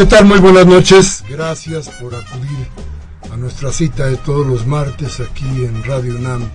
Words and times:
¿Qué 0.00 0.06
tal? 0.06 0.24
Muy 0.24 0.38
buenas 0.38 0.66
noches. 0.66 1.22
Gracias 1.28 1.90
por 1.90 2.14
acudir 2.14 2.66
a 3.30 3.36
nuestra 3.36 3.70
cita 3.70 4.06
de 4.06 4.16
todos 4.16 4.46
los 4.46 4.66
martes 4.66 5.20
aquí 5.20 5.44
en 5.44 5.84
Radio 5.84 6.16
UNAM, 6.16 6.48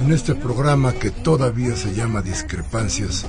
en 0.00 0.10
este 0.10 0.34
programa 0.34 0.94
que 0.94 1.10
todavía 1.10 1.76
se 1.76 1.92
llama 1.92 2.22
Discrepancias 2.22 3.26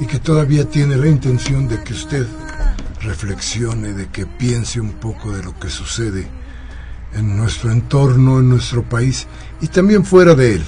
y 0.00 0.06
que 0.06 0.20
todavía 0.20 0.66
tiene 0.70 0.94
la 0.94 1.08
intención 1.08 1.66
de 1.66 1.82
que 1.82 1.92
usted 1.92 2.24
reflexione, 3.00 3.94
de 3.94 4.10
que 4.10 4.26
piense 4.26 4.80
un 4.80 4.92
poco 4.92 5.32
de 5.32 5.42
lo 5.42 5.58
que 5.58 5.70
sucede 5.70 6.28
en 7.14 7.36
nuestro 7.36 7.72
entorno, 7.72 8.38
en 8.38 8.48
nuestro 8.48 8.84
país 8.84 9.26
y 9.60 9.66
también 9.66 10.04
fuera 10.04 10.36
de 10.36 10.54
él. 10.54 10.64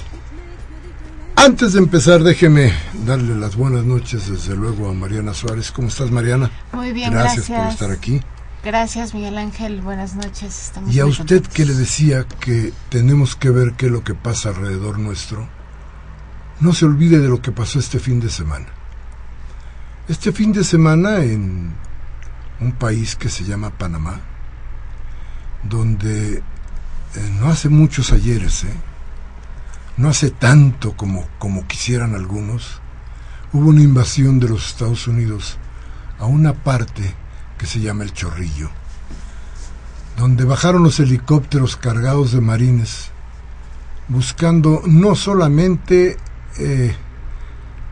Antes 1.39 1.73
de 1.73 1.79
empezar, 1.79 2.23
déjeme 2.23 2.73
darle 3.05 3.35
las 3.35 3.55
buenas 3.55 3.85
noches, 3.85 4.27
desde 4.27 4.55
luego, 4.55 4.89
a 4.89 4.93
Mariana 4.93 5.35
Suárez. 5.35 5.71
¿Cómo 5.71 5.87
estás, 5.87 6.09
Mariana? 6.09 6.49
Muy 6.73 6.91
bien, 6.93 7.11
gracias. 7.11 7.45
por 7.45 7.67
estar 7.67 7.91
aquí. 7.91 8.19
Gracias, 8.65 9.13
Miguel 9.13 9.37
Ángel. 9.37 9.81
Buenas 9.81 10.15
noches. 10.15 10.71
y 10.89 10.99
a 10.99 11.05
usted 11.05 11.43
que 11.43 11.63
le 11.63 11.75
decía 11.75 12.25
que 12.39 12.73
tenemos 12.89 13.35
que 13.35 13.51
ver 13.51 13.73
qué 13.73 13.85
es 13.85 13.91
lo 13.91 14.03
que 14.03 14.15
pasa 14.15 14.49
alrededor 14.49 14.97
nuestro, 14.97 15.47
no 16.59 16.73
se 16.73 16.85
olvide 16.85 17.19
de 17.19 17.29
lo 17.29 17.39
que 17.39 17.51
pasó 17.51 17.77
este 17.77 17.99
fin 17.99 18.19
de 18.19 18.31
semana. 18.31 18.65
Este 20.07 20.31
fin 20.31 20.51
de 20.51 20.63
semana 20.63 21.17
en 21.23 21.71
un 22.59 22.71
país 22.71 23.15
que 23.15 23.29
se 23.29 23.43
llama 23.43 23.69
Panamá, 23.69 24.21
donde 25.61 26.37
eh, 26.37 26.41
no 27.39 27.49
hace 27.49 27.69
muchos 27.69 28.11
ayeres, 28.11 28.63
¿eh? 28.63 28.73
No 29.97 30.09
hace 30.09 30.29
tanto 30.29 30.95
como, 30.95 31.27
como 31.39 31.67
quisieran 31.67 32.13
algunos, 32.13 32.79
hubo 33.51 33.69
una 33.69 33.81
invasión 33.81 34.39
de 34.39 34.49
los 34.49 34.67
Estados 34.67 35.07
Unidos 35.07 35.57
a 36.19 36.25
una 36.25 36.53
parte 36.53 37.13
que 37.57 37.65
se 37.65 37.79
llama 37.79 38.03
el 38.03 38.13
Chorrillo, 38.13 38.69
donde 40.17 40.45
bajaron 40.45 40.83
los 40.83 40.99
helicópteros 40.99 41.75
cargados 41.75 42.31
de 42.31 42.41
marines, 42.41 43.09
buscando 44.07 44.83
no 44.85 45.15
solamente 45.15 46.17
eh, 46.59 46.95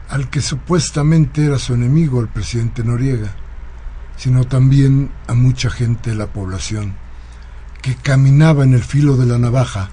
al 0.09 0.29
que 0.29 0.41
supuestamente 0.41 1.43
era 1.43 1.57
su 1.57 1.73
enemigo, 1.73 2.21
el 2.21 2.27
presidente 2.27 2.83
Noriega, 2.83 3.33
sino 4.15 4.45
también 4.45 5.11
a 5.27 5.33
mucha 5.33 5.69
gente 5.71 6.11
de 6.11 6.15
la 6.15 6.27
población 6.27 6.93
que 7.81 7.95
caminaba 7.95 8.63
en 8.63 8.73
el 8.73 8.83
filo 8.83 9.17
de 9.17 9.25
la 9.25 9.37
navaja 9.37 9.89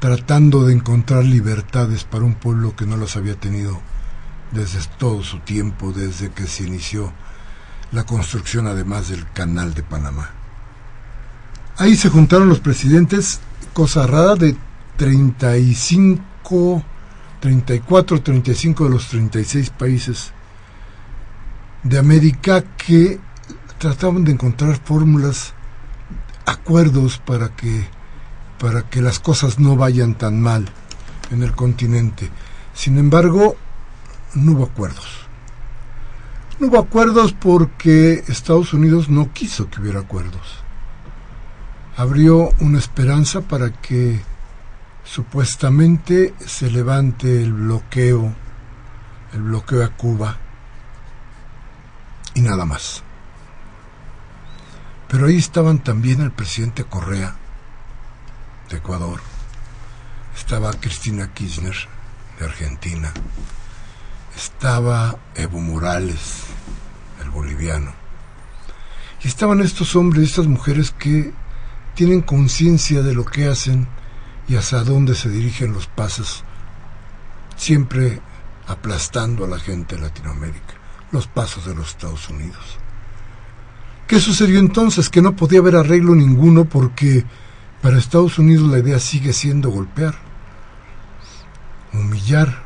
tratando 0.00 0.64
de 0.64 0.74
encontrar 0.74 1.24
libertades 1.24 2.04
para 2.04 2.24
un 2.24 2.34
pueblo 2.34 2.76
que 2.76 2.86
no 2.86 2.96
las 2.96 3.16
había 3.16 3.34
tenido 3.34 3.80
desde 4.52 4.80
todo 4.98 5.22
su 5.22 5.40
tiempo, 5.40 5.92
desde 5.92 6.30
que 6.30 6.46
se 6.46 6.64
inició 6.64 7.12
la 7.92 8.04
construcción 8.04 8.66
además 8.66 9.08
del 9.08 9.30
canal 9.32 9.74
de 9.74 9.82
Panamá. 9.82 10.30
Ahí 11.76 11.96
se 11.96 12.08
juntaron 12.08 12.48
los 12.48 12.60
presidentes, 12.60 13.40
cosa 13.72 14.06
rara, 14.06 14.34
de 14.34 14.56
35, 14.96 16.82
34, 17.40 18.22
35 18.22 18.84
de 18.84 18.90
los 18.90 19.08
36 19.08 19.70
países 19.70 20.32
de 21.82 21.98
América 21.98 22.64
que 22.76 23.20
trataban 23.78 24.24
de 24.24 24.32
encontrar 24.32 24.80
fórmulas, 24.84 25.54
acuerdos 26.46 27.18
para 27.18 27.50
que 27.54 27.86
para 28.58 28.82
que 28.82 29.00
las 29.00 29.18
cosas 29.18 29.58
no 29.58 29.76
vayan 29.76 30.14
tan 30.14 30.40
mal 30.40 30.68
en 31.30 31.42
el 31.42 31.52
continente. 31.52 32.30
Sin 32.74 32.98
embargo, 32.98 33.56
no 34.34 34.52
hubo 34.52 34.64
acuerdos. 34.64 35.26
No 36.58 36.68
hubo 36.68 36.78
acuerdos 36.78 37.32
porque 37.32 38.24
Estados 38.28 38.72
Unidos 38.72 39.08
no 39.08 39.32
quiso 39.32 39.70
que 39.70 39.80
hubiera 39.80 40.00
acuerdos. 40.00 40.62
Abrió 41.96 42.50
una 42.60 42.78
esperanza 42.78 43.42
para 43.42 43.72
que 43.72 44.20
supuestamente 45.04 46.34
se 46.44 46.70
levante 46.70 47.42
el 47.42 47.52
bloqueo, 47.52 48.32
el 49.32 49.42
bloqueo 49.42 49.84
a 49.84 49.88
Cuba 49.88 50.36
y 52.34 52.40
nada 52.40 52.64
más. 52.64 53.02
Pero 55.08 55.26
ahí 55.26 55.36
estaban 55.36 55.78
también 55.78 56.20
el 56.20 56.30
presidente 56.30 56.84
Correa, 56.84 57.34
de 58.70 58.76
Ecuador, 58.78 59.20
estaba 60.36 60.72
Cristina 60.72 61.32
Kirchner 61.32 61.74
de 62.38 62.44
Argentina, 62.44 63.12
estaba 64.36 65.18
Evo 65.34 65.60
Morales, 65.60 66.44
el 67.22 67.30
boliviano, 67.30 67.92
y 69.22 69.28
estaban 69.28 69.60
estos 69.60 69.96
hombres 69.96 70.22
y 70.22 70.26
estas 70.26 70.46
mujeres 70.46 70.90
que 70.90 71.32
tienen 71.94 72.20
conciencia 72.20 73.02
de 73.02 73.14
lo 73.14 73.24
que 73.24 73.48
hacen 73.48 73.88
y 74.48 74.56
hacia 74.56 74.84
dónde 74.84 75.14
se 75.14 75.28
dirigen 75.28 75.72
los 75.72 75.86
pasos, 75.86 76.44
siempre 77.56 78.20
aplastando 78.66 79.44
a 79.44 79.48
la 79.48 79.58
gente 79.58 79.96
de 79.96 80.02
Latinoamérica, 80.02 80.74
los 81.10 81.26
pasos 81.26 81.66
de 81.66 81.74
los 81.74 81.88
Estados 81.88 82.28
Unidos. 82.28 82.78
¿Qué 84.06 84.20
sucedió 84.20 84.58
entonces? 84.58 85.10
Que 85.10 85.20
no 85.20 85.36
podía 85.36 85.58
haber 85.58 85.76
arreglo 85.76 86.14
ninguno 86.14 86.64
porque 86.64 87.24
para 87.82 87.98
Estados 87.98 88.38
Unidos 88.38 88.70
la 88.70 88.78
idea 88.78 88.98
sigue 88.98 89.32
siendo 89.32 89.70
golpear, 89.70 90.14
humillar, 91.92 92.62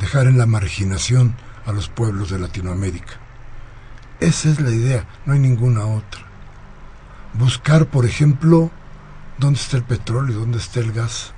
dejar 0.00 0.26
en 0.26 0.38
la 0.38 0.46
marginación 0.46 1.34
a 1.66 1.72
los 1.72 1.88
pueblos 1.88 2.30
de 2.30 2.38
Latinoamérica. 2.38 3.14
Esa 4.20 4.48
es 4.50 4.60
la 4.60 4.70
idea, 4.70 5.06
no 5.24 5.34
hay 5.34 5.38
ninguna 5.38 5.86
otra. 5.86 6.22
Buscar, 7.34 7.86
por 7.86 8.06
ejemplo, 8.06 8.70
dónde 9.38 9.60
está 9.60 9.76
el 9.76 9.84
petróleo, 9.84 10.40
dónde 10.40 10.58
está 10.58 10.80
el 10.80 10.92
gas, 10.92 11.32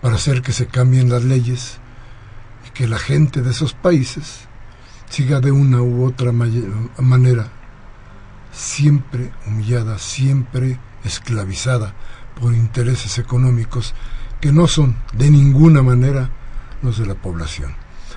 para 0.00 0.16
hacer 0.16 0.42
que 0.42 0.52
se 0.52 0.66
cambien 0.66 1.10
las 1.10 1.24
leyes 1.24 1.78
y 2.66 2.70
que 2.70 2.88
la 2.88 2.98
gente 2.98 3.42
de 3.42 3.50
esos 3.50 3.74
países 3.74 4.48
siga 5.08 5.40
de 5.40 5.52
una 5.52 5.82
u 5.82 6.04
otra 6.04 6.32
manera 6.32 7.59
siempre 8.52 9.32
humillada, 9.46 9.98
siempre 9.98 10.78
esclavizada 11.04 11.94
por 12.40 12.54
intereses 12.54 13.18
económicos 13.18 13.94
que 14.40 14.52
no 14.52 14.66
son 14.66 14.96
de 15.12 15.30
ninguna 15.30 15.82
manera 15.82 16.30
los 16.82 16.98
de 16.98 17.06
la 17.06 17.14
población, 17.14 17.74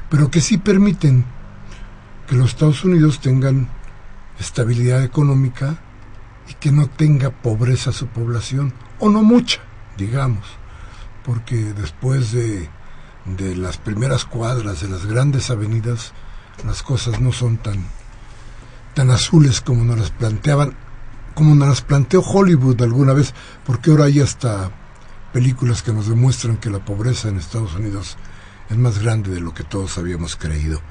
pero 0.10 0.32
que 0.32 0.42
sí 0.42 0.58
permiten 0.58 1.26
que 2.28 2.36
los 2.36 2.52
Estados 2.52 2.84
Unidos 2.86 3.20
tengan 3.20 3.68
estabilidad 4.40 5.04
económica 5.04 5.78
y 6.50 6.54
que 6.56 6.72
no 6.72 6.88
tenga 6.88 7.30
pobreza 7.30 7.92
su 7.92 8.08
población, 8.08 8.74
o 9.00 9.10
no 9.10 9.22
mucha, 9.22 9.60
digamos, 9.98 10.46
porque 11.26 11.56
después 11.74 12.32
de, 12.32 12.70
de 13.26 13.56
las 13.56 13.78
primeras 13.78 14.26
cuadras 14.26 14.82
de 14.82 14.88
las 14.88 15.06
grandes 15.06 15.50
avenidas, 15.50 16.14
las 16.66 16.84
cosas 16.84 17.20
no 17.20 17.32
son 17.32 17.58
tan 17.58 17.86
tan 18.94 19.12
azules 19.12 19.62
como 19.62 19.84
nos 19.84 19.98
las 19.98 20.12
planteaban, 20.12 20.76
como 21.34 21.56
nos 21.56 21.68
las 21.68 21.82
planteó 21.82 22.22
Hollywood 22.22 22.82
alguna 22.82 23.14
vez, 23.14 23.34
porque 23.66 23.92
ahora 23.92 24.06
hay 24.06 24.20
hasta 24.20 24.72
películas 25.32 25.82
que 25.82 25.94
nos 25.94 26.08
demuestran 26.08 26.58
que 26.58 26.70
la 26.70 26.84
pobreza 26.84 27.30
en 27.30 27.38
Estados 27.38 27.76
Unidos 27.76 28.18
es 28.70 28.78
más 28.78 29.00
grande 29.00 29.32
de 29.32 29.42
lo 29.42 29.54
que 29.54 29.64
todos 29.64 29.98
habíamos 29.98 30.36
creído. 30.36 30.82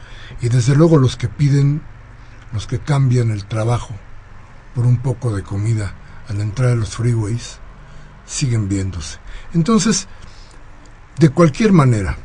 Y 0.40 0.48
desde 0.48 0.74
luego 0.74 0.98
los 0.98 1.16
que 1.16 1.28
piden 1.28 1.82
los 2.52 2.66
que 2.66 2.78
cambian 2.78 3.30
el 3.30 3.46
trabajo 3.46 3.94
por 4.74 4.86
un 4.86 4.98
poco 4.98 5.34
de 5.34 5.42
comida 5.42 5.94
a 6.28 6.32
la 6.32 6.42
entrada 6.42 6.72
de 6.72 6.78
los 6.78 6.96
freeways, 6.96 7.58
siguen 8.26 8.68
viéndose. 8.68 9.18
Entonces, 9.54 10.06
de 11.18 11.30
cualquier 11.30 11.72
manera, 11.72 12.16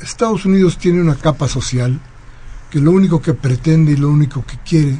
Estados 0.00 0.44
Unidos 0.44 0.78
tiene 0.78 1.00
una 1.00 1.16
capa 1.16 1.48
social 1.48 2.00
que 2.74 2.80
lo 2.80 2.90
único 2.90 3.22
que 3.22 3.34
pretende 3.34 3.92
y 3.92 3.96
lo 3.96 4.08
único 4.08 4.44
que 4.44 4.58
quiere 4.58 4.98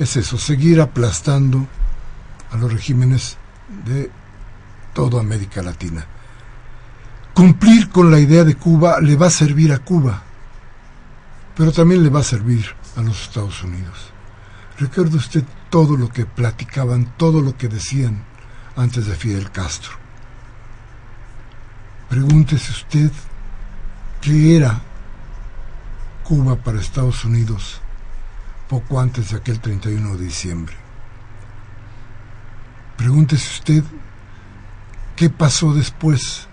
es 0.00 0.16
eso, 0.16 0.36
seguir 0.36 0.80
aplastando 0.80 1.64
a 2.50 2.56
los 2.56 2.72
regímenes 2.72 3.36
de 3.86 4.10
toda 4.94 5.20
América 5.20 5.62
Latina. 5.62 6.04
Cumplir 7.32 7.88
con 7.90 8.10
la 8.10 8.18
idea 8.18 8.42
de 8.42 8.56
Cuba 8.56 9.00
le 9.00 9.14
va 9.14 9.28
a 9.28 9.30
servir 9.30 9.72
a 9.72 9.78
Cuba, 9.78 10.24
pero 11.56 11.70
también 11.70 12.02
le 12.02 12.10
va 12.10 12.18
a 12.18 12.24
servir 12.24 12.66
a 12.96 13.02
los 13.02 13.22
Estados 13.22 13.62
Unidos. 13.62 14.10
Recuerda 14.76 15.18
usted 15.18 15.44
todo 15.70 15.96
lo 15.96 16.08
que 16.08 16.26
platicaban, 16.26 17.14
todo 17.16 17.40
lo 17.40 17.56
que 17.56 17.68
decían 17.68 18.24
antes 18.74 19.06
de 19.06 19.14
Fidel 19.14 19.52
Castro. 19.52 19.92
Pregúntese 22.08 22.72
usted 22.72 23.12
qué 24.20 24.56
era 24.56 24.87
Cuba 26.28 26.56
para 26.56 26.78
Estados 26.78 27.24
Unidos 27.24 27.80
poco 28.68 29.00
antes 29.00 29.30
de 29.30 29.38
aquel 29.38 29.60
31 29.60 30.18
de 30.18 30.24
diciembre. 30.24 30.76
Pregúntese 32.98 33.48
usted 33.48 33.82
qué 35.16 35.30
pasó 35.30 35.72
después, 35.72 36.46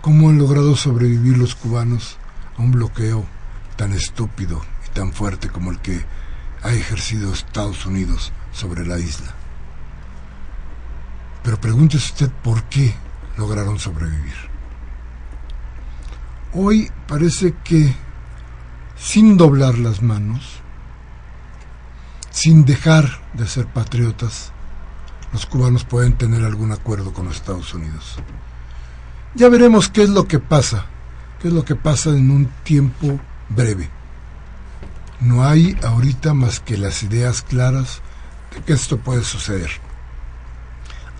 cómo 0.00 0.28
han 0.28 0.38
logrado 0.38 0.76
sobrevivir 0.76 1.38
los 1.38 1.56
cubanos 1.56 2.18
a 2.56 2.62
un 2.62 2.70
bloqueo 2.70 3.26
tan 3.74 3.92
estúpido 3.94 4.62
y 4.86 4.90
tan 4.90 5.12
fuerte 5.12 5.48
como 5.48 5.72
el 5.72 5.80
que 5.80 6.04
ha 6.62 6.70
ejercido 6.70 7.32
Estados 7.32 7.84
Unidos 7.84 8.32
sobre 8.52 8.86
la 8.86 9.00
isla. 9.00 9.34
Pero 11.42 11.60
pregúntese 11.60 12.12
usted 12.12 12.30
por 12.44 12.62
qué 12.66 12.94
lograron 13.36 13.80
sobrevivir. 13.80 14.36
Hoy 16.52 16.92
parece 17.08 17.54
que, 17.64 17.92
sin 19.00 19.38
doblar 19.38 19.78
las 19.78 20.02
manos, 20.02 20.60
sin 22.30 22.64
dejar 22.64 23.22
de 23.32 23.46
ser 23.46 23.66
patriotas, 23.66 24.52
los 25.32 25.46
cubanos 25.46 25.84
pueden 25.84 26.12
tener 26.12 26.44
algún 26.44 26.70
acuerdo 26.70 27.12
con 27.12 27.26
los 27.26 27.36
Estados 27.36 27.72
Unidos. 27.72 28.18
Ya 29.34 29.48
veremos 29.48 29.88
qué 29.88 30.02
es 30.02 30.10
lo 30.10 30.28
que 30.28 30.38
pasa, 30.38 30.84
qué 31.40 31.48
es 31.48 31.54
lo 31.54 31.64
que 31.64 31.76
pasa 31.76 32.10
en 32.10 32.30
un 32.30 32.46
tiempo 32.62 33.18
breve. 33.48 33.88
No 35.20 35.44
hay 35.44 35.78
ahorita 35.82 36.34
más 36.34 36.60
que 36.60 36.76
las 36.76 37.02
ideas 37.02 37.42
claras 37.42 38.02
de 38.54 38.62
que 38.62 38.72
esto 38.74 38.98
puede 38.98 39.22
suceder. 39.24 39.70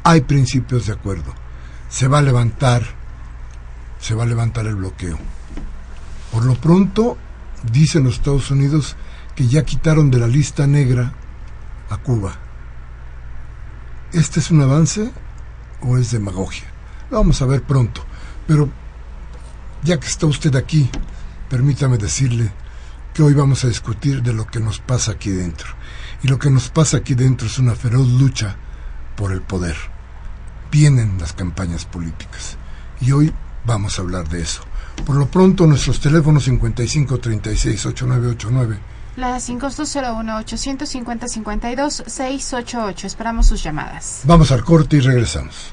Hay 0.04 0.22
principios 0.22 0.86
de 0.86 0.92
acuerdo. 0.92 1.34
Se 1.88 2.08
va 2.08 2.18
a 2.18 2.22
levantar, 2.22 2.82
se 4.00 4.14
va 4.14 4.24
a 4.24 4.26
levantar 4.26 4.66
el 4.66 4.76
bloqueo. 4.76 5.18
Por 6.32 6.44
lo 6.44 6.54
pronto, 6.54 7.16
dicen 7.72 8.04
los 8.04 8.14
Estados 8.14 8.50
Unidos 8.50 8.96
que 9.34 9.46
ya 9.46 9.64
quitaron 9.64 10.10
de 10.10 10.18
la 10.18 10.26
lista 10.26 10.66
negra 10.66 11.12
a 11.88 11.96
Cuba. 11.98 12.34
¿Este 14.12 14.40
es 14.40 14.50
un 14.50 14.60
avance 14.62 15.10
o 15.82 15.96
es 15.96 16.10
demagogia? 16.10 16.64
Lo 17.10 17.18
vamos 17.18 17.40
a 17.42 17.46
ver 17.46 17.62
pronto. 17.62 18.04
Pero 18.46 18.68
ya 19.82 19.98
que 19.98 20.06
está 20.06 20.26
usted 20.26 20.54
aquí, 20.56 20.90
permítame 21.48 21.96
decirle 21.96 22.52
que 23.14 23.22
hoy 23.22 23.34
vamos 23.34 23.64
a 23.64 23.68
discutir 23.68 24.22
de 24.22 24.32
lo 24.32 24.46
que 24.46 24.60
nos 24.60 24.80
pasa 24.80 25.12
aquí 25.12 25.30
dentro. 25.30 25.68
Y 26.22 26.28
lo 26.28 26.38
que 26.38 26.50
nos 26.50 26.68
pasa 26.68 26.98
aquí 26.98 27.14
dentro 27.14 27.46
es 27.46 27.58
una 27.58 27.74
feroz 27.74 28.08
lucha 28.08 28.56
por 29.16 29.32
el 29.32 29.42
poder. 29.42 29.76
Vienen 30.70 31.18
las 31.18 31.32
campañas 31.32 31.84
políticas. 31.84 32.56
Y 33.00 33.12
hoy 33.12 33.32
vamos 33.64 33.98
a 33.98 34.02
hablar 34.02 34.28
de 34.28 34.42
eso. 34.42 34.62
Por 35.04 35.16
lo 35.16 35.26
pronto, 35.26 35.66
nuestros 35.66 36.00
teléfonos 36.00 36.44
55 36.44 37.18
36 37.18 37.86
8989. 37.86 38.78
La 39.16 39.40
sin 39.40 39.58
costo 39.58 39.82
01 39.82 40.36
850 40.38 41.28
52 41.28 42.04
688. 42.06 43.06
Esperamos 43.06 43.46
sus 43.46 43.62
llamadas. 43.62 44.22
Vamos 44.24 44.52
al 44.52 44.64
corte 44.64 44.96
y 44.96 45.00
regresamos. 45.00 45.72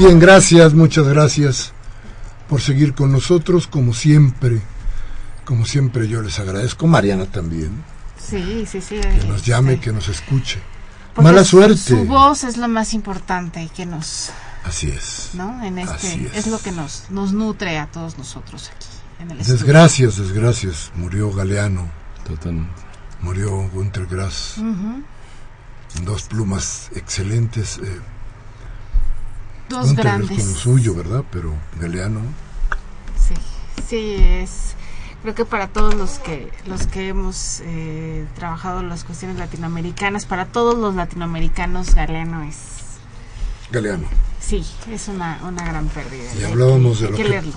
Bien, 0.00 0.18
gracias, 0.18 0.72
muchas 0.72 1.06
gracias 1.06 1.72
por 2.48 2.62
seguir 2.62 2.94
con 2.94 3.12
nosotros, 3.12 3.66
como 3.66 3.92
siempre, 3.92 4.62
como 5.44 5.66
siempre 5.66 6.08
yo 6.08 6.22
les 6.22 6.38
agradezco, 6.38 6.86
Mariana 6.86 7.26
también. 7.26 7.84
Sí, 8.18 8.64
sí, 8.66 8.80
sí. 8.80 8.98
Que 8.98 9.26
nos 9.28 9.44
llame, 9.44 9.78
que 9.78 9.92
nos 9.92 10.08
escuche. 10.08 10.58
Mala 11.16 11.44
suerte. 11.44 11.76
Su 11.76 12.06
voz 12.06 12.44
es 12.44 12.56
lo 12.56 12.66
más 12.66 12.94
importante 12.94 13.62
y 13.62 13.68
que 13.68 13.84
nos... 13.84 14.30
Así 14.64 14.88
es. 14.88 15.32
¿No? 15.34 15.62
En 15.62 15.78
este, 15.78 16.30
es. 16.32 16.46
lo 16.46 16.58
que 16.58 16.72
nos, 16.72 17.10
nos 17.10 17.34
nutre 17.34 17.76
a 17.76 17.86
todos 17.86 18.16
nosotros 18.16 18.70
aquí. 18.74 18.86
En 19.22 19.32
el 19.32 19.36
desgracias, 19.44 20.16
desgracias. 20.16 20.92
Murió 20.94 21.30
Galeano. 21.30 21.90
Murió 23.20 23.68
Gunter 23.68 24.06
Grass. 24.06 24.54
Dos 26.04 26.22
plumas 26.22 26.88
excelentes. 26.94 27.76
Eh, 27.84 28.00
Dos 29.70 29.94
grandes. 29.94 30.38
Es 30.38 30.44
como 30.44 30.56
suyo, 30.56 30.94
¿verdad? 30.96 31.24
Pero 31.30 31.54
Galeano. 31.80 32.20
Sí, 33.16 33.34
sí, 33.88 34.16
es. 34.18 34.74
Creo 35.22 35.34
que 35.34 35.44
para 35.44 35.68
todos 35.68 35.94
los 35.94 36.18
que 36.18 36.50
los 36.66 36.88
que 36.88 37.08
hemos 37.08 37.60
eh, 37.62 38.26
trabajado 38.34 38.80
en 38.80 38.88
las 38.88 39.04
cuestiones 39.04 39.38
latinoamericanas, 39.38 40.26
para 40.26 40.46
todos 40.46 40.76
los 40.76 40.96
latinoamericanos, 40.96 41.94
Galeano 41.94 42.42
es. 42.42 42.56
Galeano. 43.70 44.08
Sí, 44.40 44.66
es 44.90 45.06
una, 45.06 45.38
una 45.46 45.64
gran 45.64 45.86
pérdida. 45.86 46.34
Y 46.40 46.42
hablábamos 46.42 46.98
de 46.98 47.10
lo 47.10 47.16
que, 47.16 47.24
leerlo. 47.24 47.52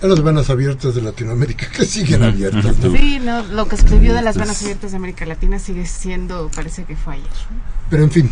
las 0.00 0.22
venas 0.22 0.48
abiertas 0.48 0.94
de 0.94 1.02
Latinoamérica, 1.02 1.68
que 1.70 1.84
siguen 1.84 2.22
abiertas. 2.22 2.76
Sí, 2.80 3.20
no, 3.22 3.42
lo 3.42 3.68
que 3.68 3.74
escribió 3.74 4.14
de 4.14 4.22
las 4.22 4.38
venas 4.38 4.62
abiertas 4.62 4.92
de 4.92 4.96
América 4.96 5.26
Latina 5.26 5.58
sigue 5.58 5.84
siendo, 5.84 6.50
parece 6.56 6.84
que 6.84 6.96
fue 6.96 7.14
ayer. 7.14 7.26
Pero 7.90 8.04
en 8.04 8.10
fin, 8.10 8.30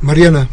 Mariana, 0.00 0.48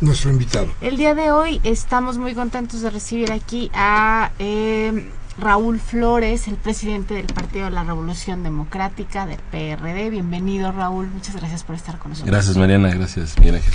nuestro 0.00 0.30
invitado. 0.30 0.68
El 0.80 0.96
día 0.96 1.14
de 1.14 1.30
hoy 1.30 1.60
estamos 1.64 2.18
muy 2.18 2.34
contentos 2.34 2.80
de 2.82 2.90
recibir 2.90 3.32
aquí 3.32 3.70
a 3.74 4.32
eh, 4.38 5.10
Raúl 5.38 5.78
Flores, 5.80 6.48
el 6.48 6.56
presidente 6.56 7.14
del 7.14 7.26
Partido 7.26 7.66
de 7.66 7.70
la 7.70 7.84
Revolución 7.84 8.42
Democrática 8.42 9.26
del 9.26 9.38
PRD. 9.50 10.10
Bienvenido 10.10 10.72
Raúl, 10.72 11.08
muchas 11.08 11.36
gracias 11.36 11.64
por 11.64 11.76
estar 11.76 11.98
con 11.98 12.10
nosotros. 12.10 12.30
Gracias 12.30 12.56
Mariana, 12.56 12.90
gracias 12.90 13.38
Miguel 13.38 13.56
Ángel. 13.56 13.74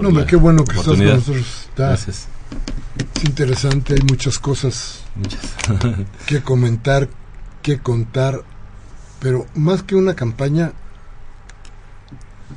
no, 0.00 0.26
qué 0.26 0.36
bueno 0.36 0.64
que 0.64 0.76
estás 0.78 0.96
con 0.96 1.04
nosotros. 1.04 1.68
gracias. 1.76 2.28
Es 3.16 3.24
interesante, 3.24 3.94
hay 3.94 4.02
muchas 4.02 4.38
cosas 4.38 5.02
muchas. 5.14 5.40
que 6.26 6.42
comentar, 6.42 7.08
que 7.62 7.78
contar, 7.78 8.42
pero 9.20 9.46
más 9.54 9.82
que 9.82 9.96
una 9.96 10.14
campaña, 10.14 10.72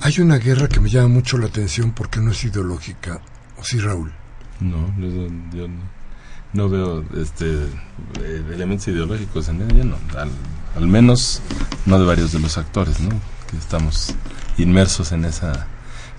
hay 0.01 0.19
una 0.19 0.37
guerra 0.37 0.67
que 0.67 0.79
me 0.79 0.89
llama 0.89 1.07
mucho 1.07 1.37
la 1.37 1.47
atención 1.47 1.91
porque 1.91 2.19
no 2.19 2.31
es 2.31 2.43
ideológica. 2.43 3.21
¿O 3.57 3.63
sí, 3.63 3.79
Raúl? 3.79 4.11
No, 4.59 4.93
yo, 5.53 5.67
no, 6.53 6.69
veo 6.69 7.03
este 7.21 7.67
elementos 8.53 8.87
ideológicos 8.87 9.49
en 9.49 9.61
ella, 9.61 9.83
no. 9.83 9.97
al 10.75 10.87
menos 10.87 11.41
no 11.85 11.99
de 11.99 12.05
varios 12.05 12.31
de 12.31 12.39
los 12.39 12.57
actores, 12.57 12.99
¿no? 13.01 13.09
Que 13.49 13.57
estamos 13.57 14.15
inmersos 14.57 15.11
en 15.11 15.25
esa, 15.25 15.67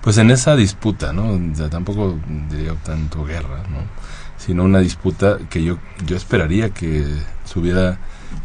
pues 0.01 0.17
en 0.17 0.31
esa 0.31 0.55
disputa, 0.55 1.13
¿no? 1.13 1.39
tampoco 1.69 2.17
diría 2.49 2.75
tanto 2.83 3.25
guerra, 3.25 3.63
¿no? 3.69 3.79
Sino 4.37 4.63
una 4.63 4.79
disputa 4.79 5.39
que 5.49 5.63
yo, 5.63 5.79
yo 6.05 6.15
esperaría 6.15 6.69
que 6.69 7.05
subiera 7.45 7.97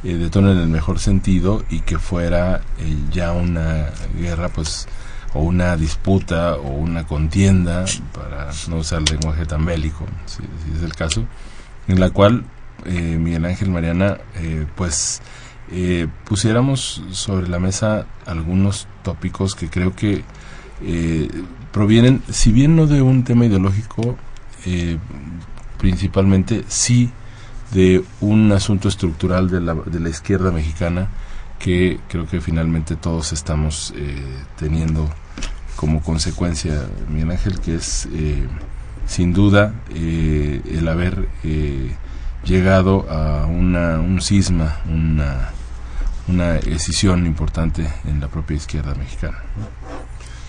eh, 0.04 0.14
de 0.14 0.30
tono 0.30 0.50
en 0.52 0.58
el 0.58 0.68
mejor 0.68 0.98
sentido 0.98 1.64
y 1.68 1.80
que 1.80 1.98
fuera 1.98 2.62
eh, 2.78 2.96
ya 3.12 3.32
una 3.32 3.90
guerra, 4.18 4.48
pues, 4.48 4.88
o 5.34 5.40
una 5.42 5.76
disputa 5.76 6.56
o 6.56 6.70
una 6.70 7.06
contienda, 7.06 7.84
para 8.12 8.50
no 8.68 8.78
usar 8.78 9.02
lenguaje 9.08 9.46
tan 9.46 9.64
bélico, 9.64 10.06
si, 10.26 10.42
es 10.76 10.82
el 10.82 10.94
caso, 10.94 11.24
en 11.88 12.00
la 12.00 12.10
cual 12.10 12.44
eh, 12.84 13.18
Miguel 13.18 13.44
Ángel 13.44 13.70
Mariana, 13.70 14.18
eh, 14.36 14.66
pues, 14.76 15.22
eh, 15.70 16.06
pusiéramos 16.24 17.02
sobre 17.12 17.48
la 17.48 17.58
mesa 17.58 18.06
algunos 18.26 18.86
tópicos 19.02 19.54
que 19.54 19.70
creo 19.70 19.94
que 19.94 20.24
provienen, 21.70 22.22
si 22.28 22.50
bien 22.50 22.74
no 22.74 22.88
de 22.88 23.02
un 23.02 23.22
tema 23.22 23.46
ideológico, 23.46 24.16
principalmente 25.78 26.64
sí 26.66 27.12
de 27.70 28.04
un 28.20 28.50
asunto 28.50 28.88
estructural 28.88 29.48
de 29.48 29.60
la, 29.60 29.74
de 29.74 30.00
la 30.00 30.08
izquierda 30.08 30.50
mexicana 30.50 31.08
que 31.62 32.00
creo 32.08 32.26
que 32.26 32.40
finalmente 32.40 32.96
todos 32.96 33.32
estamos 33.32 33.94
teniendo 34.58 35.08
como 35.82 36.00
consecuencia, 36.00 36.86
Miguel 37.08 37.32
Ángel, 37.32 37.60
que 37.60 37.74
es 37.74 38.06
eh, 38.12 38.46
sin 39.06 39.32
duda 39.32 39.74
eh, 39.92 40.62
el 40.64 40.86
haber 40.86 41.28
eh, 41.42 41.94
llegado 42.44 43.10
a 43.10 43.46
una, 43.46 43.98
un 43.98 44.20
cisma, 44.20 44.78
una, 44.88 45.50
una 46.28 46.52
decisión 46.52 47.26
importante 47.26 47.92
en 48.04 48.20
la 48.20 48.28
propia 48.28 48.56
izquierda 48.56 48.94
mexicana. 48.94 49.38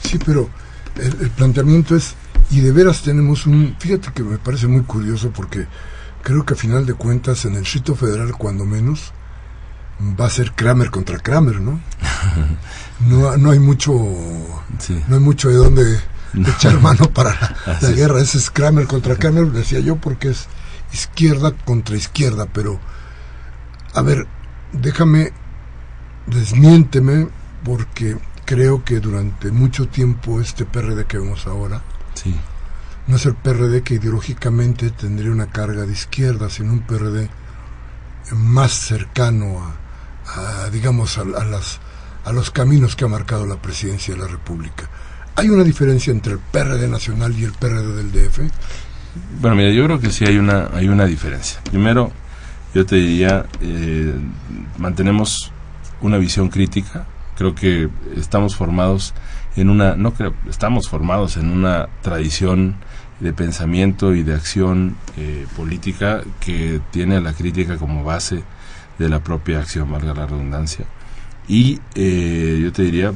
Sí, 0.03 0.19
pero 0.23 0.49
el, 0.97 1.19
el, 1.19 1.29
planteamiento 1.31 1.95
es, 1.95 2.13
y 2.51 2.59
de 2.59 2.71
veras 2.71 3.01
tenemos 3.01 3.47
un, 3.47 3.75
fíjate 3.79 4.11
que 4.13 4.21
me 4.21 4.37
parece 4.37 4.67
muy 4.67 4.83
curioso 4.83 5.31
porque 5.31 5.65
creo 6.21 6.45
que 6.45 6.53
a 6.53 6.57
final 6.57 6.85
de 6.85 6.93
cuentas 6.93 7.45
en 7.45 7.55
el 7.55 7.61
Distrito 7.61 7.95
Federal, 7.95 8.33
cuando 8.33 8.65
menos, 8.65 9.13
va 10.19 10.25
a 10.25 10.29
ser 10.29 10.53
Kramer 10.53 10.91
contra 10.91 11.19
Kramer, 11.19 11.59
¿no? 11.61 11.79
No, 12.99 13.35
no 13.35 13.51
hay 13.51 13.59
mucho 13.59 13.91
no 13.91 15.15
hay 15.15 15.21
mucho 15.21 15.49
de 15.49 15.55
dónde 15.55 15.99
echar 16.33 16.79
mano 16.79 17.09
para 17.09 17.57
la, 17.81 17.89
guerra. 17.95 18.21
Ese 18.21 18.37
es 18.37 18.49
Kramer 18.49 18.87
contra 18.87 19.15
Kramer, 19.15 19.51
decía 19.51 19.79
yo, 19.79 19.97
porque 19.97 20.29
es 20.29 20.47
izquierda 20.93 21.51
contra 21.51 21.97
izquierda, 21.97 22.47
pero 22.51 22.79
a 23.93 24.01
ver, 24.01 24.27
déjame, 24.71 25.33
desmiénteme, 26.27 27.27
porque 27.63 28.17
creo 28.45 28.83
que 28.83 28.99
durante 28.99 29.51
mucho 29.51 29.87
tiempo 29.87 30.39
este 30.39 30.65
PRD 30.65 31.05
que 31.05 31.17
vemos 31.17 31.47
ahora 31.47 31.81
sí. 32.13 32.35
no 33.07 33.15
es 33.15 33.25
el 33.25 33.35
PRD 33.35 33.83
que 33.83 33.95
ideológicamente 33.95 34.91
tendría 34.91 35.31
una 35.31 35.47
carga 35.47 35.85
de 35.85 35.93
izquierda, 35.93 36.49
sino 36.49 36.73
un 36.73 36.81
PRD 36.81 37.29
más 38.31 38.71
cercano 38.71 39.63
a, 39.63 39.82
digamos, 40.71 41.17
a, 41.17 41.23
las, 41.25 41.79
a 42.25 42.31
los 42.31 42.51
caminos 42.51 42.95
que 42.95 43.05
ha 43.05 43.07
marcado 43.07 43.45
la 43.45 43.61
presidencia 43.61 44.13
de 44.13 44.21
la 44.21 44.27
República. 44.27 44.89
¿Hay 45.35 45.49
una 45.49 45.63
diferencia 45.63 46.11
entre 46.11 46.33
el 46.33 46.39
PRD 46.39 46.87
nacional 46.87 47.33
y 47.37 47.43
el 47.43 47.53
PRD 47.53 47.95
del 47.95 48.11
DF? 48.11 48.39
Bueno, 49.39 49.55
mira, 49.55 49.71
yo 49.71 49.85
creo 49.85 49.99
que 49.99 50.11
sí 50.11 50.25
hay 50.25 50.37
una, 50.37 50.69
hay 50.73 50.87
una 50.87 51.05
diferencia. 51.05 51.59
Primero, 51.63 52.11
yo 52.73 52.85
te 52.85 52.95
diría, 52.95 53.45
eh, 53.61 54.13
mantenemos 54.77 55.51
una 56.01 56.17
visión 56.17 56.49
crítica. 56.49 57.05
Creo 57.35 57.55
que 57.55 57.89
estamos 58.15 58.55
formados 58.55 59.13
en 59.55 59.69
una, 59.69 59.95
no 59.95 60.13
creo, 60.13 60.33
estamos 60.49 60.89
formados 60.89 61.37
en 61.37 61.49
una 61.49 61.87
tradición 62.01 62.75
de 63.19 63.33
pensamiento 63.33 64.13
y 64.13 64.23
de 64.23 64.33
acción 64.33 64.95
eh, 65.17 65.45
política 65.55 66.21
que 66.39 66.81
tiene 66.91 67.17
a 67.17 67.21
la 67.21 67.33
crítica 67.33 67.77
como 67.77 68.03
base 68.03 68.43
de 68.99 69.09
la 69.09 69.19
propia 69.19 69.59
acción, 69.59 69.91
valga 69.91 70.13
la 70.13 70.25
redundancia. 70.25 70.85
Y 71.47 71.79
eh, 71.95 72.59
yo 72.61 72.71
te 72.71 72.83
diría, 72.83 73.11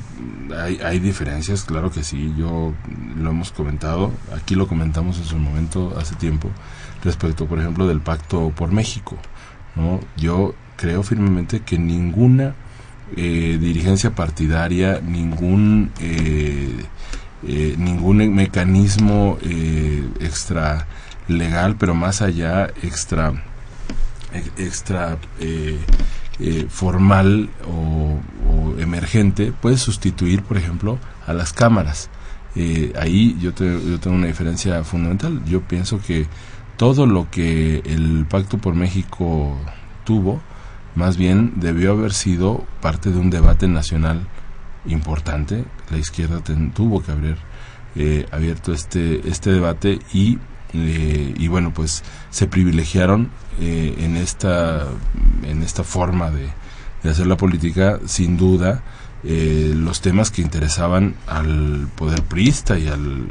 hay, 0.58 0.80
hay 0.84 1.00
diferencias, 1.00 1.64
claro 1.64 1.92
que 1.92 2.04
sí, 2.04 2.34
yo 2.38 2.74
lo 3.16 3.30
hemos 3.30 3.52
comentado, 3.52 4.12
aquí 4.36 4.56
lo 4.56 4.68
comentamos 4.68 5.18
en 5.18 5.26
su 5.26 5.38
momento, 5.38 5.96
hace 5.98 6.16
tiempo, 6.16 6.50
respecto, 7.04 7.46
por 7.46 7.60
ejemplo, 7.60 7.88
del 7.88 8.02
pacto 8.02 8.50
por 8.50 8.72
México. 8.72 9.18
¿no? 9.76 10.02
Yo 10.18 10.56
creo 10.76 11.04
firmemente 11.04 11.62
que 11.62 11.78
ninguna 11.78 12.56
eh, 13.16 13.58
dirigencia 13.62 14.14
partidaria, 14.14 15.00
ningún, 15.00 15.92
eh, 16.02 16.86
ningún 17.78 18.36
mecanismo 18.36 19.38
extra 20.20 20.86
legal, 21.30 21.78
pero 21.78 21.94
más 21.94 22.22
allá, 22.22 22.68
extra 22.84 23.44
extra 24.58 25.18
eh, 25.40 25.78
eh, 26.40 26.66
formal 26.70 27.50
o, 27.68 28.20
emergente 28.80 29.52
puede 29.52 29.78
sustituir, 29.78 30.44
por 30.44 30.58
ejemplo, 30.58 31.00
a 31.26 31.34
las 31.34 31.52
cámaras. 31.52 32.10
Eh, 32.56 32.94
ahí 33.00 33.36
yo, 33.40 33.52
yo 33.52 34.00
tengo 34.00 34.16
una 34.16 34.28
diferencia 34.28 34.84
fundamental. 34.84 35.44
Yo 35.46 35.62
pienso 35.62 36.00
que 36.00 36.28
todo 36.76 37.06
lo 37.06 37.30
que 37.32 37.80
el 37.86 38.26
Pacto 38.30 38.60
por 38.60 38.76
México 38.76 39.58
tuvo, 40.06 40.42
más 40.96 41.18
bien 41.18 41.54
debió 41.56 41.94
haber 41.94 42.14
sido 42.14 42.66
parte 42.82 43.10
de 43.10 43.18
un 43.18 43.30
debate 43.32 43.68
nacional 43.68 44.28
importante. 44.86 45.66
La 45.90 45.98
izquierda 45.98 46.42
tuvo 46.76 47.02
que 47.02 47.12
haber 47.12 47.38
abierto 48.32 48.74
este, 48.74 49.28
este 49.28 49.52
debate 49.52 50.00
y 50.14 50.38
eh, 50.78 51.34
y 51.38 51.48
bueno 51.48 51.74
pues 51.74 52.04
se 52.30 52.48
privilegiaron 52.48 53.30
eh, 53.60 53.96
en 54.00 54.16
esta 54.16 54.86
en 55.44 55.64
esta 55.64 55.84
forma 55.84 56.30
de, 56.32 56.50
hacer 57.10 57.26
la 57.28 57.38
política 57.38 58.00
sin 58.06 58.36
duda 58.38 58.84
eh, 59.24 59.74
los 59.74 60.02
temas 60.02 60.30
que 60.30 60.42
interesaban 60.42 61.16
al 61.26 61.88
poder 61.96 62.22
priista 62.24 62.78
y, 62.78 62.90
al, 62.90 63.28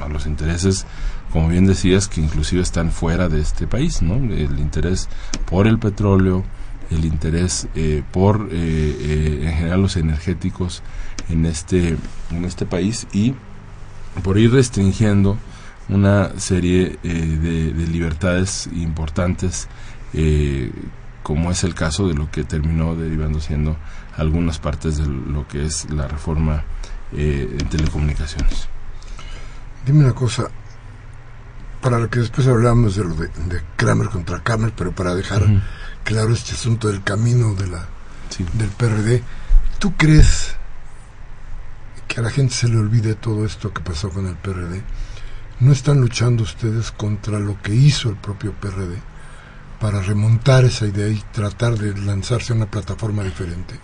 a 0.00 0.08
los 0.08 0.26
intereses 0.26 0.86
como 1.30 1.48
bien 1.48 1.66
decías 1.66 2.08
que 2.08 2.22
inclusive 2.22 2.62
están 2.62 2.90
fuera 2.90 3.28
de 3.28 3.40
este 3.40 3.66
país 3.66 4.00
no 4.00 4.14
el 4.14 4.58
interés 4.58 5.08
por 5.44 5.66
el 5.66 5.78
petróleo 5.78 6.42
el 6.90 7.04
interés 7.04 7.68
por 8.12 8.48
en 8.50 9.52
general 9.52 9.82
los 9.82 9.96
energéticos 9.96 10.82
en 11.28 11.44
este 11.44 11.98
en 12.30 12.44
este 12.44 12.64
país 12.64 13.06
y 13.12 13.34
por 14.22 14.38
ir 14.38 14.52
restringiendo 14.52 15.36
una 15.88 16.38
serie 16.38 16.98
eh, 17.02 17.08
de, 17.08 17.86
libertades 17.86 18.68
importantes, 18.72 19.68
eh, 20.12 20.70
como 21.22 21.50
es 21.50 21.64
el 21.64 21.74
caso 21.74 22.08
de 22.08 22.14
lo 22.14 22.30
que 22.30 22.44
terminó 22.44 22.94
derivando 22.94 23.40
siendo 23.40 23.76
algunas 24.16 24.58
partes 24.58 24.96
de 24.98 25.06
lo 25.06 25.46
que 25.48 25.64
es 25.64 25.90
la 25.90 26.06
reforma 26.06 26.64
eh, 27.12 27.56
en 27.58 27.68
telecomunicaciones. 27.68 28.68
Dime 29.84 30.04
una 30.04 30.14
cosa, 30.14 30.48
para 31.82 31.98
lo 31.98 32.08
que 32.08 32.20
después 32.20 32.46
hablamos 32.46 32.96
de 32.96 33.04
lo 33.04 33.14
de, 33.14 33.30
Kramer 33.76 34.08
contra 34.08 34.42
Kramer, 34.42 34.72
pero 34.74 34.92
para 34.92 35.14
dejar 35.14 35.44
claro 36.02 36.32
este 36.32 36.52
asunto 36.52 36.88
del 36.88 37.02
camino 37.02 37.54
de 37.54 37.66
la, 37.66 37.86
del 38.54 38.68
PRD, 38.70 39.22
¿tú 39.78 39.94
crees 39.96 40.56
que 42.08 42.20
a 42.20 42.22
la 42.22 42.30
gente 42.30 42.54
se 42.54 42.68
le 42.68 42.78
olvide 42.78 43.14
todo 43.14 43.44
esto 43.44 43.72
que 43.72 43.82
pasó 43.82 44.08
con 44.08 44.26
el 44.26 44.36
PRD? 44.36 44.82
¿No 45.60 45.70
están 45.70 46.00
luchando 46.00 46.42
ustedes 46.42 46.90
contra 46.90 47.38
lo 47.38 47.60
que 47.62 47.74
hizo 47.74 48.10
el 48.10 48.16
propio 48.16 48.52
PRD 48.52 48.96
para 49.80 50.02
remontar 50.02 50.64
esa 50.64 50.86
idea 50.86 51.08
y 51.08 51.22
tratar 51.32 51.78
de 51.78 51.96
lanzarse 51.96 52.52
a 52.52 52.56
una 52.56 52.66
plataforma 52.66 53.22
diferente? 53.22 53.74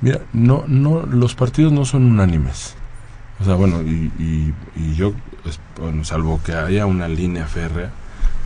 Mira, 0.00 0.20
no, 0.32 0.64
no, 0.68 1.04
los 1.06 1.34
partidos 1.34 1.72
no 1.72 1.84
son 1.84 2.04
unánimes. 2.04 2.74
O 3.40 3.44
sea, 3.44 3.56
bueno, 3.56 3.82
y, 3.82 4.52
yo, 4.94 5.12
bueno, 5.80 6.04
salvo 6.04 6.40
que 6.44 6.52
haya 6.52 6.86
una 6.86 7.08
línea 7.08 7.46
férrea, 7.46 7.90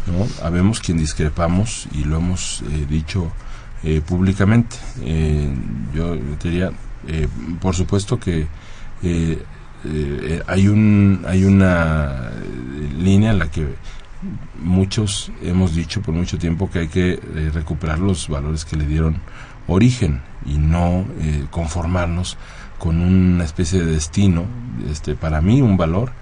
¿no? 0.06 0.26
Habemos 0.44 0.80
quien 0.80 0.96
discrepamos 0.96 1.88
y 1.92 2.04
lo 2.04 2.16
hemos 2.16 2.62
eh, 2.62 2.86
dicho 2.88 3.30
eh, 3.82 4.00
públicamente. 4.00 4.76
Eh, 5.02 5.54
yo 5.94 6.16
diría, 6.42 6.70
por 7.60 7.74
supuesto 7.74 8.18
que 8.18 8.46
eh, 9.84 10.42
hay 10.46 10.68
un 10.68 11.24
hay 11.26 11.44
una 11.44 12.30
línea 12.98 13.32
en 13.32 13.38
la 13.38 13.50
que 13.50 13.66
muchos 14.62 15.32
hemos 15.42 15.74
dicho 15.74 16.02
por 16.02 16.14
mucho 16.14 16.38
tiempo 16.38 16.70
que 16.70 16.80
hay 16.80 16.88
que 16.88 17.12
eh, 17.14 17.50
recuperar 17.52 17.98
los 17.98 18.28
valores 18.28 18.64
que 18.64 18.76
le 18.76 18.86
dieron 18.86 19.16
origen 19.66 20.20
y 20.46 20.58
no 20.58 21.04
eh, 21.20 21.46
conformarnos 21.50 22.36
con 22.78 23.00
una 23.00 23.44
especie 23.44 23.80
de 23.80 23.92
destino. 23.92 24.44
Este 24.90 25.14
para 25.14 25.40
mí 25.40 25.62
un 25.62 25.76
valor 25.76 26.12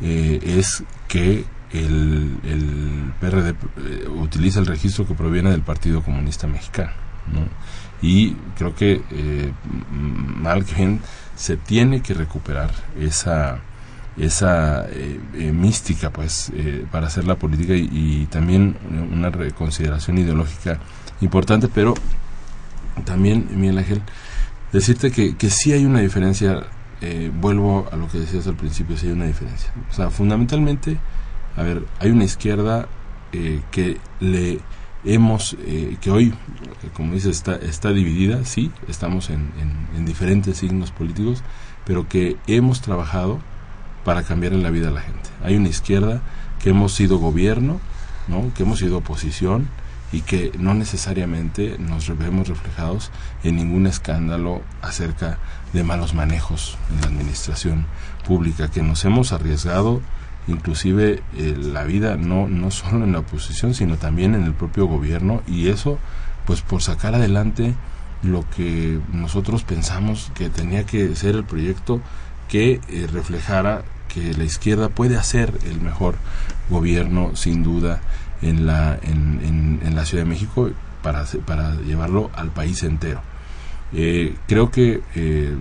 es 0.00 0.84
que 1.08 1.44
el, 1.72 2.36
el 2.44 3.12
PRD 3.20 3.54
utiliza 4.20 4.60
el 4.60 4.66
registro 4.66 5.06
que 5.06 5.14
proviene 5.14 5.50
del 5.50 5.62
Partido 5.62 6.02
Comunista 6.02 6.46
Mexicano 6.46 6.92
Y 8.02 8.36
creo 8.56 8.74
que 8.74 9.02
eh, 9.10 9.52
mal 9.90 10.64
que 10.64 10.74
bien 10.74 11.00
se 11.36 11.56
tiene 11.56 12.00
que 12.00 12.14
recuperar 12.14 12.70
esa 12.98 13.60
esa 14.16 14.86
eh, 14.90 15.20
eh, 15.34 15.52
mística 15.52 16.10
pues 16.10 16.52
eh, 16.54 16.86
para 16.90 17.08
hacer 17.08 17.24
la 17.24 17.36
política 17.36 17.74
y, 17.74 18.26
también 18.30 18.76
una 19.12 19.30
reconsideración 19.30 20.18
ideológica 20.18 20.78
importante. 21.20 21.68
Pero 21.68 21.94
también 23.04 23.48
Miguel 23.56 23.78
Ángel 23.78 24.02
decirte 24.72 25.10
que, 25.10 25.36
que 25.36 25.50
sí 25.50 25.72
hay 25.72 25.84
una 25.84 26.00
diferencia 26.00 26.66
vuelvo 27.38 27.86
a 27.92 27.96
lo 27.96 28.08
que 28.08 28.18
decías 28.18 28.46
al 28.46 28.56
principio 28.56 28.96
sí 28.96 29.06
hay 29.08 29.12
una 29.12 29.26
diferencia. 29.26 29.70
O 29.90 29.92
sea 29.92 30.08
fundamentalmente 30.08 30.96
a 31.54 31.62
ver 31.62 31.84
hay 31.98 32.10
una 32.10 32.24
izquierda 32.24 32.88
que 33.70 33.98
le 34.20 34.60
hemos 35.04 35.56
que 36.00 36.10
hoy 36.10 36.32
como 36.94 37.14
dices 37.14 37.36
está 37.36 37.56
está 37.56 37.92
dividida 37.92 38.44
sí 38.44 38.70
estamos 38.88 39.30
en, 39.30 39.50
en 39.96 40.04
diferentes 40.04 40.58
signos 40.58 40.90
políticos 40.90 41.42
pero 41.84 42.08
que 42.08 42.36
hemos 42.46 42.80
trabajado 42.80 43.40
para 44.04 44.22
cambiar 44.22 44.52
en 44.52 44.62
la 44.62 44.70
vida 44.70 44.88
de 44.88 44.94
la 44.94 45.00
gente. 45.00 45.30
Hay 45.42 45.56
una 45.56 45.68
izquierda 45.68 46.22
que 46.62 46.70
hemos 46.70 46.94
sido 46.94 47.18
gobierno, 47.18 47.80
¿no? 48.28 48.52
que 48.54 48.62
hemos 48.62 48.78
sido 48.78 48.98
oposición 48.98 49.68
y 50.12 50.20
que 50.20 50.52
no 50.58 50.74
necesariamente 50.74 51.76
nos 51.78 52.16
vemos 52.16 52.48
reflejados 52.48 53.10
en 53.42 53.56
ningún 53.56 53.86
escándalo 53.86 54.62
acerca 54.80 55.38
de 55.72 55.82
malos 55.82 56.14
manejos 56.14 56.78
en 56.90 57.00
la 57.00 57.06
administración 57.08 57.86
pública, 58.26 58.70
que 58.70 58.82
nos 58.82 59.04
hemos 59.04 59.32
arriesgado 59.32 60.00
inclusive 60.46 61.22
eh, 61.36 61.56
la 61.56 61.84
vida 61.84 62.16
no, 62.16 62.48
no 62.48 62.70
solo 62.70 63.04
en 63.04 63.12
la 63.12 63.20
oposición, 63.20 63.74
sino 63.74 63.96
también 63.96 64.34
en 64.34 64.44
el 64.44 64.52
propio 64.52 64.86
gobierno 64.86 65.42
y 65.46 65.68
eso 65.68 65.98
pues 66.46 66.60
por 66.60 66.82
sacar 66.82 67.14
adelante 67.14 67.74
lo 68.22 68.44
que 68.56 69.00
nosotros 69.12 69.64
pensamos 69.64 70.30
que 70.34 70.48
tenía 70.48 70.84
que 70.84 71.14
ser 71.14 71.34
el 71.34 71.44
proyecto 71.44 72.00
que 72.48 72.80
eh, 72.88 73.06
reflejara 73.12 73.82
que 74.08 74.32
la 74.34 74.44
izquierda 74.44 74.88
puede 74.88 75.16
hacer 75.16 75.52
el 75.66 75.80
mejor 75.80 76.16
gobierno, 76.70 77.34
sin 77.34 77.62
duda, 77.62 78.00
en 78.42 78.66
la, 78.66 78.98
en, 79.02 79.80
en, 79.82 79.94
la 79.94 80.04
Ciudad 80.04 80.24
de 80.24 80.30
México 80.30 80.70
para, 81.02 81.24
para 81.46 81.74
llevarlo 81.76 82.30
al 82.34 82.50
país 82.50 82.82
entero. 82.82 83.20
Eh, 83.92 84.36
creo 84.46 84.70
que 84.70 85.02
eh, 85.14 85.56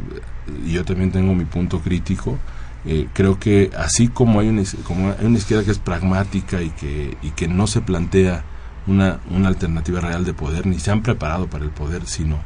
yo 0.67 0.85
también 0.85 1.11
tengo 1.11 1.33
mi 1.33 1.45
punto 1.45 1.79
crítico. 1.79 2.37
Eh, 2.85 3.07
creo 3.13 3.39
que 3.39 3.71
así 3.77 4.09
como 4.09 4.41
hay, 4.41 4.49
una, 4.49 4.63
como 4.83 5.11
hay 5.11 5.25
una 5.25 5.37
izquierda 5.37 5.63
que 5.63 5.71
es 5.71 5.79
pragmática 5.79 6.61
y 6.61 6.69
que, 6.71 7.17
y 7.21 7.31
que 7.31 7.47
no 7.47 7.65
se 7.67 7.81
plantea 7.81 8.43
una, 8.87 9.19
una 9.31 9.47
alternativa 9.47 10.01
real 10.01 10.25
de 10.25 10.33
poder, 10.33 10.65
ni 10.65 10.79
se 10.79 10.91
han 10.91 11.01
preparado 11.01 11.47
para 11.47 11.63
el 11.63 11.71
poder, 11.71 12.05
sino 12.05 12.39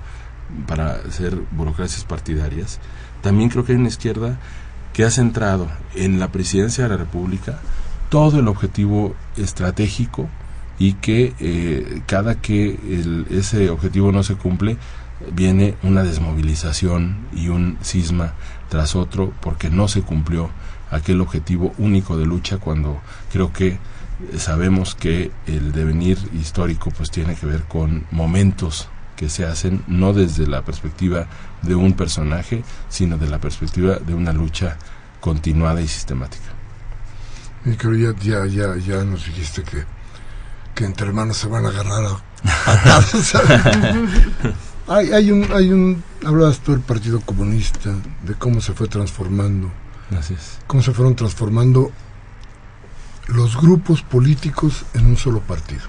para 0.68 1.12
ser 1.12 1.36
burocracias 1.52 2.04
partidarias, 2.04 2.80
también 3.22 3.50
creo 3.50 3.66
que 3.66 3.74
hay 3.74 3.80
una 3.80 3.88
izquierda 3.88 4.38
que 4.94 5.04
ha 5.04 5.12
centrado 5.12 5.68
en 5.96 6.20
la 6.20 6.32
presidencia 6.32 6.84
de 6.84 6.90
la 6.92 6.98
República 6.98 7.60
todo 8.10 8.40
el 8.40 8.48
objetivo 8.48 9.16
estratégico 9.36 10.30
y 10.80 10.94
que 10.94 11.34
eh, 11.40 12.02
cada 12.06 12.36
que 12.36 13.26
ese 13.30 13.70
objetivo 13.70 14.12
no 14.12 14.24
se 14.24 14.36
cumple 14.36 14.78
viene 15.34 15.76
una 15.84 16.04
desmovilización 16.04 17.18
y 17.34 17.50
un 17.50 17.78
cisma 17.82 18.34
tras 18.70 18.96
otro 18.96 19.34
porque 19.42 19.70
no 19.70 19.88
se 19.88 20.02
cumplió 20.02 20.50
aquel 20.92 21.22
objetivo 21.22 21.74
único 21.78 22.18
de 22.18 22.26
lucha 22.26 22.58
cuando 22.58 23.02
creo 23.32 23.52
que 23.52 23.80
sabemos 24.38 24.96
que 24.96 25.32
el 25.46 25.72
devenir 25.72 26.18
histórico 26.34 26.92
pues 26.92 27.12
tiene 27.12 27.36
que 27.36 27.46
ver 27.46 27.64
con 27.64 28.06
momentos 28.12 28.90
que 29.16 29.30
se 29.30 29.46
hacen 29.46 29.84
no 29.88 30.14
desde 30.14 30.48
la 30.48 30.64
perspectiva 30.64 31.28
de 31.62 31.76
un 31.76 31.94
personaje, 31.94 32.64
sino 32.88 33.18
de 33.18 33.28
la 33.28 33.40
perspectiva 33.40 33.96
de 33.96 34.14
una 34.14 34.32
lucha 34.32 34.78
continuada 35.20 35.82
y 35.82 35.88
sistemática. 35.88 36.46
Y 37.66 37.76
creo 37.76 38.14
ya, 38.14 38.46
ya, 38.46 38.76
ya, 38.78 39.04
nos 39.04 39.26
dijiste 39.26 39.64
que, 39.64 39.84
que 40.76 40.86
entre 40.86 41.08
hermanos 41.08 41.38
se 41.38 41.48
van 41.48 41.66
a 41.66 41.70
agarrar 41.70 42.06
a 42.06 42.22
hay, 44.88 45.12
hay, 45.12 45.32
un, 45.32 45.48
hay 45.52 45.72
un, 45.72 46.04
hablabas 46.26 46.60
tú 46.60 46.72
del 46.72 46.82
Partido 46.82 47.20
Comunista, 47.22 47.94
de 48.24 48.36
cómo 48.36 48.62
se 48.62 48.74
fue 48.74 48.88
transformando. 48.88 49.72
Gracias. 50.10 50.60
Cómo 50.68 50.82
se 50.82 50.94
fueron 50.94 51.16
transformando 51.16 51.92
los 53.28 53.58
grupos 53.58 54.02
políticos 54.02 54.86
en 54.94 55.06
un 55.06 55.18
solo 55.18 55.42
partido. 55.42 55.84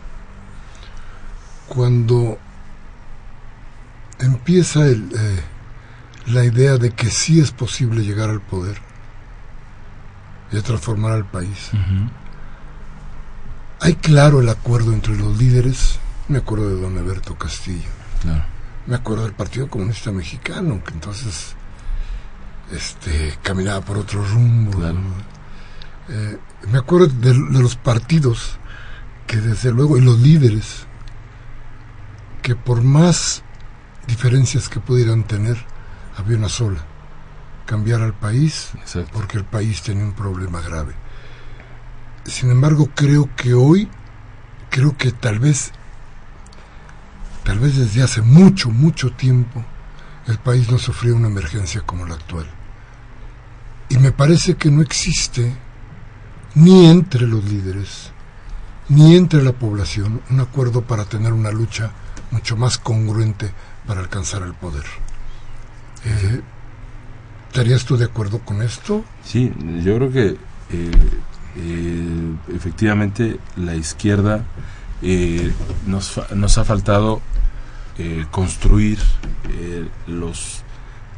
Cuando 1.69 2.39
empieza 4.19 4.87
el, 4.87 5.09
eh, 5.17 5.41
la 6.27 6.45
idea 6.45 6.77
de 6.77 6.91
que 6.91 7.11
sí 7.11 7.41
es 7.41 7.53
posible 7.53 8.03
llegar 8.03 8.31
al 8.31 8.41
poder 8.41 8.79
y 10.51 10.61
transformar 10.61 11.13
al 11.13 11.25
país. 11.25 11.71
Hay 13.81 13.95
claro 13.95 14.41
el 14.41 14.49
acuerdo 14.49 14.93
entre 14.93 15.17
los 15.17 15.37
líderes, 15.39 15.99
me 16.29 16.39
acuerdo 16.39 16.69
de 16.75 16.81
don 16.81 16.99
Alberto 16.99 17.37
Castillo, 17.37 17.89
me 18.89 18.97
acuerdo 18.97 19.25
del 19.25 19.35
Partido 19.35 19.69
Comunista 19.69 20.11
Mexicano, 20.11 20.83
que 20.83 20.95
entonces 20.95 21.55
este, 22.73 23.39
caminaba 23.43 23.83
por 23.83 23.99
otro 23.99 24.25
rumbo. 24.25 24.83
Eh, 26.09 26.39
me 26.73 26.79
acuerdo 26.79 27.07
de, 27.07 27.33
de 27.35 27.63
los 27.63 27.77
partidos 27.77 28.59
que 29.27 29.37
desde 29.37 29.71
luego, 29.73 29.99
y 29.99 30.01
los 30.01 30.19
líderes, 30.19 30.87
que 32.43 32.57
por 32.57 32.83
más 32.83 33.43
diferencias 34.07 34.71
que 34.71 34.81
pudieran 34.81 35.25
tener, 35.25 35.59
había 36.17 36.39
una 36.39 36.49
sola, 36.49 36.81
cambiar 37.67 38.01
al 38.01 38.15
país, 38.15 38.71
porque 39.13 39.37
el 39.37 39.45
país 39.45 39.83
tenía 39.83 40.05
un 40.05 40.15
problema 40.15 40.63
grave. 40.63 40.95
Sin 42.25 42.51
embargo, 42.51 42.89
creo 42.95 43.29
que 43.37 43.53
hoy, 43.53 43.91
creo 44.71 44.97
que 44.97 45.13
tal 45.13 45.39
vez, 45.39 45.73
tal 47.49 47.61
vez 47.61 47.79
desde 47.79 48.03
hace 48.03 48.21
mucho, 48.21 48.69
mucho 48.69 49.11
tiempo, 49.13 49.65
el 50.27 50.37
país 50.37 50.71
no 50.71 50.77
sufrió 50.77 51.17
una 51.17 51.29
emergencia 51.29 51.81
como 51.81 52.05
la 52.05 52.13
actual. 52.13 52.45
Y 53.89 53.97
me 53.97 54.13
parece 54.13 54.57
que 54.57 54.71
no 54.71 54.83
existe, 54.83 55.55
ni 56.57 56.85
entre 56.85 57.27
los 57.27 57.43
líderes, 57.43 58.13
ni 58.91 59.17
entre 59.17 59.43
la 59.43 59.53
población, 59.53 60.21
un 60.29 60.41
acuerdo 60.41 60.83
para 60.83 61.07
tener 61.07 61.33
una 61.33 61.51
lucha 61.51 61.91
mucho 62.33 62.55
más 62.59 62.77
congruente 62.77 63.51
para 63.87 64.01
alcanzar 64.01 64.43
el 64.43 64.53
poder. 64.53 64.85
Eh, 66.05 66.43
¿Estarías 67.47 67.87
tú 67.87 67.97
de 67.97 68.05
acuerdo 68.05 68.41
con 68.41 68.61
esto? 68.61 69.07
Sí, 69.25 69.51
yo 69.83 69.97
creo 69.97 70.13
que 70.13 70.27
eh, 70.27 70.91
eh, 71.57 72.35
efectivamente 72.55 73.41
la 73.57 73.75
izquierda 73.75 74.45
nos, 75.87 76.21
nos 76.35 76.59
ha 76.59 76.65
faltado 76.65 77.21
construir 78.31 78.99
los 80.07 80.63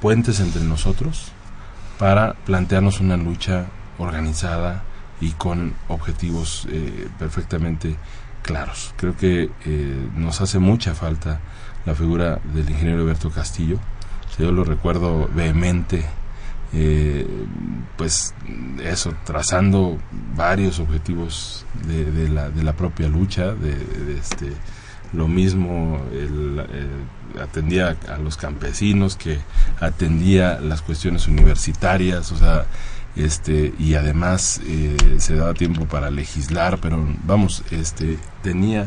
puentes 0.01 0.41
entre 0.41 0.63
nosotros 0.63 1.33
para 1.99 2.35
plantearnos 2.35 3.01
una 3.01 3.17
lucha 3.17 3.67
organizada 3.99 4.83
y 5.21 5.33
con 5.33 5.75
objetivos 5.89 6.67
perfectamente 7.19 7.97
claros. 8.43 8.95
Creo 8.97 9.17
que 9.17 9.51
nos 10.17 10.41
hace 10.41 10.59
mucha 10.59 10.95
falta 10.95 11.41
la 11.85 11.95
figura 11.95 12.41
del 12.55 12.71
ingeniero 12.71 13.03
Alberto 13.03 13.31
Castillo. 13.31 13.79
Yo 14.39 14.53
lo 14.53 14.65
recuerdo 14.65 15.29
vehemente, 15.35 16.07
eh, 16.73 17.27
pues 17.97 18.35
eso, 18.83 19.15
trazando 19.25 19.99
varios 20.37 20.79
objetivos 20.79 21.67
de, 21.87 22.29
la, 22.29 22.51
de 22.51 22.63
la, 22.63 22.75
propia 22.75 23.09
lucha, 23.09 23.55
de, 23.55 23.75
este 24.19 24.53
lo 25.13 25.27
mismo 25.27 26.01
él, 26.13 26.65
eh, 26.73 27.41
atendía 27.43 27.97
a 28.09 28.19
los 28.19 28.37
campesinos 28.37 29.17
que 29.17 29.41
atendía 29.81 30.61
las 30.61 30.83
cuestiones 30.83 31.27
universitarias 31.27 32.31
o 32.31 32.37
sea 32.37 32.67
este 33.17 33.75
y 33.81 33.95
además 33.95 34.61
eh, 34.65 34.97
se 35.19 35.35
daba 35.35 35.55
tiempo 35.55 35.87
para 35.87 36.13
legislar 36.13 36.79
pero 36.81 37.05
vamos 37.25 37.65
este 37.73 38.19
tenía 38.45 38.87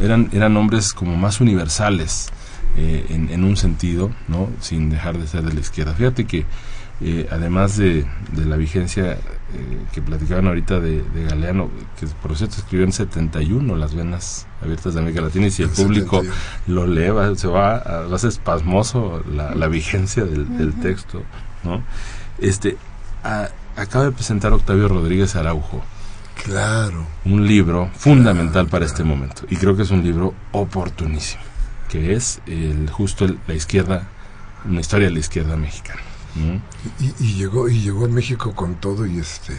eran, 0.00 0.28
eran 0.32 0.56
hombres 0.56 0.92
como 0.92 1.16
más 1.16 1.40
universales 1.40 2.30
eh, 2.76 3.04
en, 3.08 3.42
un 3.42 3.56
sentido, 3.56 4.10
¿no? 4.28 4.48
sin 4.60 4.90
dejar 4.90 5.18
de 5.18 5.26
ser 5.26 5.42
de 5.42 5.52
la 5.52 5.60
izquierda. 5.60 5.92
Fíjate 5.92 6.24
que 6.24 6.46
eh, 7.00 7.28
además 7.30 7.76
de, 7.76 8.04
de, 8.32 8.44
la 8.44 8.56
vigencia 8.56 9.12
eh, 9.12 9.18
que 9.92 10.02
platicaban 10.02 10.46
ahorita 10.46 10.80
de, 10.80 11.02
Galeano, 11.28 11.70
que 11.98 12.06
por 12.22 12.36
cierto 12.36 12.56
escribió 12.56 12.84
en 12.84 12.92
71 12.92 13.76
Las 13.76 13.94
Venas 13.94 14.46
Abiertas 14.62 14.94
de 14.94 15.00
América 15.00 15.22
Latina, 15.22 15.46
y 15.46 15.50
si 15.50 15.62
el 15.62 15.70
público 15.70 16.22
lo 16.66 16.86
lee, 16.86 17.36
se 17.36 17.48
va, 17.48 17.76
a, 17.76 18.18
ser 18.18 18.28
espasmoso 18.28 19.22
la, 19.32 19.54
la 19.54 19.68
vigencia 19.68 20.24
del, 20.24 20.58
del, 20.58 20.74
texto. 20.74 21.22
¿no? 21.64 21.82
Este, 22.38 22.76
acaba 23.76 24.04
de 24.04 24.12
presentar 24.12 24.52
Octavio 24.52 24.88
Rodríguez 24.88 25.36
Araujo 25.36 25.82
Claro. 26.44 27.06
Un 27.24 27.46
libro 27.46 27.90
fundamental 27.94 28.66
para 28.66 28.86
este 28.86 29.04
momento. 29.04 29.42
Y 29.50 29.56
creo 29.56 29.76
que 29.76 29.82
es 29.82 29.90
un 29.90 30.02
libro 30.02 30.34
oportunísimo. 30.52 31.42
que 31.88 32.14
es 32.14 32.40
el, 32.46 32.88
justo 32.88 33.26
la 33.48 33.54
izquierda, 33.54 34.06
una 34.64 34.80
historia 34.80 35.08
de 35.08 35.14
la 35.14 35.18
izquierda 35.18 35.56
mexicana. 35.56 36.00
Y, 37.18 37.34
llegó 37.34 37.68
y 37.68 37.80
llegó 37.80 38.04
a 38.04 38.08
México 38.08 38.54
con 38.54 38.76
todo 38.76 39.06
y 39.06 39.18
este 39.18 39.54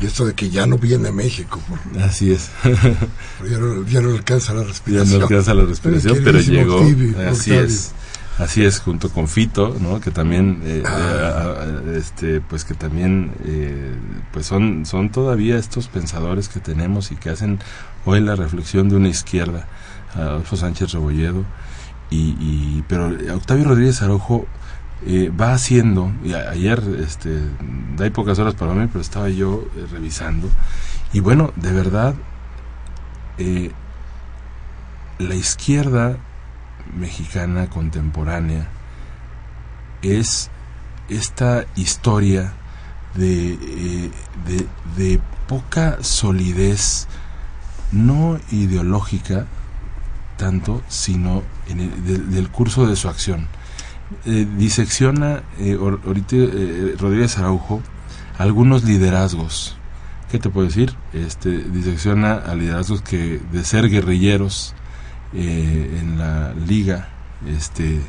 y 0.00 0.06
esto 0.06 0.26
de 0.26 0.34
que 0.34 0.50
ya 0.50 0.66
no 0.66 0.76
viene 0.76 1.08
a 1.08 1.12
México. 1.12 1.58
Así 2.00 2.30
es. 2.30 2.50
ya, 2.64 3.58
no, 3.58 3.86
ya, 3.86 4.00
no, 4.00 4.10
alcanza 4.10 4.52
la 4.52 4.64
respiración. 4.64 5.12
Ya 5.12 5.18
no 5.18 5.24
alcanza 5.24 5.54
la 5.54 5.64
respiración, 5.64 6.18
pero 6.22 6.38
llegó. 6.40 6.82
así 7.28 7.54
es. 7.54 7.94
Así 8.38 8.62
es, 8.64 8.80
junto 8.80 9.08
con 9.08 9.28
Fito, 9.28 9.74
¿no? 9.80 9.98
Que 9.98 10.10
también, 10.10 10.60
eh, 10.62 10.82
eh, 10.86 11.96
este, 11.96 12.42
pues 12.42 12.66
que 12.66 12.74
también, 12.74 13.32
eh, 13.46 13.94
pues 14.30 14.44
son, 14.44 14.84
son 14.84 15.10
todavía 15.10 15.56
estos 15.56 15.88
pensadores 15.88 16.50
que 16.50 16.60
tenemos 16.60 17.12
y 17.12 17.16
que 17.16 17.30
hacen 17.30 17.58
hoy 18.04 18.20
la 18.20 18.36
reflexión 18.36 18.90
de 18.90 18.96
una 18.96 19.08
izquierda, 19.08 19.66
Adolfo 20.14 20.54
Sánchez 20.56 20.92
Rebolledo, 20.92 21.44
y, 22.10 22.36
y 22.38 22.84
pero 22.86 23.10
Octavio 23.34 23.64
Rodríguez 23.64 24.02
Araujo 25.02 25.36
va 25.38 25.52
haciendo, 25.52 26.12
y 26.24 26.32
ayer, 26.34 26.82
este, 27.00 27.40
hay 27.98 28.10
pocas 28.10 28.38
horas 28.38 28.54
para 28.54 28.74
mí, 28.74 28.86
pero 28.86 29.00
estaba 29.00 29.28
yo 29.28 29.64
revisando, 29.92 30.48
y 31.12 31.20
bueno, 31.20 31.52
de 31.56 31.72
verdad, 31.72 32.14
la 35.18 35.34
izquierda 35.34 36.16
mexicana 36.98 37.68
contemporánea 37.68 38.68
es 40.02 40.50
esta 41.08 41.64
historia 41.74 42.52
de, 43.14 43.52
eh, 43.54 44.10
de, 44.96 45.20
poca 45.48 45.98
solidez, 46.02 47.06
no 47.92 48.38
ideológica 48.50 49.46
tanto, 50.36 50.82
sino 50.88 51.44
en 51.68 51.80
el, 51.80 52.30
del 52.30 52.50
curso 52.50 52.86
de 52.86 52.96
su 52.96 53.08
acción. 53.08 53.46
Eh, 54.24 54.46
disecciona 54.56 55.42
eh, 55.58 55.76
ahorita 55.80 56.36
Rodríguez 56.98 57.38
Araujo 57.38 57.82
algunos 58.38 58.84
liderazgos. 58.84 59.76
¿Qué 60.30 60.38
te 60.38 60.50
puedo 60.50 60.66
decir? 60.66 60.94
Este, 61.12 61.50
disecciona 61.50 62.34
a 62.34 62.54
liderazgos 62.54 63.00
que 63.02 63.40
de 63.52 63.64
ser 63.64 63.88
guerrilleros 63.88 64.74
eh, 65.32 65.98
en 66.00 66.18
la 66.18 66.52
liga 66.54 67.08
este, 67.46 68.00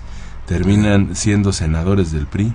terminan 0.45 1.15
siendo 1.15 1.53
senadores 1.53 2.11
del 2.11 2.25
PRI. 2.25 2.53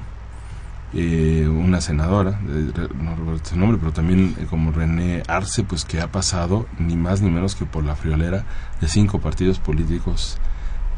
Eh, 0.94 1.48
una 1.48 1.80
senadora, 1.80 2.38
no 2.42 3.16
recuerdo 3.16 3.40
su 3.42 3.56
nombre, 3.56 3.78
pero 3.78 3.92
también 3.92 4.36
eh, 4.38 4.46
como 4.50 4.72
René 4.72 5.22
Arce, 5.26 5.62
pues 5.62 5.86
que 5.86 6.02
ha 6.02 6.12
pasado 6.12 6.66
ni 6.78 6.96
más 6.96 7.22
ni 7.22 7.30
menos 7.30 7.54
que 7.54 7.64
por 7.64 7.82
la 7.82 7.96
friolera 7.96 8.44
de 8.80 8.88
cinco 8.88 9.18
partidos 9.20 9.58
políticos 9.58 10.36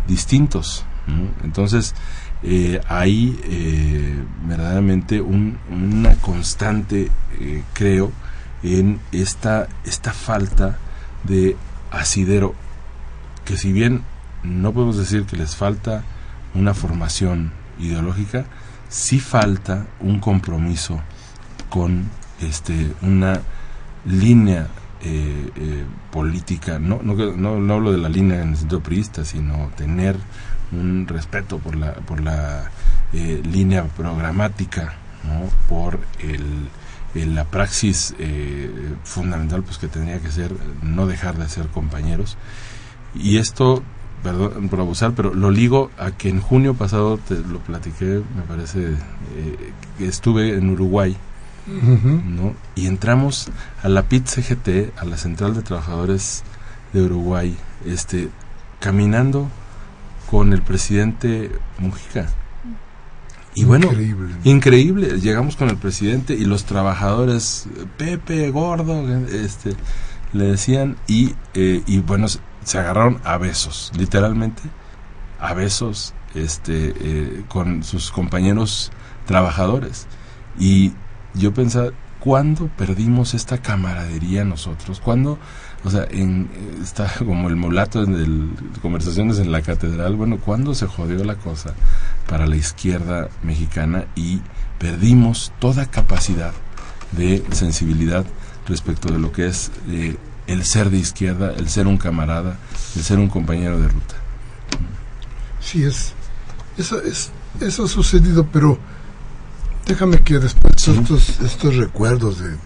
distintos. 0.08 0.84
Entonces, 1.44 1.94
hay 2.88 3.38
verdaderamente 4.46 5.20
una 5.20 6.14
constante, 6.16 7.10
creo, 7.72 8.12
en 8.62 9.00
esta, 9.12 9.68
esta 9.84 10.12
falta 10.12 10.78
de 11.24 11.56
asidero 11.90 12.54
que 13.44 13.56
si 13.56 13.72
bien 13.72 14.02
no 14.42 14.72
podemos 14.72 14.96
decir 14.96 15.24
que 15.24 15.36
les 15.36 15.56
falta 15.56 16.02
una 16.54 16.74
formación 16.74 17.52
ideológica, 17.78 18.44
sí 18.88 19.20
falta 19.20 19.86
un 20.00 20.20
compromiso 20.20 21.00
con 21.68 22.08
este 22.40 22.92
una 23.02 23.40
línea 24.04 24.68
eh, 25.02 25.50
eh, 25.56 25.84
política, 26.10 26.78
no, 26.78 27.00
no, 27.02 27.14
no, 27.36 27.74
hablo 27.74 27.92
de 27.92 27.98
la 27.98 28.08
línea 28.08 28.42
en 28.42 28.50
el 28.50 28.56
sentido 28.56 28.80
priista, 28.80 29.24
sino 29.24 29.70
tener 29.76 30.16
un 30.74 31.06
respeto 31.08 31.58
por 31.58 31.76
la, 31.76 31.94
por 31.94 32.20
la 32.20 32.70
eh, 33.12 33.42
línea 33.44 33.84
programática, 33.84 34.94
¿no? 35.24 35.48
por 35.68 36.00
el, 36.20 36.68
la 37.34 37.44
praxis 37.44 38.12
fundamental 39.04 39.62
pues 39.62 39.78
que 39.78 39.86
tendría 39.86 40.18
que 40.18 40.32
ser 40.32 40.52
no 40.82 41.06
dejar 41.06 41.38
de 41.38 41.48
ser 41.48 41.68
compañeros 41.68 42.36
y 43.14 43.38
esto, 43.38 43.82
perdón 44.22 44.68
por 44.68 44.80
abusar, 44.80 45.12
pero 45.14 45.34
lo 45.34 45.50
ligo 45.50 45.90
a 45.98 46.10
que 46.10 46.28
en 46.28 46.40
junio 46.40 46.74
pasado, 46.74 47.18
te 47.18 47.38
lo 47.38 47.60
platiqué, 47.60 48.22
me 48.34 48.42
parece, 48.42 48.92
eh, 48.92 49.72
que 49.98 50.06
estuve 50.06 50.54
en 50.54 50.70
Uruguay, 50.70 51.16
¿no? 51.66 52.54
Y 52.74 52.86
entramos 52.86 53.50
a 53.82 53.88
la 53.88 54.02
PIT 54.02 54.26
CGT, 54.26 54.98
a 54.98 55.04
la 55.04 55.16
Central 55.16 55.54
de 55.54 55.62
Trabajadores 55.62 56.42
de 56.92 57.02
Uruguay, 57.02 57.56
este, 57.86 58.28
caminando 58.80 59.48
con 60.34 60.52
el 60.52 60.62
presidente 60.62 61.52
Mujica. 61.78 62.26
Y 63.54 63.62
bueno, 63.62 63.86
increíble. 63.92 64.34
increíble. 64.42 65.20
Llegamos 65.20 65.54
con 65.54 65.70
el 65.70 65.76
presidente 65.76 66.34
y 66.34 66.44
los 66.44 66.64
trabajadores, 66.64 67.68
Pepe, 67.96 68.50
gordo, 68.50 69.08
este, 69.28 69.76
le 70.32 70.46
decían, 70.46 70.96
y, 71.06 71.36
eh, 71.54 71.84
y 71.86 72.00
bueno, 72.00 72.26
se 72.64 72.78
agarraron 72.80 73.20
a 73.22 73.38
besos, 73.38 73.92
literalmente, 73.96 74.60
a 75.38 75.54
besos 75.54 76.14
este, 76.34 76.94
eh, 76.98 77.44
con 77.46 77.84
sus 77.84 78.10
compañeros 78.10 78.90
trabajadores. 79.26 80.08
Y 80.58 80.94
yo 81.34 81.54
pensaba, 81.54 81.90
¿cuándo 82.24 82.68
perdimos 82.68 83.34
esta 83.34 83.58
camaradería 83.58 84.44
nosotros? 84.44 84.98
¿Cuándo, 84.98 85.38
o 85.84 85.90
sea, 85.90 86.06
en, 86.10 86.48
está 86.82 87.12
como 87.18 87.50
el 87.50 87.56
mulato 87.56 88.00
el, 88.00 88.48
conversaciones 88.80 89.38
en 89.40 89.52
la 89.52 89.60
catedral, 89.60 90.16
bueno, 90.16 90.38
¿cuándo 90.38 90.74
se 90.74 90.86
jodió 90.86 91.22
la 91.22 91.34
cosa 91.34 91.74
para 92.26 92.46
la 92.46 92.56
izquierda 92.56 93.28
mexicana 93.42 94.06
y 94.16 94.40
perdimos 94.78 95.52
toda 95.58 95.84
capacidad 95.84 96.54
de 97.12 97.44
sensibilidad 97.52 98.24
respecto 98.66 99.12
de 99.12 99.18
lo 99.18 99.30
que 99.30 99.46
es 99.46 99.70
eh, 99.88 100.16
el 100.46 100.64
ser 100.64 100.88
de 100.88 100.96
izquierda, 100.96 101.52
el 101.54 101.68
ser 101.68 101.86
un 101.86 101.98
camarada, 101.98 102.56
el 102.96 103.02
ser 103.02 103.18
un 103.18 103.28
compañero 103.28 103.78
de 103.78 103.88
ruta. 103.88 104.14
Sí, 105.60 105.84
es, 105.84 106.14
eso, 106.78 107.02
es, 107.02 107.30
eso 107.60 107.84
ha 107.84 107.88
sucedido, 107.88 108.46
pero 108.50 108.78
déjame 109.86 110.20
que 110.20 110.38
después 110.38 110.74
estos, 110.86 111.40
estos 111.40 111.76
recuerdos 111.76 112.40
de 112.40 112.56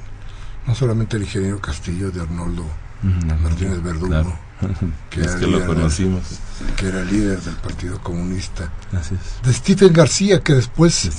no 0.67 0.75
solamente 0.75 1.17
el 1.17 1.23
ingeniero 1.23 1.61
Castillo, 1.61 2.11
de 2.11 2.21
Arnoldo 2.21 2.65
Martínez 3.03 3.83
Verdugo, 3.83 4.39
que, 5.09 5.21
lo 5.47 5.65
conocimos. 5.67 6.23
que 6.77 6.89
era 6.89 7.05
líder 7.05 7.41
del 7.41 7.55
Partido 7.57 8.01
Comunista, 8.03 8.71
de 9.45 9.53
Stephen 9.53 9.93
García, 9.93 10.41
que 10.43 10.55
después 10.55 11.11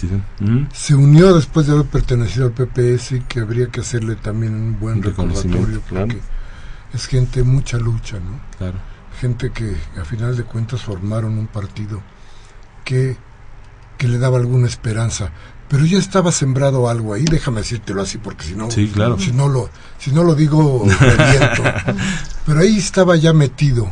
se 0.74 0.96
unió 0.96 1.34
después 1.34 1.68
de 1.68 1.74
haber 1.74 1.86
pertenecido 1.86 2.46
al 2.46 2.52
PPS 2.52 3.14
y 3.14 3.22
que 3.22 3.40
habría 3.40 3.68
que 3.68 3.82
hacerle 3.82 4.16
también 4.16 4.54
un 4.54 4.80
buen 4.80 5.02
recordatorio, 5.02 5.82
porque 5.90 6.20
es 6.94 7.06
gente 7.08 7.44
mucha 7.44 7.78
lucha, 7.78 8.20
¿no? 8.20 8.40
Claro. 8.58 8.78
Gente 9.20 9.52
que 9.52 9.76
a 10.00 10.06
final 10.06 10.38
de 10.38 10.44
cuentas 10.44 10.82
formaron 10.82 11.38
un 11.38 11.48
partido 11.48 12.02
que, 12.86 13.18
que 13.98 14.08
le 14.08 14.18
daba 14.18 14.38
alguna 14.38 14.68
esperanza. 14.68 15.32
Pero 15.70 15.86
ya 15.86 16.00
estaba 16.00 16.32
sembrado 16.32 16.90
algo 16.90 17.14
ahí, 17.14 17.26
déjame 17.26 17.62
decírtelo 17.62 18.02
así, 18.02 18.18
porque 18.18 18.44
si 18.44 18.56
no, 18.56 18.72
sí, 18.72 18.90
claro. 18.94 19.20
si 19.20 19.32
no 19.32 19.48
lo, 19.48 19.70
si 20.00 20.12
no 20.12 20.24
lo 20.24 20.34
digo, 20.34 20.86
reviento. 21.00 21.64
Pero 22.46 22.60
ahí 22.60 22.78
estaba 22.78 23.16
ya 23.16 23.34
metido, 23.34 23.90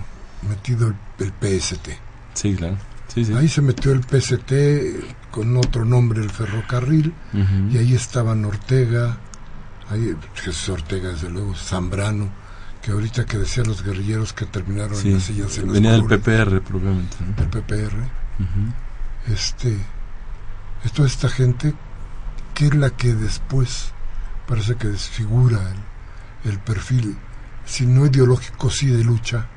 metido 0.49 0.87
el, 1.19 1.31
PST. 1.59 1.89
Sí, 2.33 2.55
claro. 2.55 2.77
Ahí 3.35 3.47
se 3.47 3.61
metió 3.61 3.91
el 3.91 4.03
PST 4.03 4.51
con 5.31 5.55
otro 5.57 5.85
nombre, 5.85 6.21
el 6.21 6.29
ferrocarril, 6.29 7.13
y 7.71 7.77
ahí 7.77 7.93
estaban 7.95 8.45
Ortega, 8.45 9.17
ahí 9.89 10.15
Jesús 10.35 10.69
Ortega, 10.69 11.09
desde 11.09 11.29
luego, 11.29 11.55
Zambrano, 11.55 12.29
que 12.81 12.91
ahorita 12.91 13.25
que 13.25 13.37
decían 13.37 13.67
los 13.67 13.83
guerrilleros 13.83 14.33
que 14.33 14.45
terminaron 14.45 14.97
en 14.99 15.15
las 15.15 15.23
sillas 15.23 15.57
en 15.57 15.73
venía 15.73 15.91
del 15.91 16.05
PPR 16.05 16.61
probablemente 16.61 17.17
el 17.19 17.47
PPR 17.49 17.93
este 19.29 19.77
es 20.83 20.91
toda 20.91 21.07
esta 21.07 21.29
gente 21.29 21.73
que 22.53 22.67
es 22.67 22.75
la 22.75 22.89
que 22.91 23.13
después 23.13 23.91
parece 24.47 24.75
que 24.75 24.87
desfigura 24.87 25.59
el, 26.43 26.59
perfil 26.59 27.17
si 27.65 27.85
no 27.85 28.05
ideológico 28.05 28.69
sí 28.69 28.87
de 28.87 29.03
lucha 29.03 29.47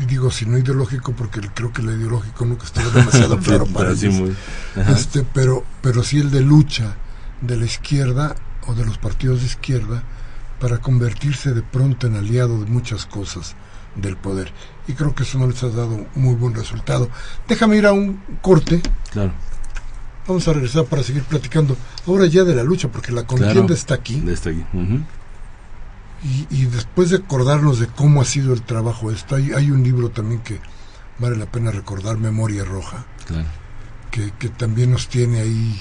y 0.00 0.04
digo 0.06 0.30
si 0.30 0.46
no 0.46 0.56
ideológico 0.56 1.12
porque 1.12 1.40
creo 1.54 1.72
que 1.72 1.82
el 1.82 1.90
ideológico 1.90 2.44
nunca 2.46 2.64
estuvo 2.64 2.90
demasiado 2.90 3.38
claro 3.40 3.66
para 3.66 3.92
ellos 3.92 4.36
este 4.76 5.24
pero 5.24 5.64
pero 5.82 6.02
sí 6.02 6.18
el 6.18 6.30
de 6.30 6.40
lucha 6.40 6.96
de 7.40 7.56
la 7.56 7.66
izquierda 7.66 8.34
o 8.66 8.74
de 8.74 8.84
los 8.84 8.98
partidos 8.98 9.40
de 9.40 9.46
izquierda 9.46 10.02
para 10.60 10.78
convertirse 10.78 11.52
de 11.52 11.62
pronto 11.62 12.06
en 12.06 12.16
aliado 12.16 12.60
de 12.60 12.70
muchas 12.70 13.06
cosas 13.06 13.54
del 13.94 14.16
poder. 14.16 14.52
Y 14.86 14.92
creo 14.92 15.14
que 15.14 15.22
eso 15.22 15.38
no 15.38 15.46
les 15.46 15.62
ha 15.62 15.68
dado 15.68 16.06
muy 16.14 16.34
buen 16.34 16.54
resultado. 16.54 17.08
Déjame 17.46 17.76
ir 17.76 17.86
a 17.86 17.92
un 17.92 18.20
corte. 18.42 18.80
Claro. 19.10 19.32
Vamos 20.28 20.46
a 20.46 20.52
regresar 20.52 20.84
para 20.84 21.02
seguir 21.02 21.22
platicando. 21.22 21.76
Ahora 22.06 22.26
ya 22.26 22.44
de 22.44 22.54
la 22.54 22.62
lucha, 22.62 22.88
porque 22.88 23.12
la 23.12 23.26
contienda 23.26 23.74
está 23.74 23.94
aquí. 23.94 24.22
Está 24.28 24.50
aquí. 24.50 24.62
y, 26.22 26.46
y, 26.50 26.66
después 26.66 27.10
de 27.10 27.16
acordarnos 27.16 27.80
de 27.80 27.86
cómo 27.86 28.20
ha 28.20 28.24
sido 28.24 28.52
el 28.52 28.62
trabajo 28.62 29.10
esto, 29.10 29.36
hay, 29.36 29.52
hay 29.52 29.70
un 29.70 29.82
libro 29.82 30.10
también 30.10 30.40
que 30.42 30.60
vale 31.18 31.36
la 31.36 31.46
pena 31.46 31.70
recordar 31.70 32.18
Memoria 32.18 32.64
Roja, 32.64 33.04
que, 34.10 34.32
que 34.38 34.48
también 34.48 34.90
nos 34.92 35.08
tiene 35.08 35.40
ahí 35.40 35.80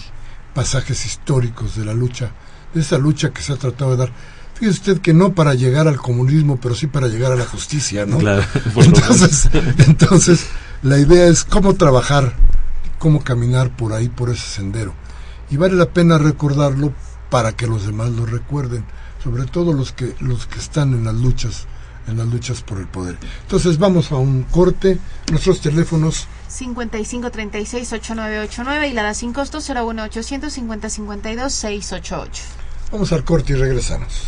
pasajes 0.53 1.05
históricos 1.05 1.75
de 1.75 1.86
la 1.86 1.93
lucha, 1.93 2.31
de 2.73 2.81
esa 2.81 2.97
lucha 2.97 3.31
que 3.31 3.41
se 3.41 3.53
ha 3.53 3.57
tratado 3.57 3.91
de 3.91 3.97
dar. 3.97 4.12
Fíjese 4.55 4.79
usted 4.79 5.01
que 5.01 5.13
no 5.13 5.33
para 5.33 5.53
llegar 5.53 5.88
al 5.88 5.97
comunismo, 5.97 6.60
pero 6.60 6.73
sí 6.73 6.88
para 6.88 7.07
llegar 7.07 7.31
a 7.31 7.36
la 7.36 7.45
justicia, 7.45 8.07
¿no? 8.07 8.17
entonces, 8.75 9.49
entonces, 9.88 10.47
la 10.81 10.97
idea 10.97 11.27
es 11.27 11.43
cómo 11.43 11.75
trabajar, 11.75 12.33
cómo 12.99 13.23
caminar 13.23 13.75
por 13.75 13.93
ahí, 13.93 14.10
por 14.10 14.29
ese 14.29 14.47
sendero. 14.47 14.93
Y 15.49 15.57
vale 15.57 15.75
la 15.75 15.91
pena 15.91 16.17
recordarlo 16.17 16.93
para 17.29 17.53
que 17.53 17.67
los 17.67 17.86
demás 17.86 18.10
lo 18.10 18.25
recuerden, 18.25 18.86
sobre 19.23 19.45
todo 19.45 19.73
los 19.73 19.91
que, 19.91 20.15
los 20.19 20.47
que 20.47 20.60
están 20.60 20.93
en 20.93 21.05
las 21.05 21.15
luchas 21.15 21.67
en 22.07 22.17
las 22.17 22.27
luchas 22.27 22.62
por 22.62 22.79
el 22.79 22.88
poder. 22.88 23.17
Entonces 23.43 23.77
vamos 23.77 24.12
a 24.12 24.15
un 24.15 24.41
corte. 24.43 24.97
Nuestros 25.29 25.62
teléfonos 25.62 26.27
5536-8989 26.49 28.89
y 28.89 28.93
la 28.93 29.03
da 29.03 29.13
sin 29.13 29.33
costo 29.33 29.60
01800 29.60 30.51
5052 30.51 31.53
688. 31.53 32.43
Vamos 32.91 33.12
al 33.12 33.23
corte 33.25 33.53
y 33.53 33.57
regresamos. 33.57 34.23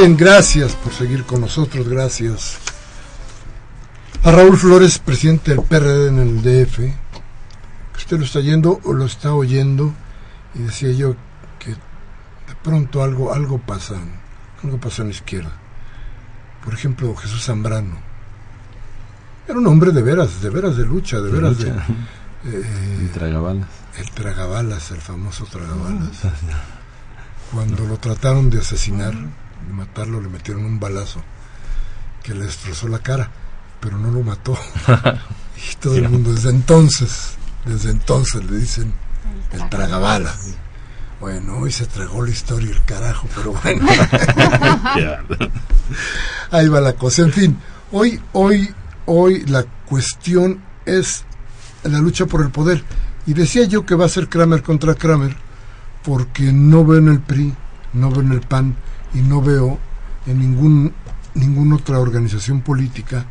Bien, 0.00 0.16
gracias 0.16 0.74
por 0.76 0.94
seguir 0.94 1.24
con 1.24 1.42
nosotros, 1.42 1.86
gracias. 1.86 2.56
A 4.24 4.30
Raúl 4.30 4.56
Flores, 4.56 4.98
presidente 4.98 5.50
del 5.50 5.62
PRD 5.62 6.08
en 6.08 6.18
el 6.18 6.40
DF, 6.40 6.78
usted 7.98 8.16
lo 8.16 8.24
está 8.24 8.40
yendo 8.40 8.80
o 8.84 8.94
lo 8.94 9.04
está 9.04 9.34
oyendo, 9.34 9.92
y 10.54 10.60
decía 10.60 10.90
yo 10.92 11.16
que 11.58 11.72
de 11.72 12.54
pronto 12.62 13.02
algo, 13.02 13.34
algo 13.34 13.58
pasa, 13.58 13.96
algo 14.64 14.80
pasa 14.80 15.02
en 15.02 15.08
la 15.08 15.14
izquierda. 15.14 15.52
Por 16.64 16.72
ejemplo, 16.72 17.14
Jesús 17.14 17.44
Zambrano. 17.44 17.98
Era 19.46 19.58
un 19.58 19.66
hombre 19.66 19.90
de 19.90 20.00
veras, 20.00 20.40
de 20.40 20.48
veras 20.48 20.78
de 20.78 20.86
lucha, 20.86 21.20
de, 21.20 21.30
veras 21.30 21.58
de... 21.58 21.68
Eh, 22.46 22.98
el 23.00 23.10
tragabalas. 23.10 23.68
El 23.98 24.10
tragabalas, 24.12 24.92
el 24.92 25.00
famoso 25.02 25.44
tragabalas. 25.44 26.22
Cuando 27.52 27.84
lo 27.84 27.98
trataron 27.98 28.48
de 28.48 28.60
asesinar 28.60 29.12
de 29.66 29.72
matarlo 29.72 30.20
le 30.20 30.28
metieron 30.28 30.64
un 30.64 30.80
balazo 30.80 31.22
que 32.22 32.34
le 32.34 32.44
destrozó 32.44 32.88
la 32.88 32.98
cara, 32.98 33.30
pero 33.80 33.98
no 33.98 34.10
lo 34.10 34.22
mató. 34.22 34.56
y 35.72 35.76
todo 35.76 35.96
el 35.96 36.08
mundo 36.08 36.32
desde 36.32 36.50
entonces, 36.50 37.34
desde 37.64 37.90
entonces 37.90 38.44
le 38.44 38.58
dicen 38.58 38.92
el 39.52 39.68
tragabala. 39.68 40.34
Bueno, 41.20 41.58
hoy 41.58 41.70
se 41.70 41.86
tragó 41.86 42.24
la 42.24 42.30
historia 42.30 42.70
el 42.70 42.82
carajo, 42.84 43.28
pero 43.34 43.52
bueno. 43.52 43.86
Ahí 46.50 46.68
va 46.68 46.80
la 46.80 46.94
cosa. 46.94 47.22
En 47.22 47.32
fin, 47.32 47.58
hoy, 47.92 48.18
hoy, 48.32 48.74
hoy 49.04 49.44
la 49.46 49.64
cuestión 49.86 50.62
es 50.86 51.24
la 51.84 51.98
lucha 51.98 52.24
por 52.24 52.40
el 52.40 52.50
poder. 52.50 52.82
Y 53.26 53.34
decía 53.34 53.64
yo 53.64 53.84
que 53.84 53.94
va 53.94 54.06
a 54.06 54.08
ser 54.08 54.28
Kramer 54.28 54.62
contra 54.62 54.94
Kramer, 54.94 55.36
porque 56.04 56.52
no 56.52 56.86
ven 56.86 57.08
el 57.08 57.20
PRI, 57.20 57.54
no 57.92 58.10
ven 58.10 58.32
el 58.32 58.40
PAN, 58.40 58.76
y 59.14 59.18
no 59.18 59.42
veo 59.42 59.78
en 60.26 60.38
ningún, 60.38 60.92
ninguna 61.34 61.76
otra 61.76 61.98
organización 61.98 62.60
política 62.60 63.26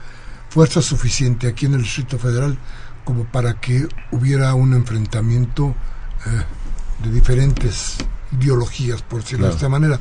fuerza 0.49 0.81
suficiente 0.81 1.47
aquí 1.47 1.67
en 1.67 1.75
el 1.75 1.83
Distrito 1.83 2.17
Federal 2.17 2.57
como 3.05 3.25
para 3.25 3.59
que 3.59 3.87
hubiera 4.11 4.53
un 4.53 4.73
enfrentamiento 4.73 5.75
eh, 6.25 6.43
de 7.03 7.11
diferentes 7.11 7.97
ideologías, 8.31 9.01
por 9.01 9.21
decirlo 9.21 9.47
de 9.47 9.53
esta 9.53 9.69
manera. 9.69 9.99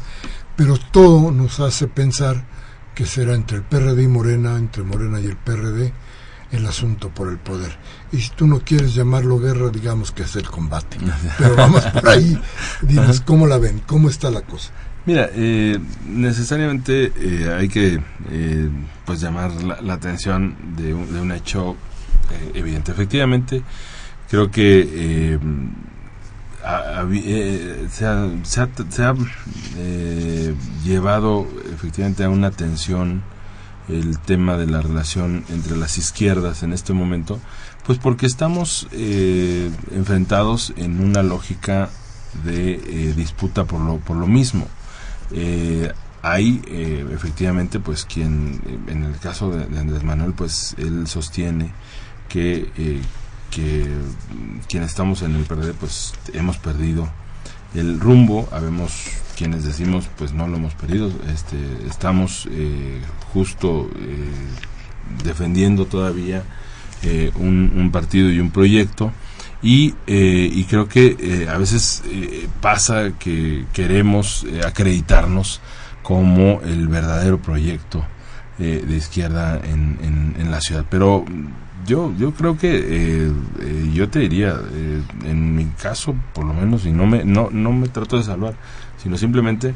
Pero 0.56 0.76
todo 0.76 1.30
nos 1.30 1.60
hace 1.60 1.86
pensar 1.86 2.44
que 2.94 3.06
será 3.06 3.34
entre 3.34 3.58
el 3.58 3.62
PRD 3.62 4.02
y 4.02 4.08
Morena, 4.08 4.56
entre 4.56 4.82
Morena 4.82 5.20
y 5.20 5.26
el 5.26 5.36
PRD, 5.36 5.92
el 6.50 6.66
asunto 6.66 7.10
por 7.10 7.28
el 7.28 7.38
poder. 7.38 7.78
Y 8.12 8.20
si 8.20 8.30
tú 8.30 8.46
no 8.46 8.60
quieres 8.60 8.94
llamarlo 8.94 9.38
guerra, 9.38 9.70
digamos 9.70 10.10
que 10.10 10.24
es 10.24 10.34
el 10.36 10.48
combate. 10.50 10.98
Pero 11.38 11.56
vamos 11.56 11.84
por 11.86 12.08
ahí, 12.08 12.38
dinos, 12.82 13.20
¿cómo 13.20 13.46
la 13.46 13.58
ven? 13.58 13.80
¿Cómo 13.86 14.10
está 14.10 14.30
la 14.30 14.42
cosa? 14.42 14.70
Mira, 15.08 15.30
eh, 15.32 15.78
necesariamente 16.06 17.10
eh, 17.16 17.56
hay 17.58 17.70
que 17.70 17.98
eh, 18.30 18.68
pues 19.06 19.22
llamar 19.22 19.50
la, 19.62 19.94
atención 19.94 20.54
de 20.76 20.92
un, 20.92 21.32
hecho 21.32 21.76
evidente. 22.52 22.92
Efectivamente, 22.92 23.62
creo 24.28 24.50
que 24.50 25.38
se 27.90 28.04
ha, 28.04 28.28
se 28.44 29.02
ha, 29.02 29.14
llevado 30.84 31.46
efectivamente 31.72 32.24
a 32.24 32.28
una 32.28 32.50
tensión 32.50 33.22
el 33.88 34.18
tema 34.18 34.58
de 34.58 34.66
la 34.66 34.82
relación 34.82 35.42
entre 35.48 35.74
las 35.78 35.96
izquierdas 35.96 36.62
en 36.62 36.74
este 36.74 36.92
momento, 36.92 37.40
pues 37.86 37.98
porque 37.98 38.26
estamos 38.26 38.86
enfrentados 38.92 40.74
en 40.76 41.00
una 41.00 41.22
lógica 41.22 41.88
de 42.44 43.14
disputa 43.16 43.64
por 43.64 43.80
lo, 43.80 43.96
por 44.00 44.18
lo 44.18 44.26
mismo 44.26 44.68
eh, 45.32 45.92
hay 46.22 46.60
eh, 46.66 47.06
efectivamente 47.12 47.78
pues 47.80 48.04
quien 48.04 48.60
en 48.88 49.04
el 49.04 49.18
caso 49.18 49.50
de, 49.50 49.78
Andrés 49.78 50.02
Manuel 50.02 50.32
pues 50.32 50.74
él 50.78 51.06
sostiene 51.06 51.72
que 52.28 52.70
eh, 52.76 53.00
que 53.50 53.86
quienes 54.68 54.90
estamos 54.90 55.22
en 55.22 55.34
el 55.34 55.44
PRD 55.44 55.72
pues 55.74 56.12
hemos 56.34 56.58
perdido 56.58 57.08
el 57.74 58.00
rumbo. 58.00 58.48
Habemos 58.52 58.92
quienes 59.36 59.64
decimos 59.64 60.08
pues 60.18 60.32
no 60.32 60.48
lo 60.48 60.56
hemos 60.56 60.74
perdido. 60.74 61.10
Este 61.32 61.56
estamos 61.88 62.48
eh, 62.50 63.00
justo 63.32 63.88
defendiendo 65.24 65.86
todavía 65.86 66.42
un, 67.36 67.72
un 67.76 67.90
partido 67.92 68.30
y 68.30 68.40
un 68.40 68.50
proyecto 68.50 69.12
y, 69.62 69.94
eh, 70.06 70.50
y 70.52 70.64
creo 70.64 70.88
que 70.88 71.16
eh, 71.18 71.48
a 71.48 71.58
veces 71.58 72.02
eh, 72.06 72.48
pasa 72.60 73.12
que 73.18 73.64
queremos 73.72 74.46
acreditarnos 74.64 75.60
como 76.02 76.60
el 76.62 76.88
verdadero 76.88 77.38
proyecto 77.38 78.04
de 78.58 78.96
izquierda 78.96 79.60
en, 79.62 80.34
en, 80.36 80.50
la 80.50 80.60
ciudad. 80.60 80.84
Pero 80.90 81.24
yo, 81.86 82.12
yo 82.18 82.32
creo 82.32 82.58
que 82.58 83.30
yo 83.94 84.08
te 84.08 84.18
diría, 84.18 84.56
en 85.24 85.54
mi 85.54 85.66
caso 85.66 86.16
por 86.32 86.44
lo 86.44 86.54
menos, 86.54 86.84
y 86.84 86.90
no 86.90 87.06
me, 87.06 87.24
no, 87.24 87.50
no 87.52 87.70
me 87.70 87.86
trato 87.86 88.16
de 88.16 88.24
salvar, 88.24 88.54
sino 89.00 89.16
simplemente 89.16 89.74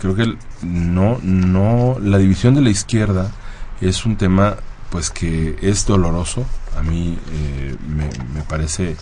creo 0.00 0.16
que 0.16 0.36
no, 0.62 1.18
no, 1.22 1.96
la 2.00 2.18
división 2.18 2.56
de 2.56 2.62
la 2.62 2.70
izquierda 2.70 3.30
es 3.80 4.04
un 4.06 4.16
tema 4.16 4.56
pues 4.90 5.10
que 5.10 5.56
es 5.62 5.86
doloroso, 5.86 6.44
a 6.76 6.82
mí 6.82 7.18
eh, 7.32 7.76
me, 7.88 8.42
parece 8.42 8.96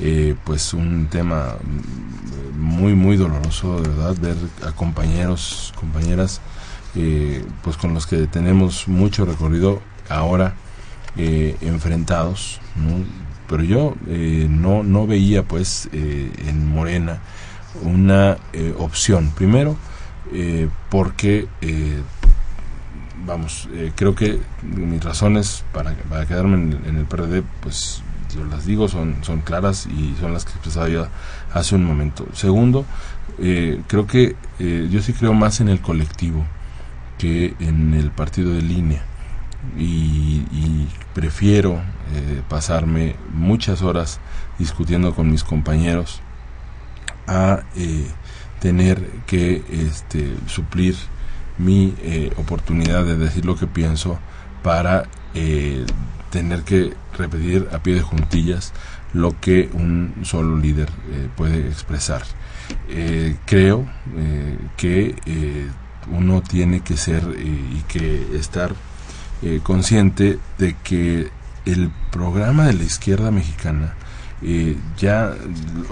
eh, 0.00 0.34
pues 0.44 0.74
un 0.74 1.06
tema 1.08 1.56
muy 2.56 2.94
muy 2.94 3.16
doloroso 3.16 3.80
de 3.80 3.88
verdad 3.88 4.16
ver 4.20 4.36
a 4.66 4.72
compañeros 4.72 5.72
compañeras 5.76 6.40
eh, 6.94 7.44
pues 7.62 7.76
con 7.76 7.94
los 7.94 8.06
que 8.06 8.26
tenemos 8.26 8.88
mucho 8.88 9.24
recorrido 9.24 9.80
ahora 10.08 10.54
enfrentados 11.16 12.60
pero 13.48 13.62
yo 13.62 13.94
no 14.48 14.82
no 14.82 15.06
veía 15.06 15.44
pues 15.44 15.88
en 15.92 16.68
Morena 16.72 17.20
una 17.82 18.36
opción. 18.78 19.30
Primero, 19.36 19.76
porque 20.90 21.46
vamos, 23.26 23.68
creo 23.94 24.14
que 24.14 24.40
mis 24.62 25.02
razones 25.02 25.64
para, 25.72 25.94
para 25.94 26.26
quedarme 26.26 26.76
en, 26.86 26.96
el 26.96 27.04
PRD, 27.04 27.42
pues 27.60 28.02
yo 28.34 28.44
las 28.44 28.66
digo, 28.66 28.88
son, 28.88 29.16
son 29.22 29.40
claras 29.40 29.86
y 29.86 30.14
son 30.20 30.32
las 30.32 30.44
que 30.44 30.52
expresaba 30.52 30.88
yo 30.88 31.06
hace 31.52 31.74
un 31.74 31.84
momento. 31.84 32.26
Segundo, 32.32 32.84
creo 33.86 34.06
que 34.06 34.36
yo 34.58 35.00
sí 35.00 35.12
creo 35.12 35.34
más 35.34 35.60
en 35.60 35.68
el 35.68 35.80
colectivo 35.80 36.44
que 37.18 37.54
en 37.60 37.94
el 37.94 38.10
partido 38.10 38.52
de 38.52 38.62
línea 38.62 39.04
y, 39.78 40.86
prefiero 41.14 41.80
eh, 42.12 42.42
pasarme 42.48 43.14
muchas 43.32 43.82
horas 43.82 44.18
discutiendo 44.58 45.14
con 45.14 45.30
mis 45.30 45.44
compañeros 45.44 46.20
a 47.28 47.60
eh, 47.76 48.06
tener 48.60 49.00
que 49.26 49.62
este, 49.70 50.34
suplir 50.48 50.96
mi 51.58 51.94
eh, 52.02 52.32
oportunidad 52.36 53.04
de 53.04 53.16
decir 53.16 53.44
lo 53.44 53.56
que 53.56 53.66
pienso 53.66 54.18
para 54.62 55.04
tener 56.30 56.62
que 56.62 56.94
repetir 57.18 57.68
a 57.72 57.80
pie 57.82 57.94
de 57.94 58.02
juntillas 58.02 58.72
lo 59.12 59.38
que 59.40 59.68
un 59.72 60.14
solo 60.22 60.56
líder 60.56 60.88
puede 61.36 61.66
expresar. 61.66 62.22
creo 63.44 63.84
que 64.76 65.16
uno 66.10 66.40
tiene 66.40 66.82
que 66.82 66.96
ser 66.96 67.24
y 67.38 67.82
que 67.88 68.36
estar 68.36 68.74
eh, 69.42 69.60
consciente 69.62 70.38
de 70.56 70.74
que 70.82 71.28
el 71.66 71.90
programa 72.10 72.64
de 72.66 72.72
la 72.72 72.84
izquierda 72.84 73.30
mexicana 73.30 73.92
eh, 74.40 74.76
ya 74.96 75.34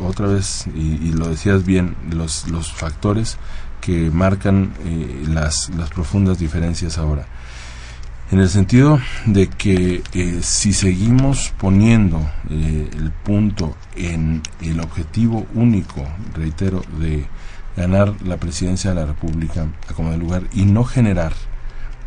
otra 0.02 0.26
vez 0.26 0.66
y, 0.74 1.12
lo 1.12 1.28
decías 1.28 1.66
bien 1.66 1.94
los 2.10 2.48
los 2.48 2.72
factores 2.72 3.36
que 3.82 4.10
marcan 4.10 4.72
eh, 4.86 5.24
las 5.28 5.68
las 5.76 5.90
profundas 5.90 6.38
diferencias 6.38 6.96
ahora. 6.96 7.26
En 8.30 8.40
el 8.40 8.48
sentido 8.48 8.98
de 9.26 9.48
que 9.48 10.02
si 10.40 10.72
seguimos 10.72 11.52
poniendo 11.58 12.18
el 12.48 13.12
punto 13.22 13.76
en 13.94 14.40
el 14.62 14.80
objetivo 14.80 15.46
único 15.52 16.02
reitero 16.32 16.82
de 16.98 17.26
ganar 17.76 18.14
la 18.24 18.36
presidencia 18.38 18.90
de 18.90 18.96
la 19.00 19.06
República 19.06 19.66
a 19.88 19.92
como 19.94 20.12
de 20.12 20.18
lugar 20.18 20.44
y 20.52 20.64
no 20.64 20.84
generar 20.84 21.32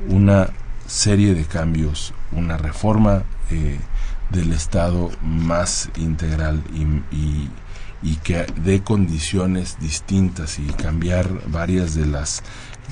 una 0.10 0.50
serie 0.88 1.34
de 1.34 1.46
cambios, 1.46 2.14
una 2.32 2.58
reforma 2.58 3.24
eh, 3.50 3.80
del 4.30 4.54
Estado 4.54 5.12
más 5.22 5.90
integral 5.98 6.62
y, 7.12 7.50
que 8.24 8.46
dé 8.64 8.82
condiciones 8.82 9.78
distintas 9.80 10.60
y 10.60 10.66
cambiar 10.68 11.28
varias 11.48 11.96
de 11.96 12.06
las 12.06 12.44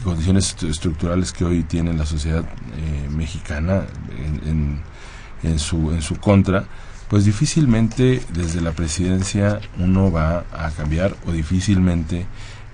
condiciones 0.04 0.56
estructurales 0.64 1.32
que 1.32 1.46
hoy 1.46 1.64
tiene 1.64 1.94
la 1.94 2.06
sociedad 2.06 2.44
eh, 2.44 3.10
mexicana 3.10 3.86
en, 4.46 4.82
en, 5.44 5.60
su, 5.60 5.92
en 5.92 6.02
su 6.02 6.16
contra, 6.16 6.66
pues 7.10 7.26
difícilmente 7.26 8.22
desde 8.34 8.62
la 8.62 8.72
presidencia 8.72 9.60
uno 9.78 10.12
va 10.12 10.46
a 10.52 10.72
cambiar 10.72 11.16
o 11.28 11.32
difícilmente 11.32 12.26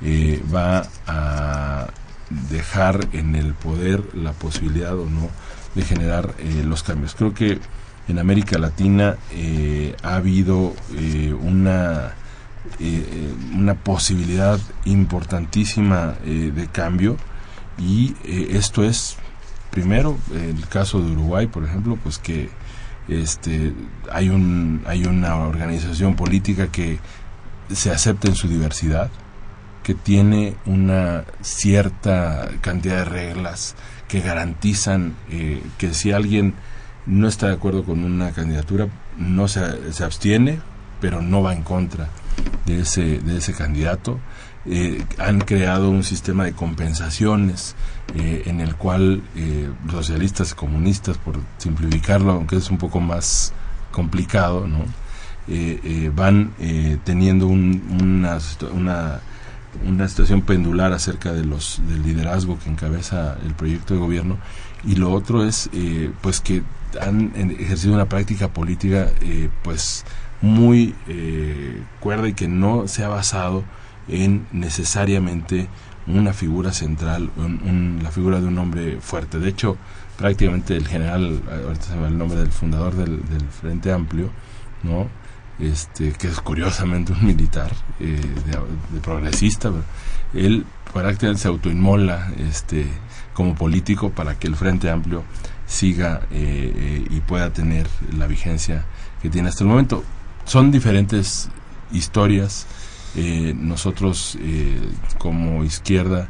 eh, 0.02 0.42
va 0.54 0.88
a 1.08 1.88
dejar 2.50 3.10
en 3.12 3.36
el 3.36 3.54
poder 3.54 4.16
la 4.16 4.32
posibilidad 4.34 4.98
o 4.98 5.10
no 5.10 5.30
de 5.76 5.82
generar 5.82 6.36
eh, 6.40 6.64
los 6.64 6.84
cambios. 6.84 7.16
Creo 7.16 7.34
que 7.34 7.60
en 8.08 8.18
América 8.18 8.58
Latina 8.58 9.18
eh, 9.32 9.96
ha 10.02 10.16
habido 10.16 10.74
eh, 12.80 13.34
una, 13.52 13.60
una 13.60 13.74
posibilidad 13.76 14.60
importantísima 14.86 16.16
de 16.24 16.68
cambio. 16.72 17.18
Y 17.78 18.16
esto 18.26 18.84
es, 18.84 19.16
primero, 19.72 20.18
el 20.34 20.68
caso 20.68 21.02
de 21.02 21.12
Uruguay, 21.12 21.48
por 21.48 21.64
ejemplo, 21.64 21.98
pues 22.04 22.18
que 22.18 22.50
este, 23.10 23.74
hay, 24.12 24.30
un, 24.30 24.84
hay 24.86 25.06
una 25.06 25.36
organización 25.38 26.16
política 26.16 26.68
que 26.68 27.00
se 27.74 27.92
acepta 27.92 28.28
en 28.28 28.36
su 28.36 28.48
diversidad, 28.48 29.10
que 29.84 29.96
tiene 29.96 30.56
una 30.66 31.24
cierta 31.42 32.50
cantidad 32.62 32.98
de 32.98 33.06
reglas 33.06 33.76
que 34.08 34.22
garantizan 34.22 35.16
eh, 35.30 35.62
que 35.78 35.94
si 35.94 36.12
alguien 36.12 36.54
no 37.06 37.28
está 37.28 37.48
de 37.48 37.54
acuerdo 37.54 37.84
con 37.84 38.04
una 38.04 38.32
candidatura, 38.32 38.88
no 39.18 39.48
se, 39.48 39.94
se 39.94 40.04
abstiene, 40.04 40.60
pero 41.02 41.22
no 41.22 41.42
va 41.42 41.54
en 41.54 41.64
contra 41.64 42.10
de 42.66 42.82
ese, 42.82 43.20
de 43.20 43.38
ese 43.38 43.54
candidato. 43.54 44.20
Eh, 44.66 45.04
han 45.18 45.40
creado 45.40 45.90
un 45.90 46.04
sistema 46.04 46.44
de 46.44 46.54
compensaciones 46.54 47.76
eh, 48.16 48.44
en 48.46 48.62
el 48.62 48.76
cual 48.76 49.24
socialistas 49.90 50.52
y 50.52 50.56
comunistas, 50.56 51.18
por 51.18 51.40
simplificarlo, 51.58 52.34
aunque 52.34 52.58
es 52.58 52.70
un 52.70 52.78
poco 52.78 53.00
más 53.00 53.54
complicado, 53.92 54.68
¿no? 54.68 54.86
van 56.16 56.52
teniendo 57.06 57.48
una, 57.48 58.38
una 58.72 59.20
una 59.86 60.08
situación 60.08 60.42
pendular 60.42 60.94
acerca 60.94 61.34
de 61.34 61.46
los 61.46 61.82
del 61.88 62.04
liderazgo 62.04 62.58
que 62.60 62.70
encabeza 62.70 63.38
el 63.46 63.54
proyecto 63.54 63.94
de 63.94 64.00
gobierno 64.00 64.38
y 64.84 64.96
lo 64.96 65.12
otro 65.12 65.46
es 65.46 65.70
eh, 65.74 66.12
pues 66.22 66.42
que 66.42 66.64
han 67.00 67.32
ejercido 67.36 67.94
una 67.94 68.06
práctica 68.06 68.48
política 68.50 69.12
eh, 69.22 69.50
pues 69.64 70.06
muy 70.42 70.96
eh, 71.08 71.82
cuerda 72.00 72.28
y 72.28 72.34
que 72.34 72.48
no 72.48 72.88
se 72.88 73.04
ha 73.04 73.10
basado 73.10 73.64
en 74.08 74.48
necesariamente 74.52 75.68
una 76.08 76.34
figura 76.34 76.74
central, 76.74 77.30
la 78.02 78.12
figura 78.12 78.42
de 78.42 78.48
un 78.48 78.58
hombre 78.58 78.98
fuerte. 79.00 79.38
De 79.40 79.50
hecho, 79.50 79.78
prácticamente 80.18 80.76
el 80.76 80.88
general, 80.88 81.42
ahorita 81.66 81.86
se 81.86 81.96
me 81.96 82.08
el 82.08 82.18
nombre 82.18 82.40
del 82.40 82.52
fundador 82.52 82.96
del, 82.96 83.22
Frente 83.62 83.92
Amplio, 83.92 84.30
¿no? 84.84 85.08
este, 85.60 86.14
que 86.14 86.28
es 86.28 86.40
curiosamente 86.40 87.14
un 87.14 87.26
militar 87.26 87.72
eh, 88.00 88.20
de, 88.92 89.00
progresista, 89.02 89.72
él 90.34 90.66
prácticamente 90.94 91.42
se 91.42 91.48
autoinmola 91.48 92.32
este, 92.38 92.88
como 93.34 93.56
político 93.56 94.10
para 94.10 94.38
que 94.40 94.48
el 94.48 94.56
Frente 94.56 94.90
Amplio 94.90 95.24
siga 95.68 96.22
eh, 96.32 96.74
eh, 96.76 97.08
y 97.10 97.20
pueda 97.22 97.52
tener 97.54 97.88
la 98.18 98.26
vigencia 98.26 98.86
que 99.22 99.30
tiene 99.30 99.50
hasta 99.50 99.64
el 99.64 99.70
momento. 99.70 100.04
Son 100.50 100.72
diferentes 100.72 101.48
historias. 101.92 102.66
nosotros 103.56 104.36
como 105.20 105.64
izquierda, 105.64 106.28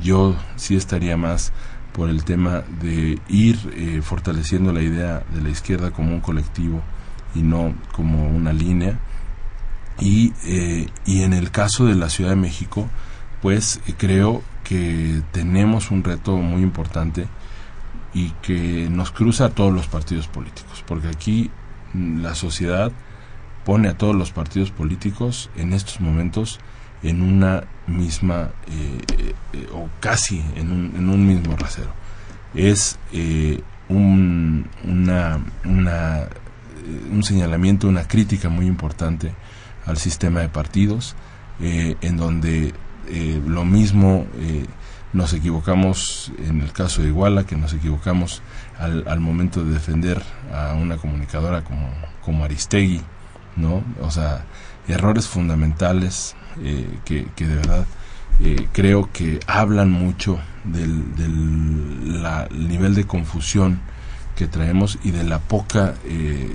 yo 0.00 0.36
sí 0.54 0.76
estaría 0.76 1.16
más 1.16 1.52
por 1.92 2.08
el 2.08 2.22
tema 2.22 2.62
de 2.80 3.18
ir 3.28 4.02
fortaleciendo 4.04 4.72
la 4.72 4.82
idea 4.82 5.24
de 5.34 5.40
la 5.40 5.48
izquierda 5.48 5.90
como 5.90 6.12
un 6.12 6.20
colectivo 6.20 6.80
y 7.34 7.42
no 7.42 7.74
como 7.90 8.28
una 8.28 8.52
línea. 8.52 9.00
Y, 9.98 10.32
eh, 10.44 10.86
y 11.04 11.22
en 11.22 11.32
el 11.32 11.50
caso 11.50 11.86
de 11.86 11.96
la 11.96 12.08
Ciudad 12.08 12.30
de 12.30 12.36
México, 12.36 12.88
pues 13.42 13.80
eh, 13.88 13.94
creo 13.98 14.42
que 14.62 15.22
tenemos 15.32 15.90
un 15.90 16.04
reto 16.04 16.36
muy 16.36 16.62
importante 16.62 17.26
y 18.14 18.30
que 18.42 18.88
nos 18.92 19.10
cruza 19.10 19.46
a 19.46 19.48
todos 19.50 19.74
los 19.74 19.88
partidos 19.88 20.28
políticos, 20.28 20.84
porque 20.86 21.08
aquí 21.08 21.50
mm, 21.94 22.20
la 22.20 22.36
sociedad 22.36 22.92
pone 23.66 23.88
a 23.88 23.98
todos 23.98 24.14
los 24.14 24.30
partidos 24.30 24.70
políticos 24.70 25.50
en 25.56 25.74
estos 25.74 26.00
momentos 26.00 26.58
en 27.02 27.20
una 27.20 27.64
misma 27.86 28.48
eh, 28.70 29.34
o 29.74 29.90
casi 30.00 30.42
en 30.56 30.72
un, 30.72 30.94
en 30.96 31.10
un, 31.10 31.26
mismo 31.26 31.54
rasero. 31.56 31.90
Es 32.54 32.98
un, 33.88 34.66
una, 34.84 35.40
una 35.64 36.26
un 37.12 37.22
señalamiento, 37.22 37.88
una 37.88 38.06
crítica 38.06 38.48
muy 38.48 38.66
importante 38.66 39.32
al 39.86 39.96
sistema 39.96 40.40
de 40.40 40.48
partidos, 40.48 41.16
eh, 41.60 41.96
en 42.00 42.16
donde 42.16 42.74
eh, 43.08 43.40
lo 43.46 43.64
mismo 43.64 44.26
eh, 44.38 44.66
nos 45.12 45.32
equivocamos 45.32 46.32
en 46.38 46.60
el 46.60 46.72
caso 46.72 47.02
de 47.02 47.08
Iguala, 47.08 47.44
que 47.44 47.56
nos 47.56 47.72
equivocamos 47.72 48.42
al, 48.78 49.06
al 49.08 49.20
momento 49.20 49.64
de 49.64 49.72
defender 49.72 50.22
a 50.52 50.74
una 50.74 50.96
comunicadora 50.96 51.62
como, 51.62 51.90
como 52.22 52.44
Aristegui, 52.44 53.00
¿no? 53.56 53.82
O 54.00 54.10
sea, 54.10 54.44
errores 54.88 55.26
fundamentales 55.26 56.36
que, 57.04 57.26
que, 57.34 57.46
de 57.46 57.56
verdad 57.56 57.86
creo 58.72 59.10
que 59.12 59.40
hablan 59.46 59.90
mucho 59.90 60.38
del, 60.64 61.14
del 61.16 62.68
nivel 62.68 62.94
de 62.94 63.06
confusión 63.06 63.80
que 64.36 64.46
traemos 64.46 64.98
y 65.02 65.10
de 65.10 65.24
la 65.24 65.40
poca 65.40 65.94
eh, 66.04 66.48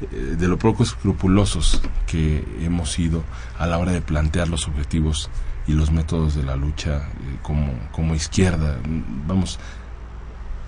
eh, 0.00 0.36
de 0.38 0.48
lo 0.48 0.58
poco 0.58 0.82
escrupulosos 0.82 1.80
que 2.06 2.44
hemos 2.60 2.92
sido 2.92 3.22
a 3.58 3.66
la 3.66 3.78
hora 3.78 3.92
de 3.92 4.00
plantear 4.02 4.48
los 4.48 4.66
objetivos 4.66 5.30
y 5.66 5.72
los 5.72 5.92
métodos 5.92 6.34
de 6.34 6.42
la 6.42 6.56
lucha 6.56 6.96
eh, 6.96 7.38
como, 7.42 7.72
como 7.92 8.14
izquierda. 8.14 8.78
Vamos, 9.26 9.58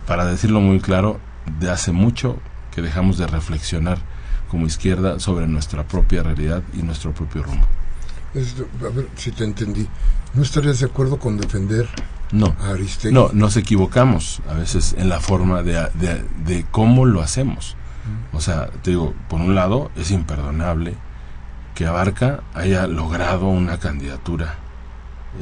para 0.07 0.24
decirlo 0.24 0.61
muy 0.61 0.80
claro, 0.80 1.18
de 1.59 1.70
hace 1.70 1.91
mucho 1.91 2.38
que 2.75 2.83
dejamos 2.83 3.18
de 3.18 3.27
reflexionar 3.27 3.99
como 4.51 4.66
izquierda 4.66 5.21
sobre 5.21 5.47
nuestra 5.47 5.85
propia 5.85 6.23
realidad 6.23 6.62
y 6.75 6.83
nuestro 6.83 7.12
propio 7.12 7.43
rumbo. 7.43 7.66
a 8.35 8.89
ver 8.95 9.09
si 9.16 9.31
te 9.31 9.45
entendí. 9.45 9.87
¿No 10.35 10.43
estarías 10.43 10.81
de 10.81 10.87
acuerdo 10.87 11.18
con 11.18 11.37
defender 11.37 11.89
no, 12.33 12.55
a 12.61 12.71
Aristegui? 12.71 13.14
No, 13.14 13.31
nos 13.33 13.57
equivocamos 13.57 14.41
a 14.49 14.55
veces 14.55 14.95
en 14.99 15.09
la 15.09 15.21
forma 15.21 15.62
de, 15.62 15.89
de, 15.95 16.25
de 16.45 16.66
cómo 16.71 17.05
lo 17.05 17.21
hacemos. 17.21 17.77
Mm. 18.33 18.37
O 18.37 18.41
sea, 18.41 18.68
te 18.83 18.91
digo, 18.91 19.14
por 19.29 19.41
un 19.41 19.55
lado 19.55 19.91
es 19.97 20.11
imperdonable 20.11 20.95
que 21.75 21.87
Abarca 21.87 22.43
haya 22.55 22.87
logrado 22.87 23.47
una 23.47 23.79
candidatura 23.79 24.57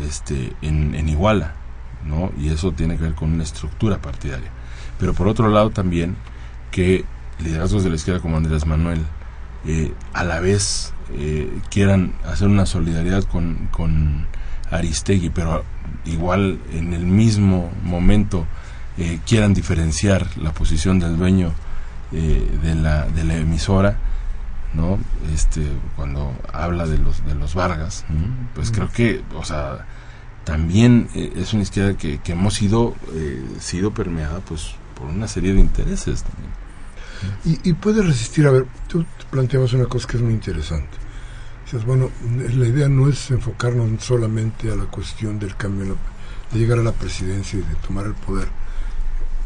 este, 0.06 0.54
en, 0.62 0.94
en 0.94 1.08
Iguala, 1.08 1.54
¿no? 2.06 2.30
Y 2.38 2.50
eso 2.50 2.72
tiene 2.72 2.96
que 2.96 3.04
ver 3.04 3.14
con 3.14 3.32
una 3.32 3.42
estructura 3.42 4.00
partidaria. 4.00 4.50
Pero 4.98 5.14
por 5.14 5.28
otro 5.28 5.48
lado 5.48 5.70
también 5.70 6.16
que 6.70 7.04
liderazgos 7.38 7.84
de 7.84 7.90
la 7.90 7.96
izquierda 7.96 8.20
como 8.20 8.36
Andrés 8.36 8.66
Manuel 8.66 9.00
eh, 9.66 9.92
a 10.12 10.24
la 10.24 10.40
vez 10.40 10.92
eh, 11.14 11.50
quieran 11.70 12.12
hacer 12.24 12.48
una 12.48 12.64
solidaridad 12.64 13.24
con, 13.24 13.68
con 13.70 14.26
Aristegui, 14.70 15.30
pero 15.30 15.64
igual 16.04 16.60
en 16.72 16.92
el 16.92 17.04
mismo 17.04 17.70
momento 17.82 18.46
eh, 18.96 19.18
quieran 19.26 19.54
diferenciar 19.54 20.26
la 20.38 20.52
posición 20.52 20.98
del 20.98 21.16
dueño 21.16 21.52
de, 22.10 22.74
la, 22.74 23.06
de 23.06 23.22
la 23.22 23.36
emisora, 23.36 23.98
¿no? 24.72 24.98
Este, 25.34 25.62
cuando 25.94 26.34
habla 26.54 26.86
de 26.86 26.96
los, 26.96 27.22
de 27.26 27.34
los 27.34 27.54
Vargas, 27.54 28.06
pues 28.54 28.70
creo 28.70 28.88
que, 28.90 29.22
o 29.34 29.44
sea, 29.44 29.84
también 30.44 31.10
es 31.14 31.52
una 31.52 31.64
izquierda 31.64 31.98
que, 31.98 32.18
hemos 32.28 32.54
sido, 32.54 32.94
sido 33.60 33.92
permeada 33.92 34.40
pues 34.40 34.74
por 34.94 35.08
una 35.08 35.28
serie 35.28 35.52
de 35.52 35.60
intereses 35.60 36.22
también. 36.22 36.67
Y, 37.44 37.72
puede 37.74 38.02
resistir, 38.02 38.46
a 38.46 38.50
ver, 38.50 38.66
tú 38.88 39.04
planteabas 39.30 39.72
una 39.72 39.86
cosa 39.86 40.06
que 40.06 40.16
es 40.16 40.22
muy 40.22 40.32
interesante. 40.32 40.96
Dices, 41.64 41.84
bueno, 41.84 42.10
la 42.54 42.66
idea 42.66 42.88
no 42.88 43.08
es 43.08 43.30
enfocarnos 43.30 44.02
solamente 44.02 44.70
a 44.70 44.76
la 44.76 44.84
cuestión 44.84 45.38
del 45.38 45.56
cambio, 45.56 45.96
de 46.52 46.58
llegar 46.58 46.78
a 46.78 46.82
la 46.82 46.92
presidencia 46.92 47.58
y 47.58 47.62
de 47.62 47.74
tomar 47.86 48.06
el 48.06 48.14
poder 48.14 48.48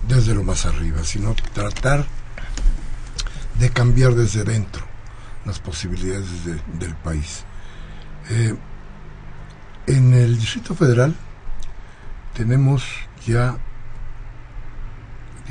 desde 0.09 0.35
lo 0.35 0.43
más 0.43 0.67
arriba, 0.67 1.03
sino 1.05 1.35
tratar 1.53 2.07
de 3.59 3.71
cambiar 3.71 4.15
desde 4.15 4.45
dentro 4.45 4.85
las 5.45 5.59
posibilidades 5.59 6.45
del 6.45 6.95
país. 6.97 7.45
Eh, 8.31 8.55
en 9.87 10.15
el 10.15 10.39
Distrito 10.39 10.75
Federal 10.75 11.15
tenemos 12.35 12.85
ya 13.27 13.59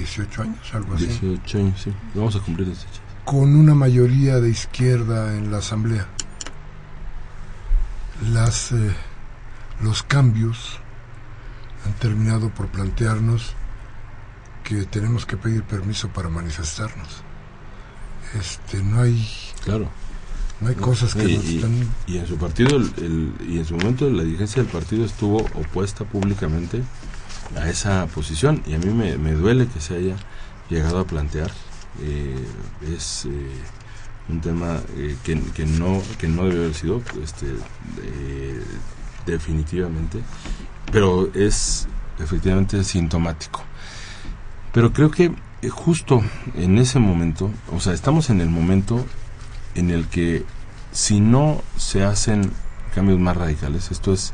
18 0.02 0.42
años, 0.42 0.74
algo 0.74 0.96
así. 0.96 1.08
18 1.08 1.58
años, 1.58 1.82
sí. 1.82 1.94
Vamos 2.16 2.36
a 2.36 2.40
cumplir 2.40 2.68
18 2.68 2.88
Con 3.26 3.56
una 3.56 3.76
mayoría 3.76 4.40
de 4.40 4.50
izquierda 4.50 5.38
en 5.38 5.52
la 5.52 5.58
Asamblea. 5.60 6.08
Las, 8.32 8.72
eh, 8.72 8.94
los 9.82 10.04
cambios 10.04 10.80
han 11.86 11.94
terminado 11.94 12.50
por 12.50 12.68
plantearnos 12.68 13.54
que 14.64 14.86
tenemos 14.86 15.26
que 15.26 15.38
pedir 15.38 15.64
permiso 15.64 16.10
para 16.10 16.30
manifestarnos. 16.30 17.24
Este, 18.40 18.82
no 18.84 19.02
hay... 19.02 19.28
Claro. 19.64 19.90
No 20.60 20.70
hay 20.70 20.76
cosas 20.76 21.16
que 21.16 21.24
y, 21.24 21.38
nos 21.38 21.46
están... 21.46 21.90
Y 22.06 22.18
en 22.18 22.28
su 22.28 22.38
partido, 22.38 22.78
el, 22.78 23.34
y 23.48 23.58
en 23.58 23.66
su 23.66 23.76
momento 23.76 24.10
la 24.10 24.24
dirigencia 24.24 24.62
del 24.62 24.72
partido 24.72 25.06
estuvo 25.06 25.38
opuesta 25.56 26.06
públicamente 26.06 26.84
a 27.58 27.70
esa 27.70 28.08
posición 28.08 28.64
y 28.66 28.74
a 28.74 28.80
mí 28.80 28.88
me, 28.94 29.32
duele 29.34 29.68
que 29.68 29.80
se 29.80 29.96
haya 29.96 30.16
llegado 30.70 31.00
a 31.00 31.06
plantear. 31.06 31.52
Eh, 32.02 32.46
es 32.96 33.26
eh, 33.26 33.30
un 34.30 34.40
tema 34.42 34.80
eh, 34.96 35.18
que, 35.24 35.42
que, 35.54 35.66
no 35.66 36.02
que 36.18 36.28
no 36.28 36.46
debe 36.46 36.64
haber 36.64 36.74
sido 36.74 37.02
este, 37.22 37.48
definitivamente, 39.26 40.22
pero 40.92 41.30
es 41.34 41.88
efectivamente 42.20 42.84
sintomático. 42.84 43.64
Pero 44.74 44.94
creo 44.94 45.12
que 45.12 45.34
justo 45.70 46.24
en 46.56 46.78
ese 46.78 47.00
momento, 47.00 47.52
o 47.72 47.80
sea, 47.80 47.94
estamos 47.94 48.30
en 48.30 48.42
el 48.42 48.50
momento 48.50 49.06
en 49.76 49.92
el 49.92 50.08
que 50.08 50.46
si 50.92 51.20
no 51.20 51.62
se 51.78 52.04
hacen 52.04 52.52
cambios 52.96 53.20
más 53.20 53.38
radicales, 53.38 53.92
esto 53.92 54.14
es 54.14 54.34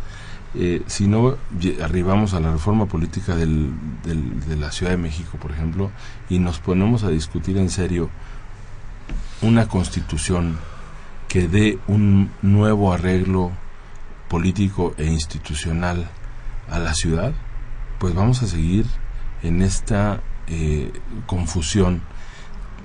eh, 0.56 0.82
si 0.88 1.08
no 1.08 1.38
arribamos 1.82 2.34
a 2.34 2.39
la 2.39 2.52
reforma 2.52 2.86
política 2.86 3.36
del, 3.36 3.74
de 4.04 4.56
la 4.56 4.72
Ciudad 4.72 4.91
de 4.91 4.98
México, 4.98 5.38
por 5.38 5.52
ejemplo, 5.52 5.91
y 6.30 6.39
nos 6.39 6.60
ponemos 6.60 7.04
a 7.04 7.10
discutir 7.10 7.58
en 7.58 7.70
serio 7.70 8.10
una 9.41 9.68
constitución 9.68 10.58
que 11.28 11.48
dé 11.48 11.80
un 11.88 12.32
nuevo 12.41 12.93
arreglo 12.93 13.52
político 14.30 14.93
e 14.98 15.06
institucional 15.06 16.08
a 16.70 16.80
la 16.80 16.93
ciudad, 16.93 17.34
pues 18.00 18.14
vamos 18.14 18.43
a 18.43 18.48
seguir 18.48 18.86
en 19.43 19.62
esta 19.62 20.22
eh, 20.48 20.91
confusión. 21.26 22.02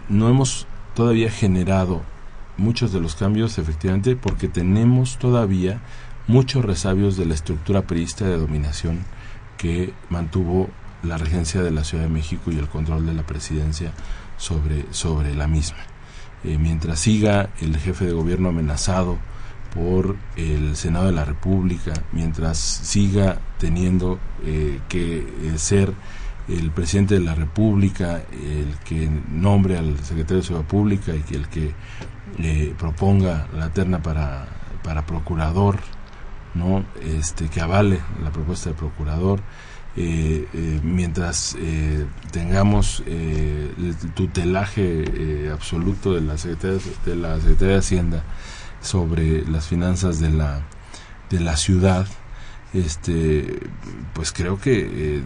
No 0.08 0.28
hemos 0.28 0.66
todavía 0.94 1.30
generado 1.30 2.02
muchos 2.56 2.92
de 2.92 3.00
los 3.00 3.14
cambios, 3.14 3.58
efectivamente, 3.58 4.16
porque 4.16 4.48
tenemos 4.48 5.18
todavía 5.18 5.80
muchos 6.26 6.64
resabios 6.64 7.16
de 7.16 7.26
la 7.26 7.34
estructura 7.34 7.82
perista 7.82 8.24
de 8.24 8.36
dominación 8.36 9.00
que 9.56 9.92
mantuvo 10.08 10.70
la 11.02 11.18
regencia 11.18 11.62
de 11.62 11.70
la 11.70 11.84
Ciudad 11.84 12.04
de 12.04 12.10
México 12.10 12.50
y 12.50 12.58
el 12.58 12.68
control 12.68 13.06
de 13.06 13.14
la 13.14 13.24
presidencia 13.24 13.92
sobre, 14.36 14.86
sobre 14.92 15.34
la 15.34 15.48
misma. 15.48 15.78
Eh, 16.44 16.58
mientras 16.58 16.98
siga 17.00 17.50
el 17.60 17.76
jefe 17.76 18.06
de 18.06 18.12
gobierno 18.12 18.48
amenazado 18.48 19.18
por 19.74 20.16
el 20.36 20.76
Senado 20.76 21.06
de 21.06 21.12
la 21.12 21.24
República, 21.24 21.92
mientras 22.12 22.58
siga 22.58 23.38
teniendo 23.58 24.18
eh, 24.44 24.80
que 24.88 25.18
eh, 25.18 25.52
ser 25.56 25.92
el 26.48 26.70
presidente 26.72 27.14
de 27.14 27.20
la 27.20 27.34
República 27.34 28.22
el 28.32 28.76
que 28.84 29.08
nombre 29.30 29.78
al 29.78 29.96
secretario 30.00 30.38
de 30.38 30.42
Seguridad 30.42 30.68
Pública 30.68 31.12
y 31.14 31.34
el 31.34 31.48
que 31.48 31.72
proponga 32.76 33.46
la 33.56 33.72
terna 33.72 34.02
para, 34.02 34.46
para 34.82 35.06
procurador 35.06 35.78
no 36.54 36.84
este 37.02 37.48
que 37.48 37.60
avale 37.60 38.00
la 38.22 38.30
propuesta 38.30 38.70
del 38.70 38.78
procurador. 38.78 39.40
Eh, 39.94 40.48
eh, 40.54 40.80
mientras 40.82 41.54
eh, 41.58 42.06
tengamos 42.30 43.02
el 43.06 43.94
tutelaje 44.14 45.50
absoluto 45.52 46.14
de 46.14 46.22
la 46.22 46.38
Secretaría 46.38 46.78
de 47.04 47.16
la 47.16 47.36
Secretaría 47.36 47.74
de 47.74 47.78
Hacienda 47.78 48.24
sobre 48.80 49.44
las 49.46 49.66
finanzas 49.66 50.18
de 50.18 50.30
la 50.30 50.62
de 51.28 51.40
la 51.40 51.58
ciudad 51.58 52.06
este 52.72 53.68
pues 54.14 54.32
creo 54.32 54.58
que 54.58 55.22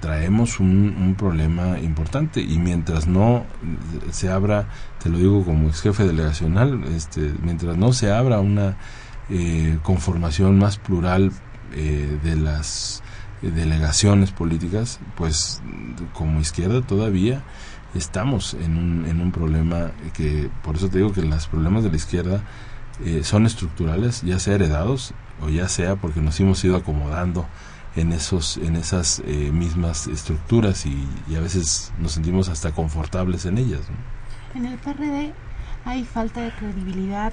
traemos 0.00 0.60
un, 0.60 0.94
un, 1.00 1.14
problema 1.14 1.78
importante. 1.78 2.42
Y 2.42 2.58
mientras 2.58 3.06
no 3.06 3.46
se 4.10 4.28
abra 4.30 4.68
te 5.02 5.08
lo 5.08 5.16
digo 5.16 5.42
como 5.42 5.68
ex 5.68 5.80
jefe 5.80 6.04
delegacional 6.04 6.84
este 6.94 7.32
mientras 7.42 7.78
no 7.78 7.94
se 7.94 8.12
abra 8.12 8.40
una 8.40 8.76
eh, 9.34 9.78
conformación 9.82 10.58
más 10.58 10.76
plural 10.76 11.32
eh, 11.72 12.18
de 12.22 12.36
las 12.36 13.02
delegaciones 13.40 14.30
políticas, 14.30 15.00
pues 15.16 15.62
como 16.12 16.38
izquierda 16.38 16.82
todavía 16.82 17.42
estamos 17.94 18.52
en 18.52 18.76
un, 18.76 19.06
en 19.06 19.22
un 19.22 19.32
problema 19.32 19.92
que, 20.12 20.50
por 20.62 20.76
eso 20.76 20.90
te 20.90 20.98
digo 20.98 21.14
que 21.14 21.22
los 21.22 21.46
problemas 21.46 21.82
de 21.82 21.88
la 21.88 21.96
izquierda 21.96 22.42
eh, 23.02 23.24
son 23.24 23.46
estructurales, 23.46 24.20
ya 24.20 24.38
sea 24.38 24.56
heredados 24.56 25.14
o 25.40 25.48
ya 25.48 25.66
sea 25.66 25.96
porque 25.96 26.20
nos 26.20 26.38
hemos 26.38 26.62
ido 26.62 26.76
acomodando 26.76 27.46
en 27.96 28.12
esos 28.12 28.58
en 28.58 28.76
esas 28.76 29.22
mismas 29.24 30.08
estructuras 30.08 30.84
y, 30.84 31.08
a 31.34 31.40
veces 31.40 31.90
nos 31.98 32.12
sentimos 32.12 32.50
hasta 32.50 32.72
confortables 32.72 33.46
en 33.46 33.56
ellas. 33.56 33.80
En 34.54 34.66
el 34.66 34.76
PRD 34.76 35.32
hay 35.86 36.04
falta 36.04 36.42
de 36.42 36.50
credibilidad 36.50 37.32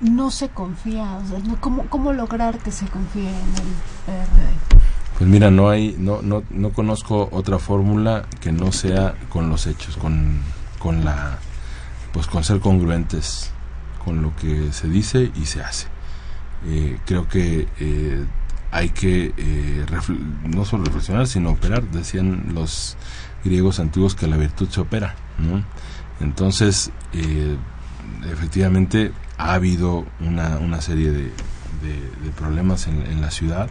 no 0.00 0.30
se 0.30 0.48
confía? 0.48 1.18
O 1.22 1.26
sea, 1.26 1.38
¿cómo, 1.60 1.86
¿Cómo 1.88 2.12
lograr 2.12 2.58
que 2.58 2.70
se 2.70 2.86
confíe 2.86 3.28
en 3.28 3.34
el 3.34 3.74
PRD? 4.06 4.80
Pues 5.18 5.30
mira, 5.30 5.50
no 5.50 5.70
hay, 5.70 5.96
no, 5.98 6.20
no, 6.22 6.42
no 6.50 6.70
conozco 6.70 7.28
otra 7.32 7.58
fórmula 7.58 8.26
que 8.40 8.52
no 8.52 8.70
sea 8.72 9.14
con 9.30 9.48
los 9.48 9.66
hechos, 9.66 9.96
con, 9.96 10.40
con 10.78 11.04
la, 11.04 11.38
pues 12.12 12.26
con 12.26 12.44
ser 12.44 12.60
congruentes 12.60 13.50
con 14.06 14.22
lo 14.22 14.36
que 14.36 14.72
se 14.72 14.88
dice 14.88 15.32
y 15.34 15.46
se 15.46 15.62
hace. 15.62 15.88
Eh, 16.64 16.98
creo 17.04 17.28
que 17.28 17.66
eh, 17.80 18.24
hay 18.70 18.90
que 18.90 19.34
eh, 19.36 19.86
no 20.44 20.64
solo 20.64 20.84
reflexionar, 20.84 21.26
sino 21.26 21.50
operar. 21.50 21.82
Decían 21.90 22.52
los 22.54 22.96
griegos 23.44 23.80
antiguos 23.80 24.14
que 24.14 24.28
la 24.28 24.36
virtud 24.36 24.68
se 24.68 24.80
opera, 24.80 25.16
¿no? 25.38 25.64
Entonces, 26.24 26.92
efectivamente, 28.30 29.12
ha 29.38 29.54
habido 29.54 30.06
una, 30.20 30.58
una 30.58 30.80
serie 30.80 31.10
de, 31.10 31.30
de, 31.82 32.30
problemas 32.36 32.86
en, 32.86 33.20
la 33.20 33.30
ciudad. 33.30 33.70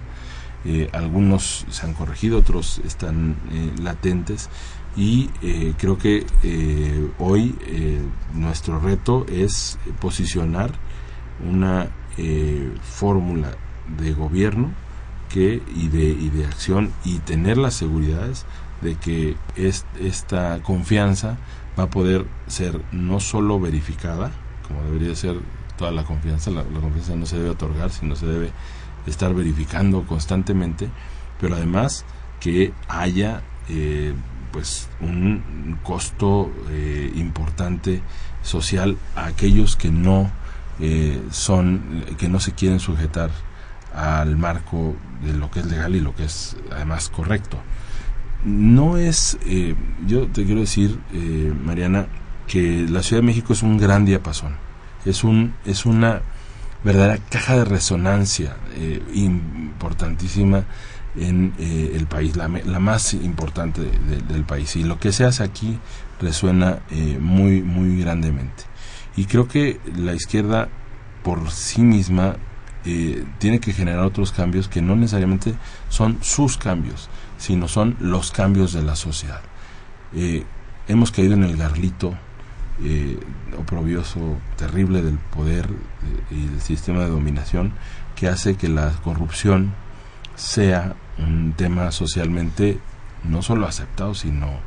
Eh, 0.63 0.89
algunos 0.93 1.65
se 1.69 1.85
han 1.85 1.93
corregido, 1.93 2.39
otros 2.39 2.81
están 2.85 3.35
eh, 3.51 3.71
latentes 3.81 4.49
y 4.97 5.29
eh, 5.41 5.73
creo 5.77 5.97
que 5.97 6.25
hoy 7.19 7.55
nuestro 8.33 8.79
reto 8.79 9.25
es 9.29 9.77
posicionar 9.99 10.71
una 11.45 11.89
fórmula 12.81 13.51
de 13.99 14.13
gobierno 14.13 14.71
que 15.29 15.61
y 15.75 15.89
de, 15.89 16.05
y 16.05 16.29
de 16.29 16.45
acción 16.45 16.91
y 17.03 17.19
tener 17.19 17.57
las 17.57 17.73
seguridades 17.73 18.45
de 18.81 18.95
que 18.95 19.35
esta 19.57 20.61
confianza 20.63 21.37
va 21.77 21.83
a 21.83 21.89
poder 21.89 22.25
ser 22.47 22.81
no 22.93 23.19
solo 23.19 23.59
verificada, 23.59 24.31
como 24.67 24.81
debería 24.83 25.15
ser 25.15 25.37
toda 25.77 25.91
la 25.91 26.03
confianza, 26.03 26.51
la, 26.51 26.63
confianza 26.63 27.15
no 27.15 27.25
se 27.25 27.37
debe 27.37 27.49
otorgar, 27.49 27.91
sino 27.91 28.15
se 28.15 28.25
debe 28.25 28.51
estar 29.07 29.33
verificando 29.33 30.05
constantemente, 30.05 30.89
pero 31.39 31.55
además 31.55 32.05
que 32.39 32.73
haya 32.87 33.41
eh, 33.69 34.13
pues 34.51 34.89
un 35.01 35.79
costo 35.83 36.51
eh, 36.69 37.11
importante 37.15 38.01
social 38.41 38.97
a 39.15 39.25
aquellos 39.25 39.75
que 39.75 39.89
no 39.89 40.29
eh, 40.79 41.21
son 41.31 42.05
que 42.17 42.29
no 42.29 42.39
se 42.39 42.53
quieren 42.53 42.79
sujetar 42.79 43.31
al 43.93 44.37
marco 44.37 44.95
de 45.23 45.33
lo 45.33 45.49
que 45.51 45.61
es 45.61 45.65
legal 45.65 45.95
y 45.95 45.99
lo 45.99 46.15
que 46.15 46.25
es 46.25 46.55
además 46.71 47.09
correcto. 47.09 47.57
No 48.43 48.97
es 48.97 49.37
yo 50.05 50.27
te 50.27 50.45
quiero 50.45 50.61
decir 50.61 50.99
Mariana 51.63 52.07
que 52.47 52.85
la 52.89 53.03
Ciudad 53.03 53.21
de 53.21 53.27
México 53.27 53.53
es 53.53 53.63
un 53.63 53.77
gran 53.77 54.05
diapasón 54.05 54.55
es 55.05 55.23
un 55.23 55.53
es 55.65 55.85
una 55.85 56.21
verdadera 56.83 57.17
caja 57.29 57.57
de 57.57 57.65
resonancia 57.65 58.57
importantísima 59.13 60.65
en 61.17 61.53
eh, 61.57 61.93
el 61.95 62.07
país, 62.07 62.35
la, 62.35 62.47
más 62.47 63.13
importante 63.13 63.81
del 63.81 64.43
país. 64.43 64.75
Y 64.75 64.83
lo 64.83 64.99
que 64.99 65.11
se 65.11 65.23
hace 65.25 65.43
aquí 65.43 65.77
resuena 66.19 66.79
eh, 66.91 67.17
muy, 67.19 67.61
muy 67.61 67.99
grandemente. 67.99 68.63
Y 69.15 69.25
creo 69.25 69.47
que 69.47 69.79
la 69.95 70.13
izquierda 70.13 70.67
por 71.23 71.49
sí 71.51 71.81
misma 71.81 72.35
eh, 72.85 73.25
tiene 73.39 73.59
que 73.59 73.73
generar 73.73 74.03
otros 74.03 74.31
cambios 74.31 74.67
que 74.67 74.81
no 74.81 74.95
necesariamente 74.95 75.55
son 75.89 76.19
sus 76.21 76.57
cambios, 76.57 77.09
sino 77.37 77.67
son 77.67 77.95
los 77.99 78.31
cambios 78.31 78.73
de 78.73 78.83
la 78.83 78.95
sociedad. 78.95 79.41
hemos 80.87 81.11
caído 81.11 81.33
en 81.33 81.43
el 81.43 81.57
garlito 81.57 82.15
oprobioso, 83.57 84.37
terrible 84.57 85.01
del 85.01 85.17
poder 85.17 85.69
y 86.29 86.47
del 86.47 86.61
sistema 86.61 86.99
de 87.01 87.09
dominación 87.09 87.73
que 88.15 88.27
hace 88.27 88.55
que 88.55 88.69
la 88.69 88.91
corrupción 89.03 89.73
sea 90.35 90.95
un 91.17 91.53
tema 91.53 91.91
socialmente 91.91 92.79
no 93.23 93.41
solo 93.41 93.67
aceptado, 93.67 94.13
sino, 94.13 94.59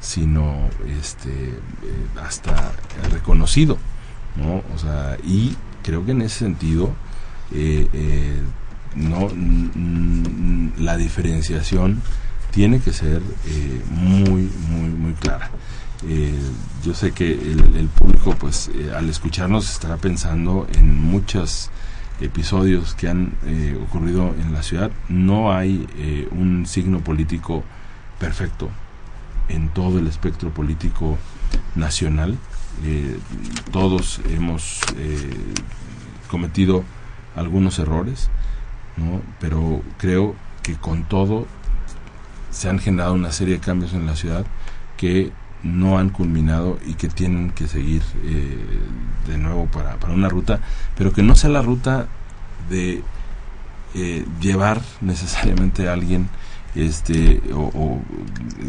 sino 0.00 0.68
este, 1.00 1.30
eh, 1.30 1.60
hasta 2.22 2.72
reconocido. 3.10 3.78
¿no? 4.36 4.62
O 4.74 4.78
sea, 4.78 5.16
y 5.22 5.56
creo 5.82 6.04
que 6.04 6.12
en 6.12 6.22
ese 6.22 6.40
sentido 6.40 6.92
eh, 7.52 7.88
eh, 7.92 8.40
no 8.96 9.28
la 10.78 10.96
diferenciación 10.96 12.00
tiene 12.52 12.78
que 12.78 12.92
ser 12.92 13.20
muy 13.90 14.48
muy 14.68 14.88
muy 14.88 15.12
clara 15.14 15.50
yo 16.84 16.94
sé 16.94 17.12
que 17.12 17.32
el, 17.32 17.88
público 17.88 18.34
pues 18.38 18.70
al 18.94 19.08
escucharnos 19.08 19.70
estará 19.70 19.96
pensando 19.96 20.66
en 20.74 21.02
muchas 21.02 21.70
episodios 22.20 22.94
que 22.94 23.08
han 23.08 23.34
eh, 23.44 23.78
ocurrido 23.82 24.34
en 24.40 24.52
la 24.52 24.62
ciudad, 24.62 24.90
no 25.08 25.52
hay 25.52 25.86
eh, 25.96 26.28
un 26.30 26.66
signo 26.66 27.00
político 27.00 27.64
perfecto 28.18 28.70
en 29.48 29.68
todo 29.68 29.98
el 29.98 30.06
espectro 30.06 30.50
político 30.50 31.18
nacional. 31.74 32.38
Eh, 32.84 33.18
todos 33.72 34.20
hemos 34.30 34.80
cometido 36.28 36.84
algunos 37.36 37.78
errores, 37.78 38.30
¿no? 38.96 39.20
pero 39.40 39.82
creo 39.98 40.34
que 40.62 40.74
con 40.76 41.04
todo 41.04 41.46
se 42.50 42.68
han 42.68 42.78
generado 42.78 43.14
una 43.14 43.32
serie 43.32 43.54
de 43.54 43.60
cambios 43.60 43.92
en 43.92 44.06
la 44.06 44.16
ciudad 44.16 44.46
que 44.96 45.32
no 45.64 45.98
han 45.98 46.10
culminado 46.10 46.78
y 46.86 46.94
que 46.94 47.08
tienen 47.08 47.50
que 47.50 47.66
seguir 47.66 48.02
eh, 48.22 48.56
de 49.26 49.38
nuevo 49.38 49.66
para, 49.66 49.96
para, 49.96 50.12
una 50.12 50.28
ruta, 50.28 50.60
pero 50.96 51.12
que 51.12 51.22
no 51.22 51.34
sea 51.34 51.50
la 51.50 51.62
ruta 51.62 52.06
de 52.70 53.02
eh, 53.94 54.26
llevar 54.40 54.82
necesariamente 55.00 55.88
a 55.88 55.94
alguien 55.94 56.28
este 56.74 57.40
o, 57.52 58.00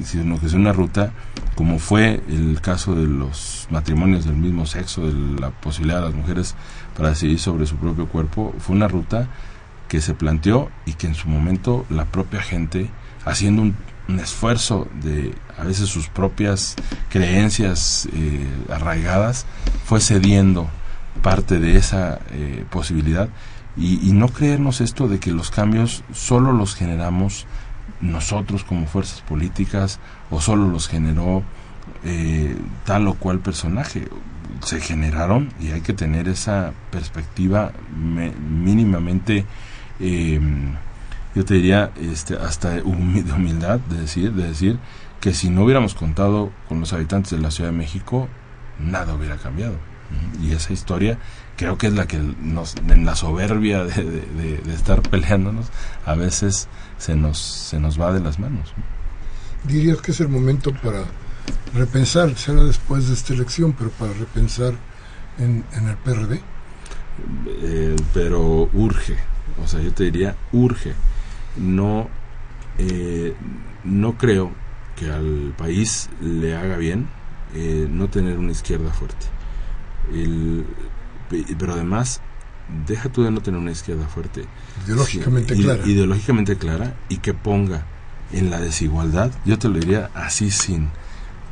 sino 0.03 0.39
que 0.39 0.47
sea 0.47 0.59
una 0.59 0.73
ruta 0.73 1.11
como 1.55 1.79
fue 1.79 2.21
el 2.29 2.61
caso 2.61 2.93
de 2.93 3.07
los 3.07 3.67
matrimonios 3.71 4.25
del 4.25 4.35
mismo 4.35 4.67
sexo 4.67 5.07
de 5.07 5.39
la 5.39 5.49
posibilidad 5.49 6.01
de 6.01 6.05
las 6.05 6.13
mujeres 6.13 6.55
para 6.95 7.09
decidir 7.09 7.39
sobre 7.39 7.65
su 7.65 7.77
propio 7.77 8.07
cuerpo 8.07 8.53
fue 8.59 8.75
una 8.75 8.87
ruta 8.87 9.27
que 9.87 10.01
se 10.01 10.13
planteó 10.13 10.69
y 10.85 10.93
que 10.93 11.07
en 11.07 11.15
su 11.15 11.27
momento 11.27 11.85
la 11.89 12.05
propia 12.05 12.41
gente 12.41 12.91
haciendo 13.25 13.63
un 13.63 13.75
un 14.07 14.19
esfuerzo 14.19 14.87
de 15.01 15.33
a 15.57 15.63
veces 15.63 15.89
sus 15.89 16.07
propias 16.09 16.75
creencias 17.09 18.07
eh, 18.13 18.45
arraigadas, 18.71 19.45
fue 19.85 19.99
cediendo 19.99 20.69
parte 21.21 21.59
de 21.59 21.77
esa 21.77 22.19
eh, 22.31 22.65
posibilidad 22.69 23.29
y, 23.77 24.13
no 24.13 24.29
creernos 24.29 24.79
esto 24.79 25.09
de 25.09 25.19
que 25.19 25.31
los 25.31 25.51
cambios 25.51 26.03
solo 26.13 26.53
los 26.53 26.75
generamos 26.75 27.45
nosotros 27.99 28.63
como 28.63 28.87
fuerzas 28.87 29.21
políticas 29.21 29.99
o 30.31 30.39
solo 30.39 30.67
los 30.69 30.87
generó 30.87 31.43
eh, 32.05 32.55
tal 32.85 33.07
o 33.07 33.15
cual 33.15 33.39
personaje. 33.39 34.07
Se 34.61 34.79
generaron 34.79 35.49
y 35.59 35.71
hay 35.71 35.81
que 35.81 35.91
tener 35.91 36.29
esa 36.29 36.71
perspectiva 36.89 37.73
mínimamente 37.93 39.45
yo 41.35 41.43
te 41.43 41.55
diría 41.55 41.91
este, 41.99 42.35
hasta 42.35 42.69
de 42.71 42.81
humildad 42.81 43.79
de 43.79 44.01
decir, 44.01 44.31
de 44.31 44.47
decir 44.47 44.79
que 45.19 45.33
si 45.33 45.49
no 45.49 45.65
hubiéramos 45.65 45.93
contado 45.93 46.51
con 46.69 46.79
los 46.79 46.93
habitantes 46.93 47.31
de 47.31 47.39
la 47.39 47.51
Ciudad 47.51 47.71
de 47.71 47.77
México, 47.77 48.29
nada 48.79 49.13
hubiera 49.13 49.35
cambiado. 49.37 49.75
Y 50.41 50.51
esa 50.51 50.71
historia 50.71 51.17
creo 51.57 51.77
que 51.77 51.87
es 51.87 51.93
la 51.93 52.07
que 52.07 52.19
nos, 52.19 52.75
en 52.87 53.05
la 53.05 53.15
soberbia 53.15 53.83
de, 53.83 54.61
estar 54.73 55.01
peleándonos, 55.01 55.67
a 56.05 56.15
veces 56.15 56.69
se 56.97 57.15
nos, 57.15 57.37
se 57.37 57.79
nos 57.79 57.99
va 57.99 58.13
de 58.13 58.21
las 58.21 58.39
manos. 58.39 58.73
Dirías 59.65 60.01
que 60.01 60.11
es 60.11 60.19
el 60.21 60.29
momento 60.29 60.71
para 60.73 61.03
repensar, 61.73 62.35
será 62.35 62.63
después 62.63 63.07
de 63.07 63.13
esta 63.13 63.33
elección, 63.33 63.73
pero 63.73 63.89
para 63.91 64.13
repensar 64.13 64.73
en, 65.37 65.65
en 65.73 65.89
el 65.89 65.97
PRD. 65.97 66.41
Eh, 67.47 67.95
pero 68.13 68.69
urge, 68.73 69.17
o 69.63 69.67
sea, 69.67 69.81
yo 69.81 69.91
te 69.91 70.05
diría, 70.05 70.35
urge 70.51 70.93
no, 71.57 72.09
eh, 72.77 73.35
no 73.83 74.17
creo 74.17 74.51
que 74.95 75.11
al 75.11 75.53
país 75.57 76.09
le 76.21 76.55
haga 76.55 76.77
bien 76.77 77.07
eh, 77.53 77.87
no 77.89 78.09
tener 78.09 78.37
una 78.37 78.51
izquierda 78.51 78.91
fuerte. 78.91 79.27
pero 81.57 81.73
además, 81.73 82.21
deja 82.87 83.09
tú 83.09 83.23
de 83.23 83.31
no 83.31 83.41
tener 83.41 83.59
una 83.59 83.71
izquierda 83.71 84.07
fuerte. 84.07 84.45
Ideológicamente 84.85 85.55
clara. 85.55 85.85
Ideológicamente 85.85 86.57
clara 86.57 86.95
y 87.09 87.17
que 87.17 87.33
ponga 87.33 87.85
en 88.31 88.49
la 88.49 88.59
desigualdad, 88.59 89.31
yo 89.45 89.59
te 89.59 89.69
lo 89.69 89.79
diría 89.79 90.09
así 90.13 90.51
sin 90.51 90.89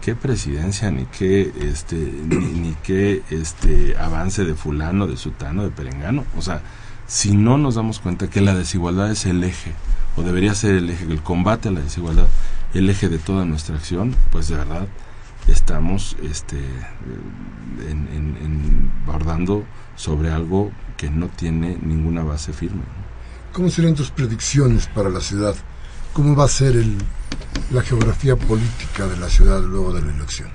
qué 0.01 0.15
presidencia 0.15 0.91
ni 0.91 1.05
qué 1.05 1.53
este 1.61 1.95
ni, 1.95 2.35
ni 2.35 2.75
qué 2.83 3.21
este 3.29 3.95
avance 3.97 4.43
de 4.43 4.55
fulano, 4.55 5.07
de 5.07 5.15
sutano, 5.15 5.63
de 5.63 5.69
perengano, 5.69 6.25
o 6.35 6.41
sea, 6.41 6.61
si 7.07 7.37
no 7.37 7.57
nos 7.57 7.75
damos 7.75 7.99
cuenta 7.99 8.29
que 8.29 8.41
la 8.41 8.55
desigualdad 8.55 9.11
es 9.11 9.25
el 9.25 9.43
eje 9.43 9.73
o 10.15 10.21
debería 10.21 10.53
ser 10.55 10.75
el 10.75 10.89
eje, 10.89 11.05
el 11.05 11.21
combate 11.21 11.69
a 11.69 11.71
la 11.71 11.81
desigualdad, 11.81 12.27
el 12.73 12.89
eje 12.89 13.09
de 13.09 13.17
toda 13.17 13.45
nuestra 13.45 13.75
acción, 13.75 14.15
pues 14.31 14.47
de 14.47 14.55
verdad 14.57 14.87
estamos 15.47 16.15
este, 16.23 16.57
en, 17.89 18.07
en, 18.11 18.91
bordando 19.05 19.65
sobre 19.95 20.31
algo 20.31 20.71
que 20.97 21.09
no 21.09 21.27
tiene 21.27 21.77
ninguna 21.81 22.23
base 22.23 22.53
firme. 22.53 22.83
¿Cómo 23.51 23.69
serían 23.69 23.95
tus 23.95 24.09
predicciones 24.09 24.87
para 24.87 25.09
la 25.09 25.19
ciudad? 25.19 25.55
¿Cómo 26.13 26.35
va 26.35 26.45
a 26.45 26.47
ser 26.47 26.75
el, 26.75 26.97
la 27.71 27.81
geografía 27.81 28.35
política 28.35 29.07
de 29.07 29.17
la 29.17 29.29
ciudad 29.29 29.61
luego 29.61 29.93
de 29.93 30.01
la 30.01 30.13
elección? 30.13 30.49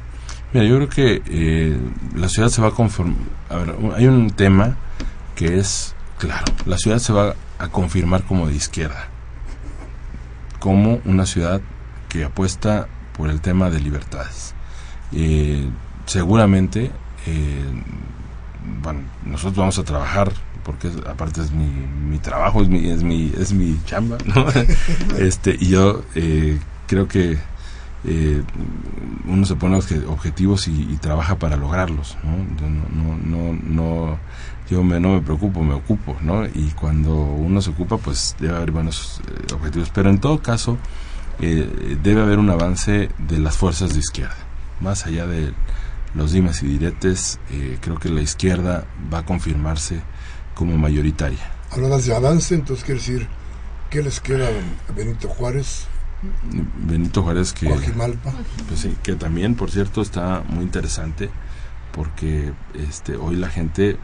Mira, 0.52 0.66
yo 0.66 0.76
creo 0.76 0.88
que 0.88 1.22
eh, 1.26 1.78
la 2.16 2.28
ciudad 2.28 2.48
se 2.48 2.62
va 2.62 2.68
a 2.68 2.72
conformar. 2.72 3.16
A 3.50 3.56
ver, 3.56 3.74
hay 3.94 4.06
un 4.06 4.30
tema 4.30 4.76
que 5.34 5.58
es 5.58 5.94
claro: 6.16 6.46
la 6.64 6.78
ciudad 6.78 6.98
se 6.98 7.12
va 7.12 7.34
a 7.58 7.68
confirmar 7.68 8.24
como 8.24 8.48
de 8.48 8.54
izquierda 8.54 9.08
como 10.58 11.00
una 11.04 11.26
ciudad 11.26 11.60
que 12.08 12.24
apuesta 12.24 12.88
por 13.16 13.30
el 13.30 13.40
tema 13.40 13.70
de 13.70 13.80
libertades. 13.80 14.54
Eh, 15.12 15.68
seguramente, 16.06 16.90
eh, 17.26 17.64
bueno, 18.82 19.00
nosotros 19.24 19.56
vamos 19.56 19.78
a 19.78 19.84
trabajar 19.84 20.32
porque 20.68 20.90
aparte 21.08 21.40
es 21.40 21.50
mi, 21.50 21.64
mi 21.64 22.18
trabajo, 22.18 22.60
es 22.60 22.68
mi, 22.68 22.90
es 22.90 23.02
mi, 23.02 23.32
es 23.38 23.54
mi 23.54 23.78
chamba, 23.86 24.18
¿no? 24.26 24.46
este, 25.18 25.56
y 25.58 25.68
yo 25.68 26.02
eh, 26.14 26.58
creo 26.86 27.08
que 27.08 27.38
eh, 28.04 28.42
uno 29.26 29.46
se 29.46 29.56
pone 29.56 29.80
objetivos 30.06 30.68
y, 30.68 30.98
trabaja 31.00 31.36
para 31.36 31.56
lograrlos, 31.56 32.18
¿no? 32.22 32.36
No, 32.60 33.16
no, 33.16 33.58
no, 33.62 34.18
yo 34.70 34.82
me, 34.82 35.00
no 35.00 35.14
me 35.14 35.20
preocupo, 35.20 35.62
me 35.62 35.74
ocupo, 35.74 36.16
¿no? 36.20 36.46
Y 36.46 36.72
cuando 36.78 37.14
uno 37.14 37.60
se 37.60 37.70
ocupa, 37.70 37.98
pues 37.98 38.36
debe 38.38 38.56
haber 38.56 38.70
buenos 38.70 39.20
eh, 39.26 39.54
objetivos. 39.54 39.90
Pero 39.94 40.10
en 40.10 40.20
todo 40.20 40.40
caso, 40.40 40.78
eh, 41.40 41.98
debe 42.02 42.22
haber 42.22 42.38
un 42.38 42.50
avance 42.50 43.10
de 43.18 43.38
las 43.38 43.56
fuerzas 43.56 43.94
de 43.94 44.00
izquierda. 44.00 44.36
Más 44.80 45.06
allá 45.06 45.26
de 45.26 45.52
los 46.14 46.32
dimes 46.32 46.62
y 46.62 46.66
diretes, 46.66 47.38
creo 47.80 47.98
que 47.98 48.08
la 48.08 48.22
izquierda 48.22 48.86
va 49.12 49.18
a 49.18 49.24
confirmarse 49.24 50.00
como 50.54 50.76
mayoritaria. 50.78 51.52
Hablabas 51.70 52.06
de 52.06 52.16
avance, 52.16 52.54
entonces 52.54 52.84
quiere 52.84 53.00
decir, 53.00 53.28
¿qué 53.90 54.02
les 54.02 54.20
queda 54.20 54.48
a 54.48 54.92
Benito 54.92 55.28
Juárez? 55.28 55.86
Benito 56.84 57.22
Juárez 57.22 57.52
que 57.52 57.68
pues 58.66 58.80
sí, 58.80 58.96
que 59.04 59.14
también 59.14 59.54
por 59.54 59.70
cierto 59.70 60.02
está 60.02 60.42
muy 60.48 60.64
interesante 60.64 61.30
porque 61.92 62.52
este 62.74 63.16
hoy 63.16 63.36
la 63.36 63.48
gente 63.48 63.96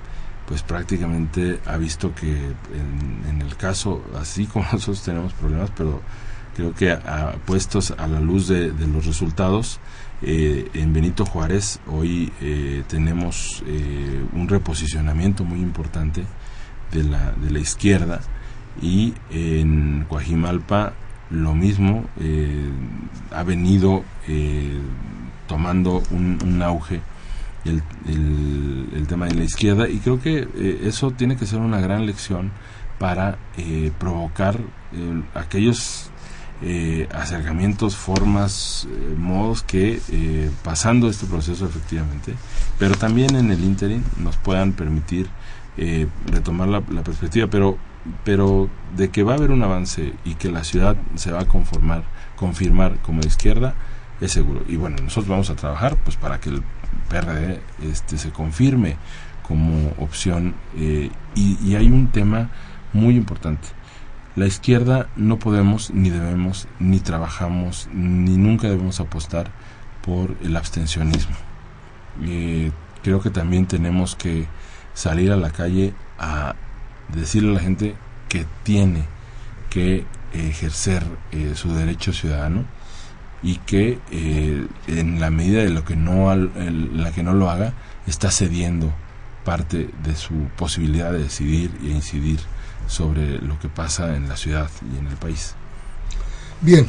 pues 0.46 0.62
prácticamente 0.62 1.60
ha 1.66 1.76
visto 1.76 2.14
que 2.14 2.32
en, 2.32 3.42
el 3.42 3.56
caso 3.56 4.04
así 4.18 4.46
como 4.52 4.64
nosotros 4.72 5.02
tenemos 5.02 5.32
problemas 5.34 5.70
pero 5.76 6.00
creo 6.54 6.74
que 6.74 6.92
a, 6.92 7.36
puestos 7.44 7.92
a 7.92 8.06
la 8.06 8.20
luz 8.20 8.48
de, 8.48 8.72
los 8.86 9.06
resultados 9.06 9.80
eh, 10.22 10.68
en 10.74 10.92
Benito 10.92 11.26
Juárez 11.26 11.80
hoy 11.86 12.32
eh, 12.40 12.84
tenemos 12.88 13.62
eh, 13.66 14.24
un 14.32 14.48
reposicionamiento 14.48 15.44
muy 15.44 15.60
importante 15.60 16.24
de 16.92 17.04
la, 17.04 17.32
de 17.32 17.50
la 17.50 17.58
izquierda 17.58 18.20
y 18.80 19.14
en 19.30 20.04
Coajimalpa 20.08 20.94
lo 21.30 21.54
mismo 21.54 22.04
eh, 22.20 22.70
ha 23.32 23.42
venido 23.42 24.04
eh, 24.28 24.78
tomando 25.46 26.02
un, 26.10 26.62
auge 26.62 27.00
el, 27.64 27.82
el, 28.06 29.06
tema 29.06 29.26
de 29.26 29.34
la 29.34 29.44
izquierda 29.44 29.88
y 29.88 29.98
creo 29.98 30.20
que 30.20 30.48
eh, 30.54 30.80
eso 30.84 31.10
tiene 31.10 31.36
que 31.36 31.46
ser 31.46 31.60
una 31.60 31.80
gran 31.80 32.06
lección 32.06 32.52
para 32.98 33.38
provocar 33.98 34.58
aquellos 35.34 36.10
acercamientos, 37.12 37.96
formas, 37.96 38.88
modos 39.18 39.62
que 39.62 40.00
pasando 40.62 41.10
este 41.10 41.26
proceso 41.26 41.66
efectivamente, 41.66 42.34
pero 42.78 42.94
también 42.94 43.34
en 43.34 43.50
el 43.50 43.62
interim 43.64 44.02
nos 44.18 44.36
puedan 44.36 44.72
permitir 44.72 45.28
retomar 46.26 46.68
la, 46.68 46.82
la 46.88 47.02
perspectiva, 47.02 47.48
pero 47.48 47.76
pero 48.24 48.68
de 48.96 49.10
que 49.10 49.22
va 49.22 49.32
a 49.32 49.36
haber 49.36 49.50
un 49.50 49.62
avance 49.62 50.12
y 50.24 50.34
que 50.34 50.50
la 50.50 50.64
ciudad 50.64 50.96
se 51.14 51.32
va 51.32 51.40
a 51.40 51.48
conformar, 51.48 52.04
confirmar 52.36 52.98
como 52.98 53.20
izquierda, 53.20 53.74
es 54.20 54.32
seguro. 54.32 54.62
Y 54.68 54.76
bueno, 54.76 54.96
nosotros 55.02 55.28
vamos 55.28 55.50
a 55.50 55.56
trabajar 55.56 55.96
pues 56.04 56.16
para 56.16 56.40
que 56.40 56.50
el 56.50 56.62
PRD 57.08 57.60
este, 57.82 58.18
se 58.18 58.30
confirme 58.30 58.96
como 59.46 59.92
opción. 59.98 60.54
Eh, 60.76 61.10
y, 61.34 61.74
hay 61.74 61.86
un 61.86 62.08
tema 62.08 62.50
muy 62.92 63.16
importante. 63.16 63.68
La 64.36 64.46
izquierda 64.46 65.08
no 65.16 65.38
podemos, 65.38 65.90
ni 65.90 66.10
debemos, 66.10 66.66
ni 66.80 66.98
trabajamos, 67.00 67.88
ni 67.92 68.36
nunca 68.36 68.68
debemos 68.68 69.00
apostar 69.00 69.50
por 70.04 70.36
el 70.42 70.56
abstencionismo. 70.56 71.36
Eh, 72.22 72.72
creo 73.02 73.20
que 73.20 73.30
también 73.30 73.66
tenemos 73.66 74.16
que 74.16 74.46
salir 74.92 75.30
a 75.30 75.36
la 75.36 75.50
calle 75.50 75.94
a 76.18 76.54
decirle 77.14 77.50
a 77.50 77.54
la 77.54 77.60
gente 77.60 77.94
que 78.28 78.46
tiene 78.62 79.04
que 79.70 80.04
ejercer 80.32 81.04
eh, 81.32 81.52
su 81.54 81.72
derecho 81.74 82.12
ciudadano 82.12 82.64
y 83.44 83.58
que 83.58 84.00
eh, 84.10 84.66
en 84.88 85.20
la 85.20 85.30
medida 85.30 85.62
de 85.62 85.68
lo 85.68 85.84
que 85.84 85.94
no 85.94 86.34
la 86.34 87.12
que 87.12 87.22
no 87.22 87.34
lo 87.34 87.50
haga 87.50 87.74
está 88.06 88.30
cediendo 88.30 88.92
parte 89.44 89.90
de 90.02 90.16
su 90.16 90.32
posibilidad 90.56 91.12
de 91.12 91.24
decidir 91.24 91.70
e 91.82 91.88
incidir 91.88 92.40
sobre 92.88 93.38
lo 93.38 93.58
que 93.60 93.68
pasa 93.68 94.16
en 94.16 94.28
la 94.28 94.36
ciudad 94.36 94.70
y 94.94 94.98
en 94.98 95.06
el 95.06 95.16
país. 95.16 95.54
Bien, 96.62 96.86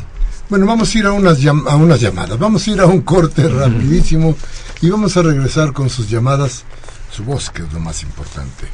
bueno, 0.50 0.66
vamos 0.66 0.96
a 0.96 0.98
ir 0.98 1.06
a 1.06 1.12
unas, 1.12 1.46
a 1.46 1.76
unas 1.76 2.00
llamadas, 2.00 2.40
vamos 2.40 2.66
a 2.66 2.72
ir 2.72 2.80
a 2.80 2.86
un 2.86 3.02
corte 3.02 3.48
rapidísimo 3.50 4.36
y 4.82 4.90
vamos 4.90 5.18
a 5.18 5.24
regresar 5.24 5.74
con 5.74 5.90
sus 5.90 6.10
llamadas, 6.10 6.64
su 7.12 7.26
voz 7.26 7.50
que 7.50 7.64
es 7.64 7.74
lo 7.74 7.82
más 7.82 8.02
importante 8.04 8.68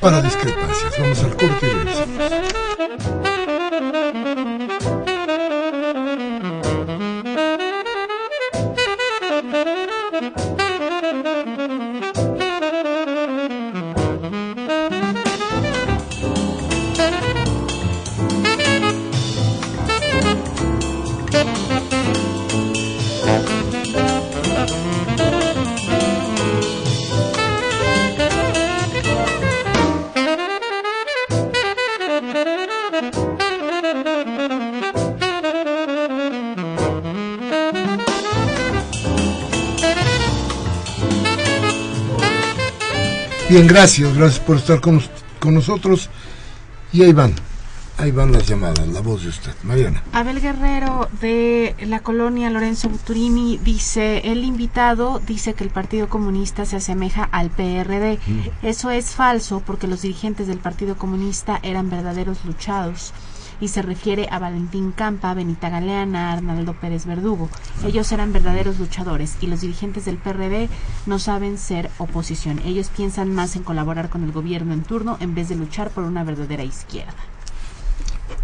para 0.00 0.22
discrepancias. 0.22 0.94
Vamos 0.98 1.22
al 1.24 1.36
corte 1.36 1.66
y 1.66 1.70
regresamos. 1.70 2.50
Bien, 43.50 43.66
gracias, 43.66 44.14
gracias 44.16 44.38
por 44.38 44.58
estar 44.58 44.80
con, 44.80 45.02
con 45.40 45.54
nosotros. 45.54 46.08
Y 46.92 47.02
ahí 47.02 47.12
van, 47.12 47.34
ahí 48.00 48.10
van 48.10 48.32
las 48.32 48.46
llamadas, 48.46 48.88
la 48.88 49.00
voz 49.00 49.22
de 49.22 49.28
usted. 49.28 49.52
Mariana. 49.62 50.02
Abel 50.12 50.40
Guerrero 50.40 51.08
de 51.20 51.76
la 51.86 52.00
colonia 52.00 52.48
Lorenzo 52.50 52.88
Buturini 52.88 53.58
dice, 53.58 54.30
el 54.30 54.44
invitado 54.44 55.20
dice 55.26 55.54
que 55.54 55.64
el 55.64 55.70
Partido 55.70 56.08
Comunista 56.08 56.64
se 56.64 56.76
asemeja 56.76 57.24
al 57.24 57.50
PRD. 57.50 58.18
Mm. 58.26 58.66
Eso 58.66 58.90
es 58.90 59.10
falso 59.10 59.62
porque 59.66 59.86
los 59.86 60.02
dirigentes 60.02 60.46
del 60.46 60.58
Partido 60.58 60.96
Comunista 60.96 61.60
eran 61.62 61.90
verdaderos 61.90 62.44
luchados 62.44 63.12
y 63.60 63.68
se 63.68 63.82
refiere 63.82 64.28
a 64.30 64.38
Valentín 64.38 64.92
Campa, 64.92 65.34
Benita 65.34 65.68
Galeana, 65.68 66.32
Arnaldo 66.32 66.72
Pérez 66.72 67.04
Verdugo. 67.04 67.50
Ellos 67.84 68.10
eran 68.12 68.32
verdaderos 68.32 68.78
luchadores 68.78 69.36
y 69.40 69.46
los 69.46 69.60
dirigentes 69.60 70.06
del 70.06 70.16
PRD 70.16 70.68
no 71.06 71.18
saben 71.18 71.58
ser 71.58 71.90
oposición. 71.98 72.60
Ellos 72.64 72.88
piensan 72.88 73.34
más 73.34 73.56
en 73.56 73.62
colaborar 73.62 74.08
con 74.08 74.24
el 74.24 74.32
gobierno 74.32 74.72
en 74.72 74.82
turno 74.82 75.18
en 75.20 75.34
vez 75.34 75.50
de 75.50 75.56
luchar 75.56 75.90
por 75.90 76.04
una 76.04 76.24
verdadera 76.24 76.64
izquierda. 76.64 77.12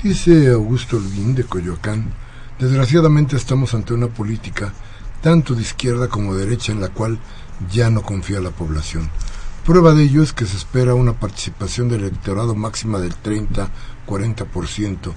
Dice 0.03 0.51
Augusto 0.51 0.99
Olguín 0.99 1.35
de 1.35 1.45
Coyoacán, 1.45 2.13
desgraciadamente 2.59 3.37
estamos 3.37 3.75
ante 3.75 3.95
una 3.95 4.09
política 4.09 4.73
tanto 5.21 5.55
de 5.55 5.63
izquierda 5.63 6.09
como 6.09 6.35
de 6.35 6.45
derecha 6.45 6.73
en 6.73 6.81
la 6.81 6.91
cual 6.91 7.19
ya 7.73 7.91
no 7.91 8.03
confía 8.03 8.41
la 8.41 8.51
población. 8.51 9.11
Prueba 9.65 9.95
de 9.95 10.05
ello 10.05 10.23
es 10.23 10.33
que 10.33 10.47
se 10.47 10.57
espera 10.57 10.95
una 10.95 11.15
participación 11.15 11.89
del 11.89 12.03
electorado 12.03 12.55
máxima 12.55 13.01
del 13.01 13.15
30-40% 13.17 15.13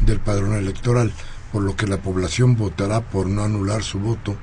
del 0.00 0.20
padrón 0.20 0.52
electoral, 0.54 1.12
por 1.52 1.62
lo 1.62 1.74
que 1.74 1.86
la 1.86 2.02
población 2.02 2.56
votará 2.56 3.00
por 3.00 3.26
no 3.28 3.42
anular 3.44 3.82
su 3.82 4.00
voto. 4.00 4.36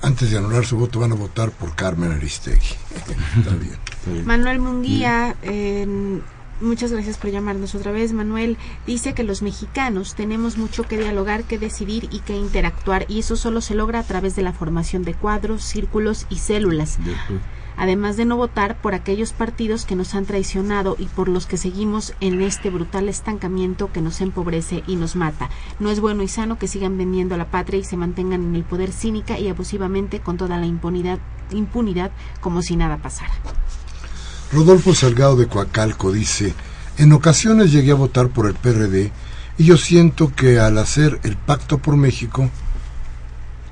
Antes 0.00 0.30
de 0.30 0.38
anular 0.38 0.64
su 0.64 0.78
voto 0.78 1.00
van 1.00 1.12
a 1.12 1.16
votar 1.16 1.50
por 1.50 1.74
Carmen 1.74 2.12
Aristegui. 2.12 2.76
Está 3.36 3.54
bien. 3.56 4.24
Manuel 4.24 4.60
Munguía, 4.60 5.36
muchas 6.62 6.92
gracias 6.92 7.18
por 7.18 7.30
llamarnos 7.30 7.74
otra 7.74 7.92
vez. 7.92 8.12
Manuel 8.12 8.56
dice 8.86 9.12
que 9.14 9.24
los 9.24 9.42
mexicanos 9.42 10.14
tenemos 10.14 10.56
mucho 10.56 10.84
que 10.84 10.98
dialogar, 10.98 11.44
que 11.44 11.58
decidir 11.58 12.08
y 12.10 12.20
que 12.20 12.36
interactuar, 12.36 13.04
y 13.08 13.18
eso 13.20 13.36
solo 13.36 13.60
se 13.60 13.74
logra 13.74 13.98
a 13.98 14.04
través 14.04 14.36
de 14.36 14.42
la 14.42 14.52
formación 14.52 15.02
de 15.02 15.14
cuadros, 15.14 15.64
círculos 15.64 16.26
y 16.30 16.36
células 16.36 16.98
además 17.76 18.16
de 18.16 18.24
no 18.24 18.36
votar 18.36 18.76
por 18.80 18.94
aquellos 18.94 19.32
partidos 19.32 19.84
que 19.84 19.96
nos 19.96 20.14
han 20.14 20.24
traicionado 20.24 20.96
y 20.98 21.06
por 21.06 21.28
los 21.28 21.46
que 21.46 21.56
seguimos 21.56 22.14
en 22.20 22.40
este 22.42 22.70
brutal 22.70 23.08
estancamiento 23.08 23.92
que 23.92 24.00
nos 24.00 24.20
empobrece 24.20 24.82
y 24.86 24.96
nos 24.96 25.16
mata. 25.16 25.50
No 25.80 25.90
es 25.90 26.00
bueno 26.00 26.22
y 26.22 26.28
sano 26.28 26.58
que 26.58 26.68
sigan 26.68 26.98
vendiendo 26.98 27.36
la 27.36 27.50
patria 27.50 27.80
y 27.80 27.84
se 27.84 27.96
mantengan 27.96 28.42
en 28.42 28.54
el 28.54 28.64
poder 28.64 28.92
cínica 28.92 29.38
y 29.38 29.48
abusivamente 29.48 30.20
con 30.20 30.36
toda 30.36 30.58
la 30.58 30.66
impunidad, 30.66 31.18
impunidad 31.50 32.12
como 32.40 32.62
si 32.62 32.76
nada 32.76 32.98
pasara. 32.98 33.32
Rodolfo 34.52 34.94
Salgado 34.94 35.36
de 35.36 35.46
Coacalco 35.46 36.12
dice, 36.12 36.54
en 36.98 37.12
ocasiones 37.12 37.72
llegué 37.72 37.92
a 37.92 37.96
votar 37.96 38.28
por 38.28 38.46
el 38.46 38.54
PRD 38.54 39.10
y 39.58 39.64
yo 39.64 39.76
siento 39.76 40.32
que 40.34 40.60
al 40.60 40.78
hacer 40.78 41.20
el 41.22 41.36
pacto 41.36 41.78
por 41.78 41.96
México, 41.96 42.50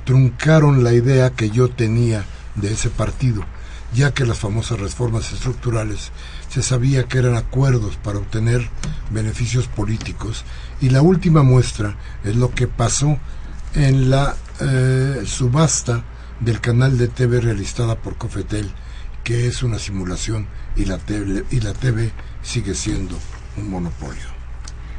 truncaron 0.05 0.83
la 0.83 0.93
idea 0.93 1.31
que 1.31 1.51
yo 1.51 1.69
tenía 1.69 2.25
de 2.55 2.73
ese 2.73 2.89
partido 2.91 3.45
ya 3.93 4.15
que 4.15 4.25
las 4.25 4.39
famosas 4.39 4.79
reformas 4.79 5.33
estructurales 5.33 6.13
se 6.49 6.63
sabía 6.63 7.05
que 7.05 7.19
eran 7.19 7.37
acuerdos 7.37 7.97
para 7.97 8.19
obtener 8.19 8.69
beneficios 9.11 9.67
políticos 9.67 10.45
y 10.81 10.91
la 10.91 11.03
última 11.03 11.43
muestra 11.43 11.97
es 12.25 12.37
lo 12.37 12.53
que 12.53 12.67
pasó 12.67 13.19
en 13.75 14.11
la 14.11 14.37
eh, 14.61 15.23
subasta 15.27 16.05
del 16.41 16.61
canal 16.61 16.99
de 16.99 17.09
TV 17.09 17.41
realizada 17.41 17.97
por 17.97 18.17
Cofetel, 18.17 18.71
que 19.25 19.47
es 19.47 19.63
una 19.63 19.79
simulación 19.79 20.47
y 20.77 20.85
la 20.85 20.99
TV, 20.99 21.45
y 21.51 21.61
la 21.61 21.73
TV 21.73 22.13
sigue 22.43 22.75
siendo 22.75 23.17
un 23.57 23.71
monopolio. 23.71 24.41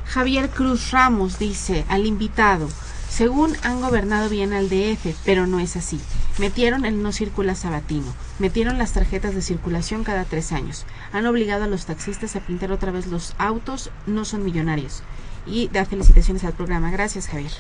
Javier 0.06 0.50
Cruz 0.50 0.92
Ramos 0.92 1.40
dice 1.40 1.86
al 1.88 2.06
invitado, 2.06 2.70
según 3.10 3.56
han 3.64 3.82
gobernado 3.82 4.30
bien 4.30 4.54
al 4.54 4.70
DF, 4.70 5.16
pero 5.26 5.48
no 5.48 5.60
es 5.60 5.76
así. 5.76 6.00
Metieron 6.38 6.86
el 6.86 7.04
no 7.04 7.12
circula 7.12 7.56
sabatino, 7.56 8.14
metieron 8.40 8.78
las 8.78 8.94
tarjetas 8.94 9.36
de 9.36 9.42
circulación 9.42 10.04
cada 10.04 10.24
tres 10.24 10.52
años, 10.54 10.86
han 11.12 11.26
obligado 11.26 11.66
a 11.66 11.68
los 11.68 11.86
taxistas 11.86 12.36
a 12.36 12.40
pintar 12.40 12.72
otra 12.72 12.92
vez 12.92 13.08
los 13.08 13.36
autos, 13.38 13.90
no 14.08 14.24
son 14.26 14.44
millonarios. 14.46 15.04
Y 15.46 15.68
da 15.70 15.86
felicitaciones 15.86 16.44
al 16.44 16.54
programa. 16.54 16.92
Gracias, 16.92 17.28
Javier. 17.28 17.52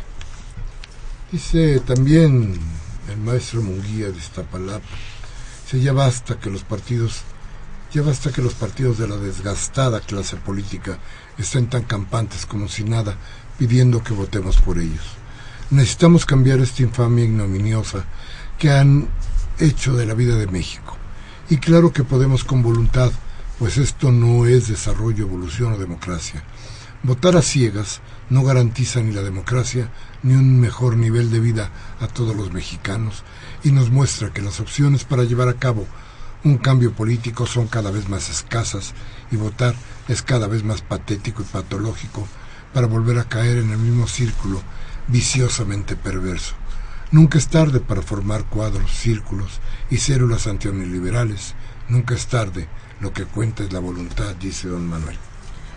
Dice 1.31 1.79
también 1.79 2.59
el 3.09 3.17
maestro 3.17 3.61
Munguía 3.61 4.09
de 4.09 4.17
Iztapalapa, 4.17 4.85
dice 5.65 5.83
ya 5.83 5.93
basta 5.93 6.39
que 6.39 6.49
los 6.49 6.63
partidos, 6.63 7.23
ya 7.93 8.01
basta 8.01 8.31
que 8.31 8.41
los 8.41 8.53
partidos 8.53 8.97
de 8.97 9.07
la 9.07 9.17
desgastada 9.17 9.99
clase 9.99 10.37
política 10.37 10.99
estén 11.37 11.67
tan 11.67 11.83
campantes 11.83 12.45
como 12.45 12.69
si 12.69 12.83
nada, 12.83 13.17
pidiendo 13.57 14.03
que 14.03 14.13
votemos 14.13 14.57
por 14.61 14.79
ellos. 14.79 15.03
Necesitamos 15.71 16.25
cambiar 16.25 16.59
esta 16.59 16.83
infamia 16.83 17.25
ignominiosa 17.25 18.05
que 18.57 18.71
han 18.71 19.09
hecho 19.59 19.95
de 19.95 20.05
la 20.05 20.13
vida 20.13 20.37
de 20.37 20.47
México. 20.47 20.97
Y 21.49 21.57
claro 21.57 21.91
que 21.91 22.03
podemos 22.03 22.43
con 22.43 22.63
voluntad, 22.63 23.11
pues 23.59 23.77
esto 23.77 24.11
no 24.11 24.45
es 24.45 24.69
desarrollo, 24.69 25.25
evolución 25.25 25.73
o 25.73 25.77
democracia. 25.77 26.43
Votar 27.03 27.35
a 27.35 27.41
ciegas 27.41 27.99
no 28.29 28.43
garantiza 28.43 29.01
ni 29.01 29.11
la 29.11 29.21
democracia 29.21 29.91
ni 30.23 30.35
un 30.35 30.59
mejor 30.59 30.95
nivel 30.95 31.29
de 31.29 31.39
vida 31.39 31.71
a 31.99 32.07
todos 32.07 32.35
los 32.35 32.53
mexicanos 32.53 33.23
y 33.63 33.71
nos 33.71 33.89
muestra 33.89 34.31
que 34.31 34.41
las 34.41 34.59
opciones 34.59 35.03
para 35.03 35.23
llevar 35.23 35.49
a 35.49 35.55
cabo 35.55 35.87
un 36.43 36.57
cambio 36.57 36.93
político 36.93 37.45
son 37.45 37.67
cada 37.67 37.91
vez 37.91 38.09
más 38.09 38.29
escasas 38.29 38.93
y 39.31 39.35
votar 39.35 39.75
es 40.07 40.21
cada 40.21 40.47
vez 40.47 40.63
más 40.63 40.81
patético 40.81 41.43
y 41.43 41.45
patológico 41.45 42.27
para 42.73 42.87
volver 42.87 43.19
a 43.19 43.25
caer 43.25 43.57
en 43.57 43.71
el 43.71 43.77
mismo 43.77 44.07
círculo 44.07 44.61
viciosamente 45.07 45.95
perverso. 45.95 46.55
Nunca 47.11 47.37
es 47.37 47.49
tarde 47.49 47.81
para 47.81 48.01
formar 48.01 48.45
cuadros, 48.45 48.89
círculos 48.89 49.59
y 49.89 49.97
células 49.97 50.47
antineoliberales. 50.47 51.55
Nunca 51.89 52.15
es 52.15 52.27
tarde. 52.27 52.69
Lo 53.01 53.11
que 53.11 53.25
cuenta 53.25 53.63
es 53.63 53.73
la 53.73 53.79
voluntad, 53.79 54.33
dice 54.35 54.69
don 54.69 54.87
Manuel. 54.87 55.17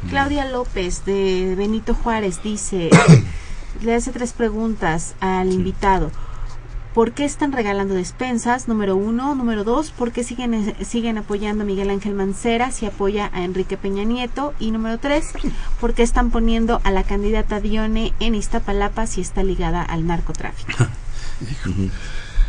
Claudia 0.08 0.44
López 0.44 1.04
de 1.04 1.54
Benito 1.56 1.94
Juárez 1.94 2.42
dice, 2.44 2.90
le 3.82 3.94
hace 3.94 4.12
tres 4.12 4.32
preguntas 4.32 5.14
al 5.20 5.52
invitado. 5.52 6.12
¿Por 6.94 7.10
qué 7.10 7.24
están 7.24 7.50
regalando 7.50 7.92
despensas? 7.94 8.68
Número 8.68 8.94
uno. 8.94 9.34
Número 9.34 9.64
dos, 9.64 9.90
¿por 9.90 10.12
qué 10.12 10.22
siguen, 10.22 10.76
siguen 10.84 11.18
apoyando 11.18 11.64
a 11.64 11.66
Miguel 11.66 11.90
Ángel 11.90 12.14
Mancera 12.14 12.70
si 12.70 12.86
apoya 12.86 13.30
a 13.34 13.42
Enrique 13.42 13.76
Peña 13.76 14.04
Nieto? 14.04 14.54
Y 14.60 14.70
número 14.70 14.98
tres, 14.98 15.32
¿por 15.80 15.94
qué 15.94 16.04
están 16.04 16.30
poniendo 16.30 16.80
a 16.84 16.92
la 16.92 17.02
candidata 17.02 17.60
Dione 17.60 18.14
en 18.20 18.36
Iztapalapa 18.36 19.08
si 19.08 19.20
está 19.20 19.42
ligada 19.42 19.82
al 19.82 20.06
narcotráfico? 20.06 20.72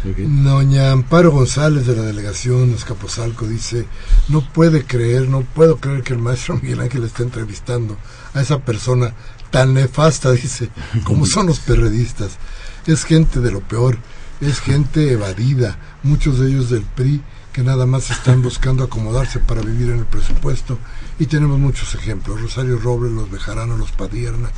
Doña 0.04 0.92
Amparo 0.92 1.32
González 1.32 1.88
de 1.88 1.96
la 1.96 2.04
delegación 2.04 2.72
Escaposalco 2.76 3.48
dice, 3.48 3.88
no 4.28 4.48
puede 4.48 4.86
creer, 4.86 5.28
no 5.28 5.42
puedo 5.42 5.78
creer 5.78 6.04
que 6.04 6.14
el 6.14 6.20
maestro 6.20 6.60
Miguel 6.62 6.82
Ángel 6.82 7.04
esté 7.06 7.24
entrevistando 7.24 7.98
a 8.36 8.42
esa 8.42 8.60
persona 8.60 9.16
tan 9.50 9.74
nefasta, 9.74 10.32
dice, 10.34 10.70
como 11.04 11.26
son 11.26 11.48
los 11.48 11.60
perredistas. 11.60 12.38
Es 12.86 13.04
gente 13.04 13.40
de 13.40 13.50
lo 13.50 13.62
peor, 13.62 13.98
es 14.42 14.60
gente 14.60 15.12
evadida, 15.12 15.78
muchos 16.04 16.40
de 16.40 16.50
ellos 16.50 16.70
del 16.70 16.84
PRI 16.84 17.22
que 17.54 17.64
nada 17.64 17.86
más 17.86 18.12
están 18.12 18.42
buscando 18.44 18.84
acomodarse 18.84 19.40
para 19.40 19.62
vivir 19.62 19.90
en 19.92 20.00
el 20.00 20.06
presupuesto 20.06 20.78
y 21.20 21.28
tenemos 21.28 21.60
muchos 21.60 21.96
ejemplos, 21.96 22.42
Rosario 22.42 22.78
Robles, 22.80 23.14
los 23.14 23.32
Bejarano, 23.32 23.78
los 23.78 23.92
Padierna. 23.92 24.50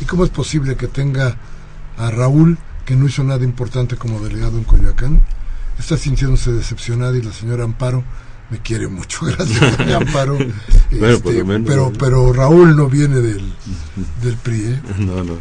¿Y 0.00 0.04
cómo 0.04 0.24
es 0.24 0.30
posible 0.30 0.76
que 0.76 0.88
tenga 0.88 1.36
a 1.98 2.10
Raúl 2.10 2.58
que 2.84 2.96
no 2.96 3.06
hizo 3.06 3.24
nada 3.24 3.44
importante 3.44 3.96
como 3.96 4.20
delegado 4.20 4.58
en 4.58 4.64
Coyoacán, 4.64 5.20
está 5.78 5.96
sintiéndose 5.96 6.52
decepcionada 6.52 7.16
y 7.16 7.22
la 7.22 7.32
señora 7.32 7.64
Amparo 7.64 8.04
me 8.50 8.58
quiere 8.58 8.88
mucho, 8.88 9.24
gracias 9.26 9.76
señora 9.76 9.96
Amparo. 10.06 10.38
Este, 10.90 11.44
pero, 11.64 11.92
pero 11.98 12.32
Raúl 12.32 12.76
no 12.76 12.88
viene 12.88 13.16
del, 13.16 13.52
del 14.22 14.36
PRI, 14.36 14.64
¿eh? 14.64 14.82
No, 14.98 15.24
no, 15.24 15.38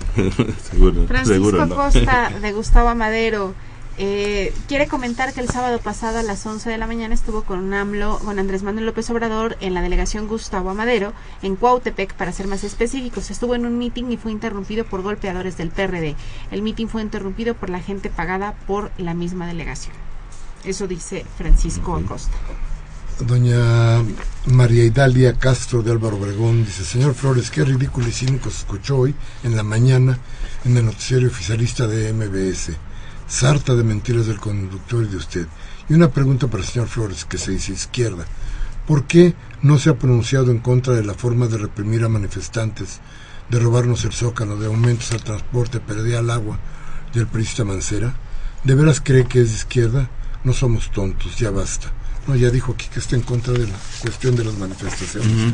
seguro. 0.72 1.06
Francisco 1.08 1.70
Costa 1.70 2.32
de 2.42 2.52
Gustavo 2.54 2.90
Amadero 2.90 3.54
eh, 3.98 4.52
quiere 4.68 4.88
comentar 4.88 5.34
que 5.34 5.42
el 5.42 5.50
sábado 5.50 5.78
pasado 5.80 6.18
a 6.18 6.24
las 6.24 6.44
11 6.46 6.68
de 6.68 6.78
la 6.80 6.88
mañana 6.88 7.14
estuvo 7.14 7.44
con 7.44 7.72
AMLO, 7.74 8.18
con 8.20 8.40
Andrés 8.40 8.64
Manuel 8.64 8.88
López 8.88 9.08
Obrador 9.12 9.56
en 9.62 9.76
la 9.76 9.84
delegación 9.84 10.28
Gustavo 10.28 10.72
Amadero 10.72 11.14
en 11.44 11.56
Cuautepec, 11.56 12.16
para 12.16 12.32
ser 12.32 12.48
más 12.48 12.64
específicos. 12.64 13.30
Estuvo 13.30 13.54
en 13.54 13.68
un 13.68 13.78
mitin 13.78 14.12
y 14.12 14.18
fue 14.18 14.32
interrumpido 14.32 14.84
por 14.84 15.04
golpeadores 15.04 15.58
del 15.58 15.70
PRD. 15.70 16.16
El 16.50 16.64
mitin 16.64 16.90
fue 16.90 17.04
interrumpido 17.04 17.54
por 17.54 17.70
la 17.70 17.80
gente 17.80 18.10
pagada 18.10 18.54
por 18.66 18.92
la 18.98 19.14
misma 19.14 19.46
delegación. 19.46 19.96
Eso 20.64 20.88
dice 20.88 21.26
Francisco 21.38 21.96
Acosta. 21.96 22.36
Doña 23.20 24.02
María 24.48 24.86
Idalia 24.86 25.34
Castro 25.38 25.84
de 25.84 25.92
Álvaro 25.92 26.18
Obregón 26.18 26.66
dice, 26.66 26.84
señor 26.84 27.14
Flores, 27.14 27.52
qué 27.52 27.64
ridículo 27.64 28.08
y 28.08 28.12
cínico 28.12 28.50
se 28.50 28.60
escuchó 28.60 28.98
hoy 28.98 29.14
en 29.44 29.56
la 29.56 29.62
mañana 29.62 30.18
en 30.66 30.76
el 30.76 30.86
noticiero 30.86 31.28
oficialista 31.28 31.86
de 31.86 32.12
MBS 32.12 32.72
sarta 33.28 33.76
de 33.76 33.84
mentiras 33.84 34.28
del 34.28 34.40
conductor 34.40 35.04
y 35.04 35.08
de 35.08 35.18
usted. 35.18 35.48
Y 35.90 35.94
una 35.94 36.10
pregunta 36.10 36.48
para 36.48 36.64
el 36.64 36.70
señor 36.70 36.88
Flores, 36.88 37.26
que 37.26 37.38
se 37.38 37.52
dice 37.52 37.74
izquierda. 37.74 38.26
¿Por 38.88 39.06
qué 39.06 39.34
no 39.62 39.78
se 39.78 39.90
ha 39.90 39.98
pronunciado 39.98 40.52
en 40.52 40.60
contra 40.60 40.94
de 40.94 41.04
la 41.04 41.14
forma 41.14 41.48
de 41.48 41.58
reprimir 41.58 42.04
a 42.04 42.10
manifestantes, 42.10 43.00
de 43.50 43.60
robarnos 43.60 44.04
el 44.06 44.14
zócalo, 44.14 44.58
de 44.58 44.68
aumentos 44.68 45.12
al 45.12 45.24
transporte, 45.24 45.80
pérdida 45.80 46.20
al 46.20 46.30
agua 46.30 46.60
del 47.14 47.28
periodista 47.28 47.64
Mancera? 47.64 48.16
¿De 48.64 48.76
veras 48.76 49.02
cree 49.02 49.26
que 49.26 49.42
es 49.42 49.54
izquierda? 49.54 50.10
No 50.44 50.54
somos 50.54 50.92
tontos, 50.92 51.38
ya 51.38 51.52
basta. 51.52 51.92
No, 52.28 52.36
ya 52.36 52.50
dijo 52.50 52.74
aquí 52.74 52.88
que 52.88 53.00
está 53.00 53.16
en 53.16 53.22
contra 53.22 53.54
de 53.54 53.68
la 53.68 53.78
cuestión 54.02 54.36
de 54.36 54.46
las 54.46 54.58
manifestaciones. 54.58 55.54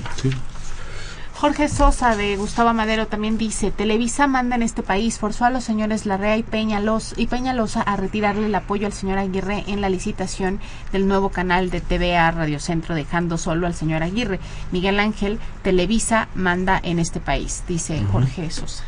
Jorge 1.39 1.69
Sosa 1.69 2.17
de 2.17 2.35
Gustavo 2.35 2.73
Madero 2.73 3.07
también 3.07 3.37
dice, 3.37 3.71
Televisa 3.71 4.27
manda 4.27 4.57
en 4.57 4.61
este 4.61 4.83
país, 4.83 5.19
forzó 5.19 5.45
a 5.45 5.49
los 5.49 5.63
señores 5.63 6.05
Larrea 6.05 6.35
y 6.35 6.43
Peñalosa, 6.43 7.15
y 7.15 7.27
Peñalosa 7.27 7.81
a 7.81 7.95
retirarle 7.95 8.47
el 8.47 8.55
apoyo 8.55 8.85
al 8.85 8.91
señor 8.91 9.19
Aguirre 9.19 9.63
en 9.67 9.79
la 9.79 9.87
licitación 9.87 10.59
del 10.91 11.07
nuevo 11.07 11.29
canal 11.29 11.69
de 11.69 11.79
TVA 11.79 12.29
Radio 12.31 12.59
Centro, 12.59 12.93
dejando 12.93 13.37
solo 13.37 13.67
al 13.67 13.73
señor 13.73 14.03
Aguirre. 14.03 14.41
Miguel 14.73 14.99
Ángel, 14.99 15.39
Televisa 15.63 16.27
manda 16.35 16.77
en 16.83 16.99
este 16.99 17.21
país, 17.21 17.63
dice 17.69 18.03
Jorge 18.11 18.51
Sosa. 18.51 18.83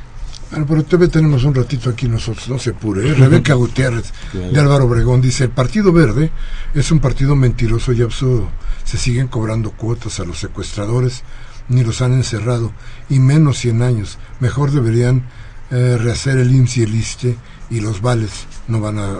Bueno, 0.49 0.65
pero 0.67 0.83
todavía 0.83 1.07
tenemos 1.07 1.45
un 1.45 1.55
ratito 1.55 1.89
aquí 1.89 2.09
nosotros, 2.09 2.49
no 2.49 2.59
se 2.59 2.71
apure. 2.71 3.09
¿eh? 3.09 3.13
Rebeca 3.13 3.53
Gutiérrez 3.53 4.11
de 4.33 4.59
Álvaro 4.59 4.87
Obregón 4.87 5.21
dice, 5.21 5.45
el 5.45 5.51
Partido 5.51 5.93
Verde 5.93 6.31
es 6.73 6.91
un 6.91 6.99
partido 6.99 7.37
mentiroso 7.37 7.93
y 7.93 8.01
absurdo. 8.01 8.49
Se 8.83 8.97
siguen 8.97 9.29
cobrando 9.29 9.71
cuotas 9.71 10.19
a 10.19 10.25
los 10.25 10.39
secuestradores 10.39 11.23
ni 11.71 11.83
los 11.83 12.01
han 12.01 12.13
encerrado, 12.13 12.71
y 13.09 13.19
menos 13.19 13.57
100 13.59 13.81
años. 13.81 14.19
Mejor 14.39 14.71
deberían 14.71 15.23
eh, 15.71 15.97
rehacer 15.99 16.37
el 16.37 16.53
IMSS 16.53 16.77
y 16.77 16.83
el 16.83 16.95
ISTE 16.95 17.37
y 17.69 17.79
los 17.79 18.01
vales 18.01 18.45
no 18.67 18.79
van 18.81 18.99
a 18.99 19.19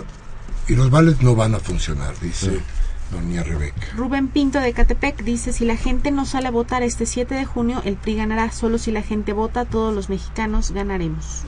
y 0.68 0.76
los 0.76 0.90
vales 0.90 1.22
no 1.22 1.34
van 1.34 1.54
a 1.54 1.58
funcionar, 1.58 2.14
dice 2.20 2.60
doña 3.10 3.42
Rebeca. 3.42 3.88
Rubén 3.96 4.28
Pinto 4.28 4.58
de 4.58 4.72
Catepec 4.72 5.22
dice, 5.22 5.52
si 5.52 5.64
la 5.64 5.76
gente 5.76 6.10
no 6.10 6.24
sale 6.24 6.48
a 6.48 6.50
votar 6.50 6.82
este 6.82 7.06
7 7.06 7.34
de 7.34 7.44
junio, 7.44 7.82
el 7.84 7.96
PRI 7.96 8.16
ganará. 8.16 8.50
Solo 8.50 8.78
si 8.78 8.90
la 8.90 9.02
gente 9.02 9.32
vota, 9.32 9.64
todos 9.64 9.94
los 9.94 10.08
mexicanos 10.08 10.72
ganaremos. 10.72 11.42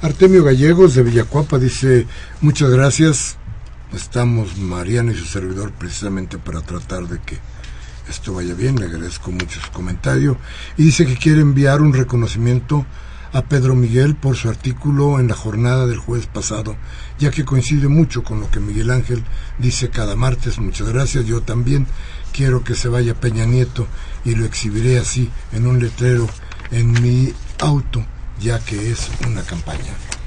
Artemio 0.00 0.44
Gallegos 0.44 0.94
de 0.94 1.02
Villacuapa 1.02 1.58
dice, 1.58 2.06
muchas 2.40 2.70
gracias. 2.70 3.36
Estamos 3.92 4.56
Mariano 4.58 5.10
y 5.10 5.16
su 5.16 5.24
servidor 5.24 5.72
precisamente 5.72 6.38
para 6.38 6.60
tratar 6.60 7.08
de 7.08 7.18
que 7.20 7.38
esto 8.08 8.34
vaya 8.34 8.54
bien, 8.54 8.76
le 8.76 8.86
agradezco 8.86 9.30
mucho 9.30 9.60
su 9.60 9.70
comentario. 9.70 10.36
Y 10.76 10.84
dice 10.84 11.06
que 11.06 11.16
quiere 11.16 11.40
enviar 11.40 11.80
un 11.80 11.92
reconocimiento 11.92 12.86
a 13.32 13.42
Pedro 13.42 13.74
Miguel 13.74 14.16
por 14.16 14.36
su 14.36 14.48
artículo 14.48 15.20
en 15.20 15.28
la 15.28 15.34
jornada 15.34 15.86
del 15.86 15.98
jueves 15.98 16.26
pasado, 16.26 16.76
ya 17.18 17.30
que 17.30 17.44
coincide 17.44 17.88
mucho 17.88 18.22
con 18.22 18.40
lo 18.40 18.50
que 18.50 18.60
Miguel 18.60 18.90
Ángel 18.90 19.24
dice 19.58 19.90
cada 19.90 20.16
martes. 20.16 20.58
Muchas 20.58 20.88
gracias. 20.88 21.26
Yo 21.26 21.42
también 21.42 21.86
quiero 22.32 22.64
que 22.64 22.74
se 22.74 22.88
vaya 22.88 23.14
Peña 23.14 23.44
Nieto 23.44 23.86
y 24.24 24.34
lo 24.34 24.44
exhibiré 24.44 24.98
así 24.98 25.30
en 25.52 25.66
un 25.66 25.78
letrero 25.78 26.28
en 26.70 26.92
mi 27.02 27.32
auto, 27.58 28.04
ya 28.40 28.58
que 28.58 28.90
es 28.90 29.08
una 29.26 29.42
campaña. 29.42 30.17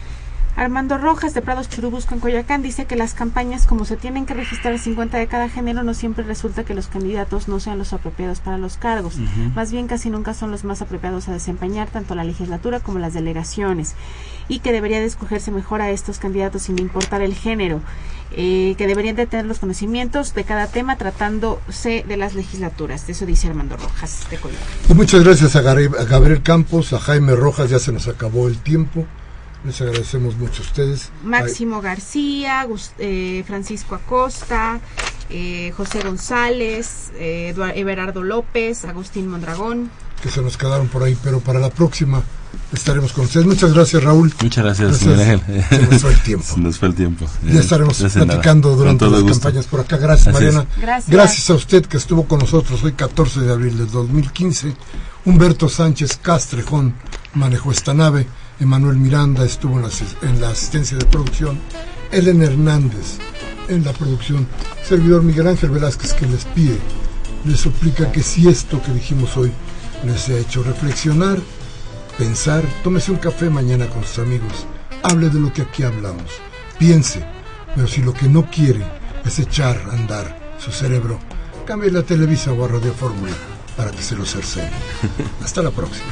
Armando 0.61 0.99
Rojas 0.99 1.33
de 1.33 1.41
Prados 1.41 1.69
Churubusco 1.69 2.13
en 2.13 2.19
Coyoacán 2.19 2.61
dice 2.61 2.85
que 2.85 2.95
las 2.95 3.15
campañas 3.15 3.65
como 3.65 3.83
se 3.83 3.97
tienen 3.97 4.27
que 4.27 4.35
registrar 4.35 4.77
50 4.77 5.17
de 5.17 5.25
cada 5.25 5.49
género 5.49 5.81
no 5.81 5.95
siempre 5.95 6.23
resulta 6.23 6.63
que 6.63 6.75
los 6.75 6.85
candidatos 6.85 7.47
no 7.47 7.59
sean 7.59 7.79
los 7.79 7.93
apropiados 7.93 8.41
para 8.41 8.59
los 8.59 8.77
cargos. 8.77 9.15
Más 9.55 9.71
bien 9.71 9.87
casi 9.87 10.11
nunca 10.11 10.35
son 10.35 10.51
los 10.51 10.63
más 10.63 10.83
apropiados 10.83 11.27
a 11.29 11.33
desempeñar 11.33 11.89
tanto 11.89 12.13
la 12.13 12.23
legislatura 12.23 12.79
como 12.79 12.99
las 12.99 13.15
delegaciones 13.15 13.95
y 14.49 14.59
que 14.59 14.71
debería 14.71 14.99
de 14.99 15.07
escogerse 15.07 15.49
mejor 15.49 15.81
a 15.81 15.89
estos 15.89 16.19
candidatos 16.19 16.61
sin 16.61 16.77
importar 16.77 17.23
el 17.23 17.33
género. 17.33 17.81
Eh, 18.33 18.75
que 18.77 18.87
deberían 18.87 19.17
de 19.17 19.25
tener 19.25 19.45
los 19.45 19.59
conocimientos 19.59 20.33
de 20.35 20.45
cada 20.45 20.67
tema 20.67 20.95
tratándose 20.95 22.05
de 22.07 22.17
las 22.17 22.33
legislaturas. 22.33 23.09
Eso 23.09 23.25
dice 23.25 23.47
Armando 23.47 23.75
Rojas 23.77 24.27
de 24.29 24.37
Coyoacán. 24.37 24.67
Y 24.87 24.93
muchas 24.93 25.23
gracias 25.23 25.55
a 25.57 25.61
Gabriel 25.61 26.41
Campos, 26.41 26.93
a 26.93 26.99
Jaime 26.99 27.35
Rojas, 27.35 27.71
ya 27.71 27.79
se 27.79 27.91
nos 27.91 28.07
acabó 28.07 28.47
el 28.47 28.57
tiempo. 28.59 29.05
Les 29.63 29.79
agradecemos 29.79 30.35
mucho 30.37 30.63
a 30.63 30.65
ustedes. 30.65 31.09
Máximo 31.23 31.81
García, 31.81 32.67
eh, 32.97 33.43
Francisco 33.45 33.95
Acosta, 33.95 34.79
eh, 35.29 35.71
José 35.77 36.01
González, 36.01 37.11
eh, 37.19 37.53
Everardo 37.75 38.23
López, 38.23 38.85
Agustín 38.85 39.27
Mondragón. 39.27 39.91
Que 40.21 40.29
se 40.29 40.41
nos 40.41 40.57
quedaron 40.57 40.87
por 40.87 41.03
ahí, 41.03 41.15
pero 41.23 41.39
para 41.39 41.59
la 41.59 41.69
próxima 41.69 42.23
estaremos 42.73 43.13
con 43.13 43.25
ustedes. 43.25 43.45
Muchas 43.45 43.73
gracias, 43.73 44.03
Raúl. 44.03 44.33
Muchas 44.41 44.63
gracias, 44.63 44.97
Se 44.97 45.07
nos 45.79 46.01
fue 46.01 46.11
el 46.11 46.21
tiempo. 46.21 46.45
Se 46.53 46.59
nos 46.59 46.77
fue 46.79 46.87
el 46.87 46.95
tiempo. 46.95 47.25
Ya 47.43 47.59
estaremos 47.59 47.97
platicando 47.97 48.75
durante 48.75 49.07
las 49.07 49.23
campañas 49.23 49.65
por 49.67 49.81
acá. 49.81 49.97
Gracias, 49.97 50.33
Mariana. 50.33 50.65
Gracias. 50.77 51.09
gracias 51.09 51.49
a 51.49 51.53
usted 51.53 51.85
que 51.85 51.97
estuvo 51.97 52.25
con 52.25 52.39
nosotros 52.39 52.83
hoy, 52.83 52.93
14 52.93 53.41
de 53.41 53.51
abril 53.51 53.77
de 53.77 53.85
2015. 53.85 54.75
Humberto 55.25 55.69
Sánchez 55.69 56.17
Castrejón 56.17 56.95
manejó 57.35 57.71
esta 57.71 57.93
nave. 57.93 58.25
Emanuel 58.61 58.97
Miranda 58.97 59.43
estuvo 59.43 59.77
en 59.77 60.39
la, 60.39 60.49
asistencia 60.49 60.95
de 60.95 61.05
producción, 61.05 61.59
Ellen 62.11 62.43
Hernández 62.43 63.17
en 63.67 63.83
la 63.83 63.91
producción, 63.91 64.47
servidor 64.87 65.23
Miguel 65.23 65.47
Ángel 65.47 65.71
Velázquez 65.71 66.13
que 66.13 66.27
les 66.27 66.45
pide, 66.45 66.77
les 67.43 67.59
suplica 67.59 68.11
que 68.11 68.21
si 68.21 68.47
esto 68.47 68.79
que 68.83 68.93
dijimos 68.93 69.35
hoy 69.35 69.51
les 70.05 70.29
ha 70.29 70.37
hecho 70.37 70.61
reflexionar, 70.61 71.39
pensar, 72.19 72.63
tómese 72.83 73.11
un 73.11 73.17
café 73.17 73.49
mañana 73.49 73.87
con 73.87 74.03
sus 74.03 74.19
amigos, 74.19 74.67
hable 75.01 75.29
de 75.29 75.39
lo 75.39 75.51
que 75.51 75.63
aquí 75.63 75.81
hablamos, 75.81 76.31
piense, 76.77 77.25
pero 77.75 77.87
si 77.87 78.03
lo 78.03 78.13
que 78.13 78.29
no 78.29 78.45
quiere 78.51 78.85
es 79.25 79.39
echar 79.39 79.81
a 79.89 79.93
andar 79.93 80.53
su 80.59 80.71
cerebro, 80.71 81.19
cambie 81.65 81.89
la 81.89 82.03
televisa 82.03 82.53
o 82.53 82.63
a 82.63 82.67
Radio 82.67 82.93
Fórmula 82.93 83.33
para 83.75 83.89
que 83.89 84.03
se 84.03 84.15
lo 84.15 84.25
cercene. 84.25 84.69
Hasta 85.43 85.63
la 85.63 85.71
próxima. 85.71 86.05